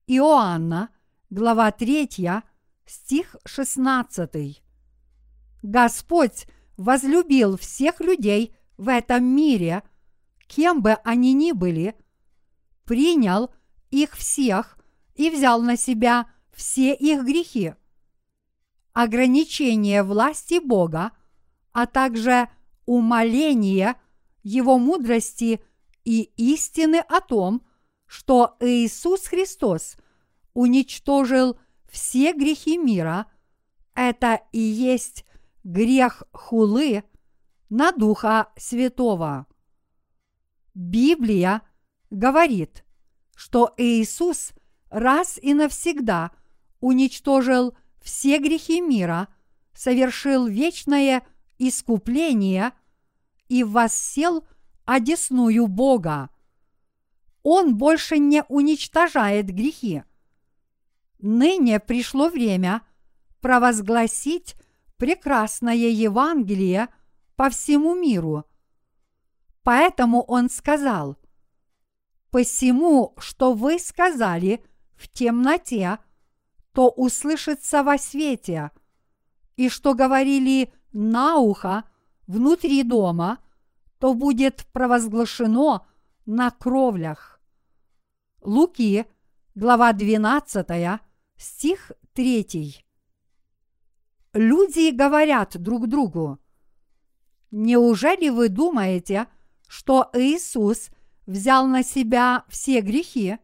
Иоанна, 0.06 0.90
глава 1.30 1.70
3, 1.70 2.08
стих 2.86 3.36
16. 3.46 4.62
Господь 5.62 6.46
возлюбил 6.76 7.56
всех 7.56 8.00
людей 8.00 8.54
в 8.76 8.88
этом 8.88 9.24
мире, 9.24 9.82
кем 10.46 10.82
бы 10.82 10.92
они 11.04 11.32
ни 11.32 11.52
были, 11.52 11.94
принял 12.84 13.50
их 13.90 14.12
всех 14.12 14.78
и 15.14 15.30
взял 15.30 15.62
на 15.62 15.76
себя 15.76 16.26
все 16.52 16.94
их 16.94 17.24
грехи. 17.24 17.74
Ограничение 18.92 20.02
власти 20.02 20.60
Бога, 20.64 21.12
а 21.74 21.86
также 21.86 22.48
умоление 22.86 23.96
Его 24.42 24.78
мудрости 24.78 25.60
и 26.04 26.22
истины 26.36 27.04
о 27.06 27.20
том, 27.20 27.62
что 28.06 28.56
Иисус 28.60 29.26
Христос 29.26 29.96
уничтожил 30.54 31.58
все 31.90 32.32
грехи 32.32 32.78
мира– 32.78 33.26
это 33.94 34.42
и 34.52 34.58
есть 34.58 35.24
грех 35.62 36.24
хулы 36.32 37.04
на 37.70 37.92
Духа 37.92 38.48
Святого. 38.56 39.46
Библия 40.74 41.62
говорит, 42.10 42.84
что 43.36 43.72
Иисус 43.76 44.52
раз 44.90 45.38
и 45.40 45.54
навсегда 45.54 46.32
уничтожил 46.80 47.76
все 48.02 48.38
грехи 48.38 48.80
мира, 48.80 49.28
совершил 49.72 50.46
вечное 50.46 51.24
искупление 51.58 52.72
и 53.48 53.64
воссел 53.64 54.46
одесную 54.84 55.66
Бога. 55.66 56.30
Он 57.42 57.76
больше 57.76 58.18
не 58.18 58.42
уничтожает 58.48 59.46
грехи– 59.46 60.02
ныне 61.24 61.80
пришло 61.80 62.28
время 62.28 62.82
провозгласить 63.40 64.56
прекрасное 64.98 65.74
Евангелие 65.74 66.88
по 67.34 67.48
всему 67.48 67.94
миру. 67.94 68.44
Поэтому 69.62 70.22
он 70.22 70.50
сказал, 70.50 71.16
«Посему, 72.30 73.14
что 73.18 73.54
вы 73.54 73.78
сказали 73.78 74.62
в 74.96 75.08
темноте, 75.08 75.98
то 76.72 76.90
услышится 76.90 77.82
во 77.82 77.96
свете, 77.96 78.70
и 79.56 79.70
что 79.70 79.94
говорили 79.94 80.72
на 80.94 81.36
ухо 81.36 81.84
внутри 82.26 82.82
дома, 82.82 83.38
то 83.98 84.14
будет 84.14 84.66
провозглашено 84.72 85.86
на 86.24 86.50
кровлях». 86.50 87.40
Луки, 88.40 89.06
глава 89.54 89.92
12, 89.92 91.00
Стих 91.36 91.92
третий. 92.12 92.84
Люди 94.32 94.90
говорят 94.90 95.56
друг 95.56 95.86
другу, 95.88 96.38
Неужели 97.56 98.30
вы 98.30 98.48
думаете, 98.48 99.28
что 99.68 100.10
Иисус 100.12 100.90
взял 101.24 101.68
на 101.68 101.84
себя 101.84 102.44
все 102.48 102.80
грехи? 102.80 103.38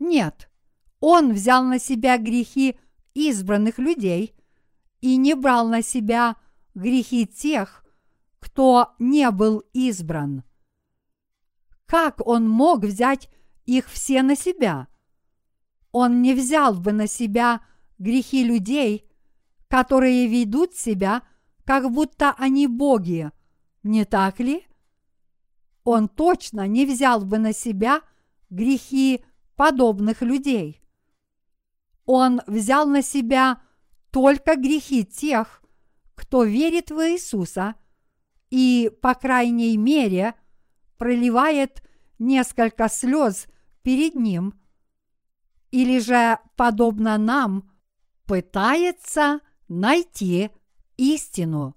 Нет, 0.00 0.50
Он 0.98 1.32
взял 1.32 1.62
на 1.62 1.78
себя 1.78 2.18
грехи 2.18 2.76
избранных 3.14 3.78
людей 3.78 4.35
и 5.06 5.16
не 5.18 5.34
брал 5.34 5.68
на 5.68 5.82
себя 5.82 6.34
грехи 6.74 7.28
тех, 7.28 7.84
кто 8.40 8.96
не 8.98 9.30
был 9.30 9.62
избран. 9.72 10.42
как 11.86 12.26
он 12.26 12.48
мог 12.48 12.82
взять 12.82 13.28
их 13.66 13.86
все 13.86 14.22
на 14.22 14.34
себя? 14.34 14.88
Он 15.92 16.22
не 16.22 16.34
взял 16.34 16.74
бы 16.74 16.90
на 16.90 17.06
себя 17.06 17.60
грехи 17.98 18.42
людей, 18.42 19.08
которые 19.68 20.26
ведут 20.26 20.74
себя, 20.74 21.22
как 21.64 21.92
будто 21.92 22.34
они 22.36 22.66
боги, 22.66 23.30
не 23.84 24.04
так 24.04 24.40
ли? 24.40 24.66
Он 25.84 26.08
точно 26.08 26.66
не 26.66 26.84
взял 26.84 27.20
бы 27.24 27.38
на 27.38 27.52
себя 27.52 28.00
грехи 28.50 29.24
подобных 29.54 30.22
людей. 30.22 30.82
Он 32.06 32.40
взял 32.48 32.88
на 32.88 33.02
себя 33.02 33.60
только 34.10 34.56
грехи 34.56 35.04
тех, 35.04 35.62
кто 36.14 36.44
верит 36.44 36.90
в 36.90 37.00
Иисуса 37.12 37.74
и, 38.50 38.90
по 39.02 39.14
крайней 39.14 39.76
мере, 39.76 40.34
проливает 40.96 41.82
несколько 42.18 42.88
слез 42.88 43.46
перед 43.82 44.14
Ним, 44.14 44.54
или 45.70 45.98
же, 45.98 46.38
подобно 46.56 47.18
нам, 47.18 47.70
пытается 48.24 49.40
найти 49.68 50.50
истину. 50.96 51.76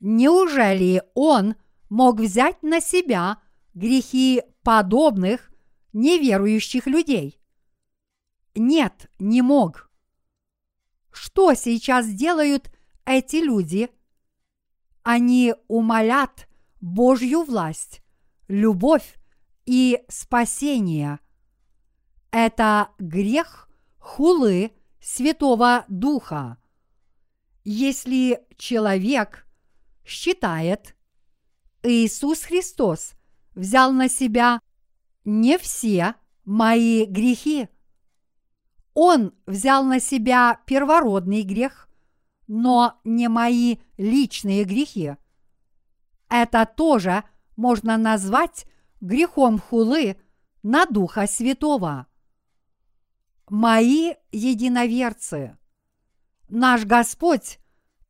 Неужели 0.00 1.02
Он 1.14 1.56
мог 1.88 2.20
взять 2.20 2.62
на 2.62 2.80
себя 2.80 3.38
грехи 3.74 4.42
подобных 4.62 5.50
неверующих 5.92 6.86
людей? 6.86 7.40
Нет, 8.54 9.10
не 9.18 9.42
мог. 9.42 9.87
Что 11.10 11.54
сейчас 11.54 12.08
делают 12.08 12.70
эти 13.04 13.36
люди? 13.36 13.90
Они 15.02 15.54
умолят 15.68 16.48
Божью 16.80 17.42
власть, 17.42 18.02
любовь 18.46 19.18
и 19.66 20.02
спасение. 20.08 21.18
Это 22.30 22.90
грех 22.98 23.68
хулы 23.98 24.72
Святого 25.00 25.84
Духа. 25.88 26.58
Если 27.64 28.46
человек 28.56 29.46
считает, 30.04 30.94
Иисус 31.82 32.42
Христос 32.42 33.12
взял 33.54 33.92
на 33.92 34.08
себя 34.08 34.60
не 35.24 35.58
все 35.58 36.14
мои 36.44 37.04
грехи, 37.04 37.68
Он 39.00 39.32
взял 39.46 39.84
на 39.84 40.00
себя 40.00 40.58
первородный 40.66 41.42
грех, 41.42 41.88
но 42.48 42.98
не 43.04 43.28
мои 43.28 43.76
личные 43.96 44.64
грехи. 44.64 45.14
Это 46.28 46.66
тоже 46.66 47.22
можно 47.54 47.96
назвать 47.96 48.66
грехом 49.00 49.60
хулы 49.60 50.16
на 50.64 50.84
Духа 50.84 51.28
Святого. 51.28 52.08
Мои 53.48 54.14
единоверцы, 54.32 55.56
наш 56.48 56.84
Господь 56.84 57.60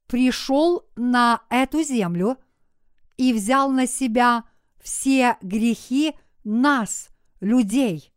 пришел 0.07 0.86
на 0.97 1.43
эту 1.51 1.82
землю 1.82 2.39
и 3.18 3.34
взял 3.34 3.70
на 3.70 3.86
себя 3.86 4.45
все 4.80 5.36
грехи 5.43 6.14
нас, 6.45 7.11
людей. 7.41 8.11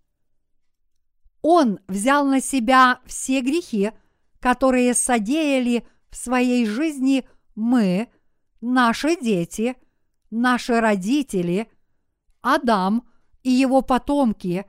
Он 1.42 1.80
взял 1.88 2.26
на 2.26 2.42
себя 2.42 3.00
все 3.06 3.42
грехи, 3.42 3.92
которые 4.40 4.94
содеяли 4.94 5.86
в 6.10 6.16
своей 6.16 6.66
жизни 6.66 7.28
мы, 7.56 8.10
наши 8.60 9.16
дети, 9.20 9.76
наши 10.30 10.80
родители, 10.80 11.68
Адам 12.42 13.08
и 13.44 13.50
его 13.50 13.82
потомки, 13.82 14.66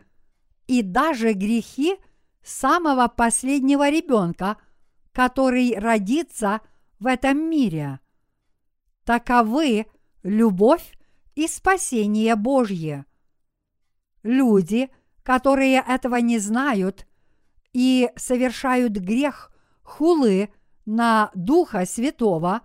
и 0.66 0.82
даже 0.82 1.32
грехи 1.32 1.96
самого 2.42 3.08
последнего 3.08 3.88
ребенка, 3.90 4.56
который 5.12 5.78
родится– 5.78 6.60
в 7.02 7.06
этом 7.06 7.50
мире. 7.50 7.98
Таковы 9.04 9.86
любовь 10.22 10.96
и 11.34 11.48
спасение 11.48 12.36
Божье. 12.36 13.06
Люди, 14.22 14.88
которые 15.22 15.82
этого 15.86 16.16
не 16.16 16.38
знают 16.38 17.06
и 17.72 18.10
совершают 18.16 18.92
грех 18.92 19.52
хулы 19.82 20.52
на 20.84 21.30
Духа 21.34 21.86
Святого, 21.86 22.62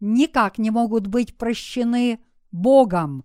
никак 0.00 0.58
не 0.58 0.70
могут 0.70 1.06
быть 1.06 1.36
прощены 1.36 2.20
Богом. 2.52 3.24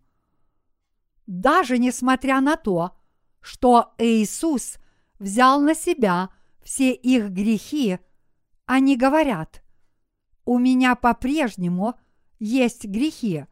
Даже 1.27 1.77
несмотря 1.77 2.41
на 2.41 2.55
то, 2.55 2.97
что 3.41 3.93
Иисус 3.97 4.77
взял 5.19 5.61
на 5.61 5.75
себя 5.75 6.29
все 6.63 6.93
их 6.93 7.29
грехи, 7.29 7.99
они 8.65 8.95
говорят, 8.95 9.63
у 10.45 10.57
меня 10.57 10.95
по-прежнему 10.95 11.95
есть 12.39 12.85
грехи. 12.85 13.45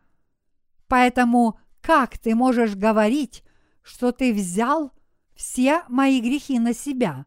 Поэтому 0.87 1.59
как 1.81 2.17
ты 2.17 2.35
можешь 2.35 2.75
говорить, 2.75 3.43
что 3.81 4.11
ты 4.11 4.33
взял 4.33 4.91
все 5.39 5.83
мои 5.87 6.19
грехи 6.19 6.59
на 6.59 6.73
себя? 6.73 7.25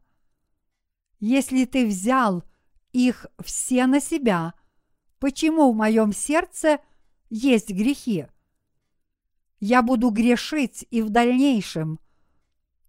Если 1.19 1.65
ты 1.65 1.87
взял 1.87 2.45
их 2.93 3.27
все 3.43 3.87
на 3.87 4.01
себя, 4.01 4.53
почему 5.19 5.73
в 5.73 5.77
моем 5.77 6.13
сердце 6.13 6.81
есть 7.31 7.71
грехи? 7.71 8.27
Я 9.61 9.81
буду 9.81 10.11
грешить 10.11 10.87
и 10.91 11.01
в 11.01 11.09
дальнейшем. 11.09 11.99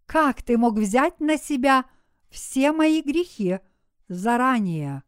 Как 0.05 0.43
ты 0.43 0.57
мог 0.57 0.75
взять 0.77 1.21
на 1.21 1.37
себя 1.37 1.85
все 2.29 2.73
мои 2.73 3.01
грехи 3.01 3.59
заранее? 4.09 5.03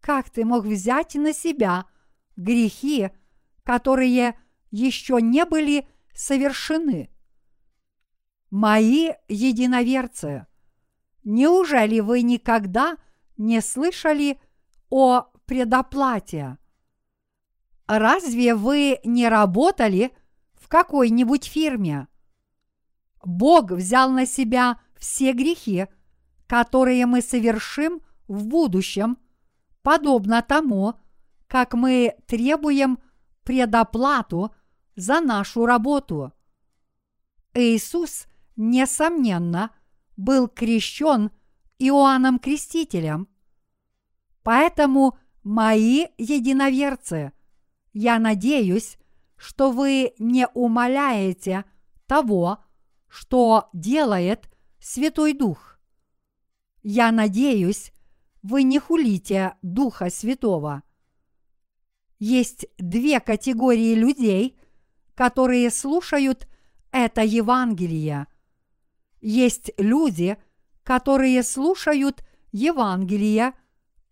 как 0.00 0.30
ты 0.30 0.44
мог 0.44 0.64
взять 0.64 1.14
на 1.14 1.32
себя 1.32 1.86
грехи, 2.36 3.10
которые 3.62 4.36
еще 4.72 5.22
не 5.22 5.44
были 5.44 5.86
совершены? 6.12 7.11
Мои 8.52 9.14
единоверцы, 9.26 10.46
неужели 11.24 11.98
вы 11.98 12.22
никогда 12.22 12.96
не 13.36 13.60
слышали 13.60 14.40
о 14.90 15.22
предоплате? 15.46 16.58
Разве 17.88 18.54
вы 18.54 19.00
не 19.02 19.28
работали 19.28 20.16
в 20.52 20.68
какой-нибудь 20.68 21.46
фирме? 21.46 22.06
Бог 23.24 23.72
взял 23.72 24.08
на 24.10 24.26
себя 24.26 24.80
все 24.96 25.32
грехи, 25.32 25.88
которые 26.46 27.06
мы 27.06 27.22
совершим 27.22 28.00
в 28.28 28.46
будущем– 28.46 29.18
подобно 29.82 30.42
тому, 30.42 30.94
как 31.46 31.74
мы 31.74 32.16
требуем 32.26 32.98
предоплату 33.44 34.54
за 34.96 35.20
нашу 35.20 35.66
работу. 35.66 36.32
Иисус, 37.54 38.26
несомненно, 38.56 39.70
был 40.16 40.48
крещен 40.48 41.30
Иоанном 41.78 42.38
Крестителем. 42.38 43.28
Поэтому, 44.42 45.18
мои 45.42 46.06
единоверцы, 46.18 47.32
я 47.92 48.18
надеюсь, 48.18 48.98
что 49.36 49.70
вы 49.70 50.14
не 50.18 50.46
умоляете 50.54 51.64
того, 52.06 52.64
что 53.08 53.68
делает 53.72 54.48
Святой 54.80 55.32
Дух. 55.32 55.78
Я 56.82 57.12
надеюсь, 57.12 57.92
вы 58.42 58.62
не 58.64 58.78
хулите 58.78 59.56
Духа 59.62 60.10
Святого. 60.10 60.82
Есть 62.18 62.66
две 62.78 63.20
категории 63.20 63.94
людей, 63.94 64.58
которые 65.14 65.70
слушают 65.70 66.48
это 66.90 67.22
Евангелие. 67.22 68.26
Есть 69.22 69.70
люди, 69.78 70.36
которые 70.82 71.42
слушают 71.42 72.22
Евангелие 72.52 73.54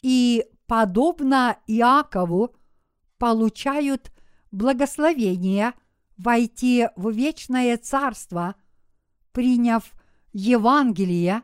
и, 0.01 0.47
подобно 0.67 1.59
Иакову, 1.67 2.57
получают 3.19 4.11
благословение 4.51 5.75
войти 6.17 6.89
в 6.97 7.11
вечное 7.11 7.77
царство, 7.77 8.55
приняв 9.33 9.93
Евангелие, 10.33 11.43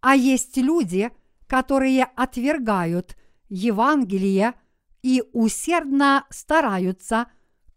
а 0.00 0.16
есть 0.16 0.56
люди– 0.56 1.12
которые 1.46 2.04
отвергают 2.04 3.16
Евангелие 3.48 4.54
и 5.02 5.22
усердно 5.32 6.26
стараются 6.30 7.26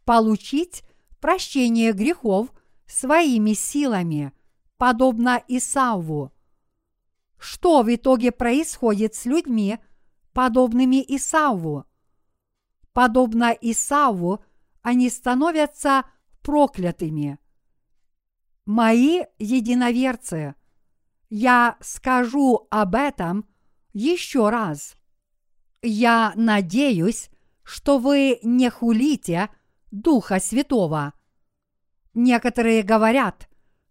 получить 0.05 0.83
прощение 1.19 1.91
грехов 1.91 2.51
своими 2.85 3.53
силами, 3.53 4.31
подобно 4.77 5.43
Исаву. 5.47 6.31
Что 7.37 7.83
в 7.83 7.93
итоге 7.93 8.31
происходит 8.31 9.15
с 9.15 9.25
людьми, 9.25 9.79
подобными 10.33 11.03
Исаву? 11.15 11.85
Подобно 12.93 13.55
Исаву, 13.61 14.43
они 14.81 15.09
становятся 15.09 16.03
проклятыми. 16.41 17.37
Мои 18.65 19.23
единоверцы, 19.37 20.55
я 21.29 21.77
скажу 21.79 22.67
об 22.69 22.95
этом 22.95 23.47
еще 23.93 24.49
раз. 24.49 24.95
Я 25.81 26.33
надеюсь, 26.35 27.29
что 27.63 27.97
вы 27.97 28.39
не 28.43 28.69
хулите 28.69 29.49
Духа 29.91 30.39
Святого. 30.39 31.13
Некоторые 32.13 32.81
говорят, 32.81 33.47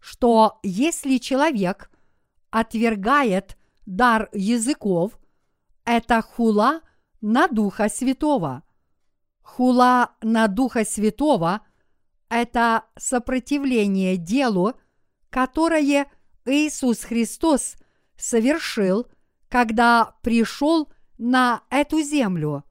что 0.07 0.59
если 0.63 1.17
человек 1.17 1.91
отвергает 2.49 3.57
дар 3.85 4.29
языков, 4.31 5.19
это 5.83 6.21
хула 6.21 6.79
на 7.19 7.49
Духа 7.49 7.89
Святого. 7.89 8.63
Хула 9.41 10.11
на 10.21 10.47
Духа 10.47 10.85
Святого– 10.85 11.59
это 12.29 12.85
сопротивление 12.97 14.15
делу, 14.15 14.75
которое 15.29 16.09
Иисус 16.45 17.03
Христос 17.03 17.75
совершил, 18.15 19.07
когда 19.49 20.15
пришел 20.21 20.89
на 21.17 21.63
эту 21.69 22.01
землю, 22.01 22.63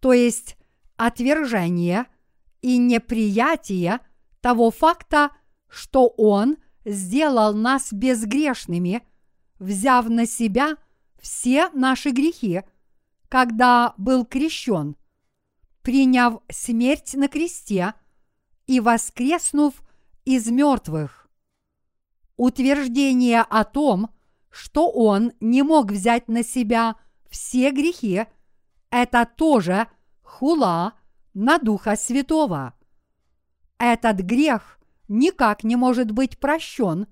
то 0.00 0.12
есть 0.12 0.56
отвержение 0.96 2.06
и 2.62 2.78
неприятие 2.78 4.00
того 4.40 4.72
факта, 4.72 5.30
что 5.68 6.08
Он 6.16 6.56
сделал 6.84 7.54
нас 7.54 7.92
безгрешными, 7.92 9.02
взяв 9.58 10.08
на 10.08 10.26
себя 10.26 10.76
все 11.18 11.68
наши 11.70 12.10
грехи, 12.10 12.62
когда 13.28 13.94
был 13.98 14.24
крещен, 14.24 14.96
приняв 15.82 16.40
смерть 16.50 17.14
на 17.14 17.28
кресте 17.28 17.94
и 18.66 18.80
воскреснув 18.80 19.74
из 20.24 20.46
мертвых. 20.50 21.28
Утверждение 22.36 23.40
о 23.40 23.64
том, 23.64 24.10
что 24.50 24.90
Он 24.90 25.32
не 25.40 25.62
мог 25.62 25.90
взять 25.90 26.28
на 26.28 26.42
себя 26.42 26.96
все 27.28 27.70
грехи, 27.70 28.24
это 28.90 29.26
тоже 29.26 29.88
хула 30.22 30.94
на 31.34 31.58
Духа 31.58 31.96
Святого. 31.96 32.74
Этот 33.78 34.18
грех 34.18 34.77
никак 35.08 35.64
не 35.64 35.76
может 35.76 36.12
быть 36.12 36.38
прощен. 36.38 37.06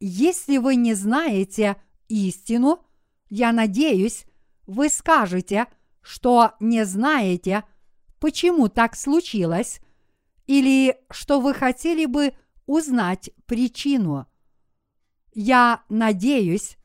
Если 0.00 0.58
вы 0.58 0.76
не 0.76 0.94
знаете 0.94 1.76
истину, 2.08 2.84
я 3.28 3.52
надеюсь, 3.52 4.24
вы 4.66 4.88
скажете, 4.88 5.66
что 6.00 6.52
не 6.60 6.84
знаете, 6.84 7.64
почему 8.20 8.68
так 8.68 8.96
случилось, 8.96 9.80
или 10.46 10.96
что 11.10 11.40
вы 11.40 11.52
хотели 11.52 12.06
бы 12.06 12.32
узнать 12.66 13.30
причину. 13.46 14.26
Я 15.32 15.82
надеюсь, 15.88 16.76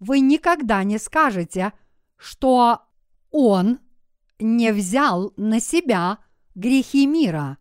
вы 0.00 0.20
никогда 0.20 0.82
не 0.84 0.98
скажете, 0.98 1.72
что 2.16 2.82
Он 3.30 3.78
не 4.38 4.72
взял 4.72 5.32
на 5.36 5.60
себя 5.60 6.18
грехи 6.54 7.06
мира. 7.06 7.58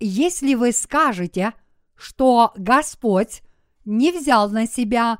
Если 0.00 0.54
вы 0.54 0.72
скажете, 0.72 1.54
что 1.96 2.52
Господь 2.56 3.42
не 3.84 4.12
взял 4.12 4.48
на 4.50 4.66
себя 4.66 5.18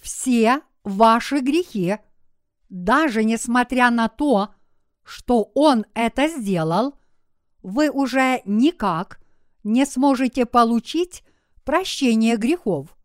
все 0.00 0.62
ваши 0.84 1.40
грехи, 1.40 1.98
даже 2.68 3.24
несмотря 3.24 3.90
на 3.90 4.08
то, 4.08 4.54
что 5.02 5.50
Он 5.54 5.84
это 5.94 6.28
сделал, 6.28 6.94
вы 7.62 7.90
уже 7.90 8.40
никак 8.44 9.20
не 9.64 9.84
сможете 9.84 10.46
получить 10.46 11.22
прощение 11.64 12.36
грехов. 12.36 12.96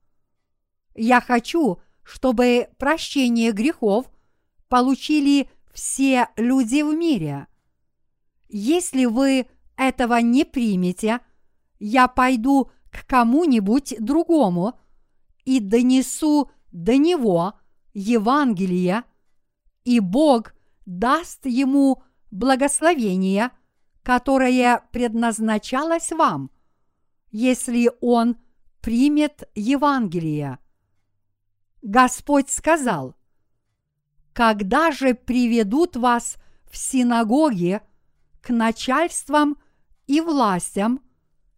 Я 0.96 1.20
хочу, 1.20 1.80
чтобы 2.04 2.70
прощение 2.78 3.52
грехов 3.52 4.06
получили 4.70 5.50
все 5.74 6.30
люди 6.38 6.82
в 6.82 6.94
мире. 6.96 7.48
Если 8.48 9.06
вы 9.06 9.48
этого 9.78 10.22
не 10.22 10.46
примете, 10.46 11.20
я 11.80 12.08
пойду 12.08 12.72
к 12.92 13.06
кому-нибудь 13.08 13.96
другому 14.00 14.80
и 15.46 15.60
донесу 15.60 16.52
до 16.72 16.98
него 16.98 17.54
Евангелие, 17.94 19.04
и 19.84 20.00
Бог 20.00 20.54
даст 20.86 21.46
ему 21.46 22.04
благословение, 22.32 23.52
которое 24.02 24.84
предназначалось 24.92 26.12
вам, 26.12 26.52
если 27.32 27.92
он 28.02 28.38
примет 28.82 29.50
Евангелие. 29.56 30.60
Господь 31.82 32.50
сказал, 32.50 33.16
«Когда 34.34 34.92
же 34.92 35.14
приведут 35.14 35.96
вас 35.96 36.38
в 36.70 36.78
синагоги 36.78 37.82
к 38.42 38.50
начальствам 38.50 39.58
и 40.08 40.22
властям, 40.22 41.02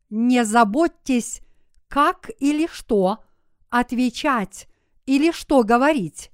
не 0.10 0.46
заботьтесь, 0.46 1.42
как 1.88 2.30
или 2.40 2.68
что 2.68 3.24
отвечать 3.70 4.68
или 5.06 5.32
что 5.32 5.64
говорить, 5.64 6.32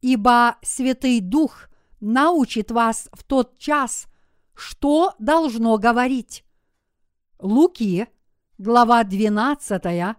ибо 0.00 0.56
Святый 0.62 1.20
Дух 1.20 1.68
научит 2.00 2.70
вас 2.70 3.08
в 3.12 3.24
тот 3.24 3.58
час, 3.58 4.06
что 4.54 5.14
должно 5.18 5.76
говорить. 5.78 6.44
Луки, 7.38 8.06
глава 8.58 9.04
12, 9.04 10.16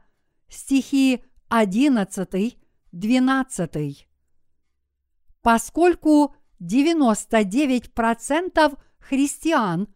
стихи 0.48 1.24
11, 1.50 2.58
12. 2.92 4.08
Поскольку 5.42 6.36
99% 6.60 8.80
христиан 9.00 9.88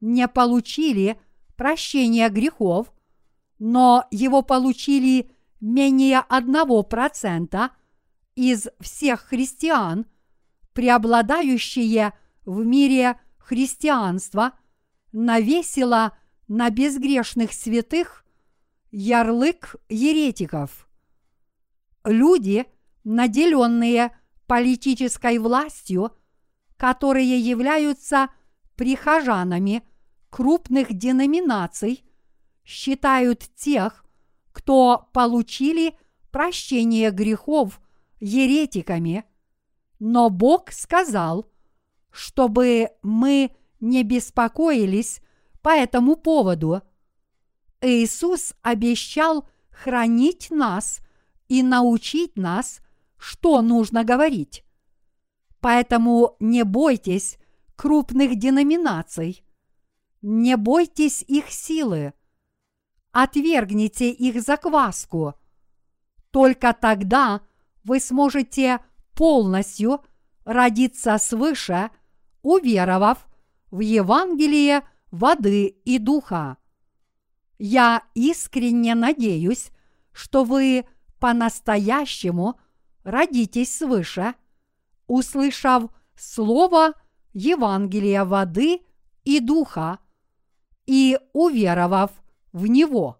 не 0.00 0.28
получили 0.28 1.20
прощения 1.56 2.28
грехов, 2.28 2.92
но 3.58 4.06
его 4.10 4.42
получили 4.42 5.30
менее 5.60 6.24
1% 6.28 7.70
из 8.34 8.68
всех 8.80 9.20
христиан, 9.20 10.06
преобладающее 10.72 12.14
в 12.46 12.64
мире 12.64 13.20
христианство, 13.38 14.52
навесило 15.12 16.16
на 16.48 16.70
безгрешных 16.70 17.52
святых 17.52 18.24
ярлык 18.90 19.76
еретиков. 19.88 20.88
Люди, 22.04 22.64
наделенные 23.04 24.16
политической 24.46 25.38
властью, 25.38 26.12
которые 26.76 27.38
являются 27.38 28.30
прихожанами 28.76 29.84
крупных 30.30 30.94
деноминаций, 30.94 32.04
считают 32.64 33.50
тех, 33.56 34.04
кто 34.52 35.08
получили 35.12 35.96
прощение 36.30 37.10
грехов 37.10 37.80
еретиками, 38.20 39.24
но 39.98 40.30
Бог 40.30 40.72
сказал, 40.72 41.46
чтобы 42.10 42.90
мы 43.02 43.54
не 43.80 44.02
беспокоились 44.02 45.20
по 45.62 45.70
этому 45.70 46.16
поводу. 46.16 46.82
Иисус 47.80 48.54
обещал 48.62 49.48
хранить 49.70 50.50
нас 50.50 51.00
и 51.48 51.62
научить 51.62 52.36
нас, 52.36 52.80
что 53.16 53.62
нужно 53.62 54.04
говорить. 54.04 54.64
Поэтому 55.60 56.36
не 56.40 56.64
бойтесь 56.64 57.38
крупных 57.76 58.36
деноминаций, 58.36 59.44
не 60.22 60.56
бойтесь 60.56 61.22
их 61.22 61.50
силы, 61.50 62.12
отвергните 63.12 64.10
их 64.10 64.40
закваску. 64.42 65.34
Только 66.30 66.72
тогда 66.72 67.40
вы 67.84 68.00
сможете 68.00 68.80
полностью 69.14 70.04
родиться 70.44 71.18
свыше, 71.18 71.90
уверовав 72.42 73.26
в 73.70 73.80
Евангелие 73.80 74.82
воды 75.10 75.66
и 75.66 75.98
духа. 75.98 76.56
Я 77.58 78.02
искренне 78.14 78.94
надеюсь, 78.94 79.70
что 80.12 80.44
вы 80.44 80.86
по-настоящему 81.18 82.58
родитесь 83.04 83.76
свыше, 83.76 84.34
услышав 85.06 85.90
слово 86.16 86.94
Евангелия 87.32 88.24
воды 88.24 88.80
и 89.24 89.40
духа 89.40 89.98
и 90.90 91.20
уверовав 91.32 92.10
в 92.52 92.66
него. 92.66 93.19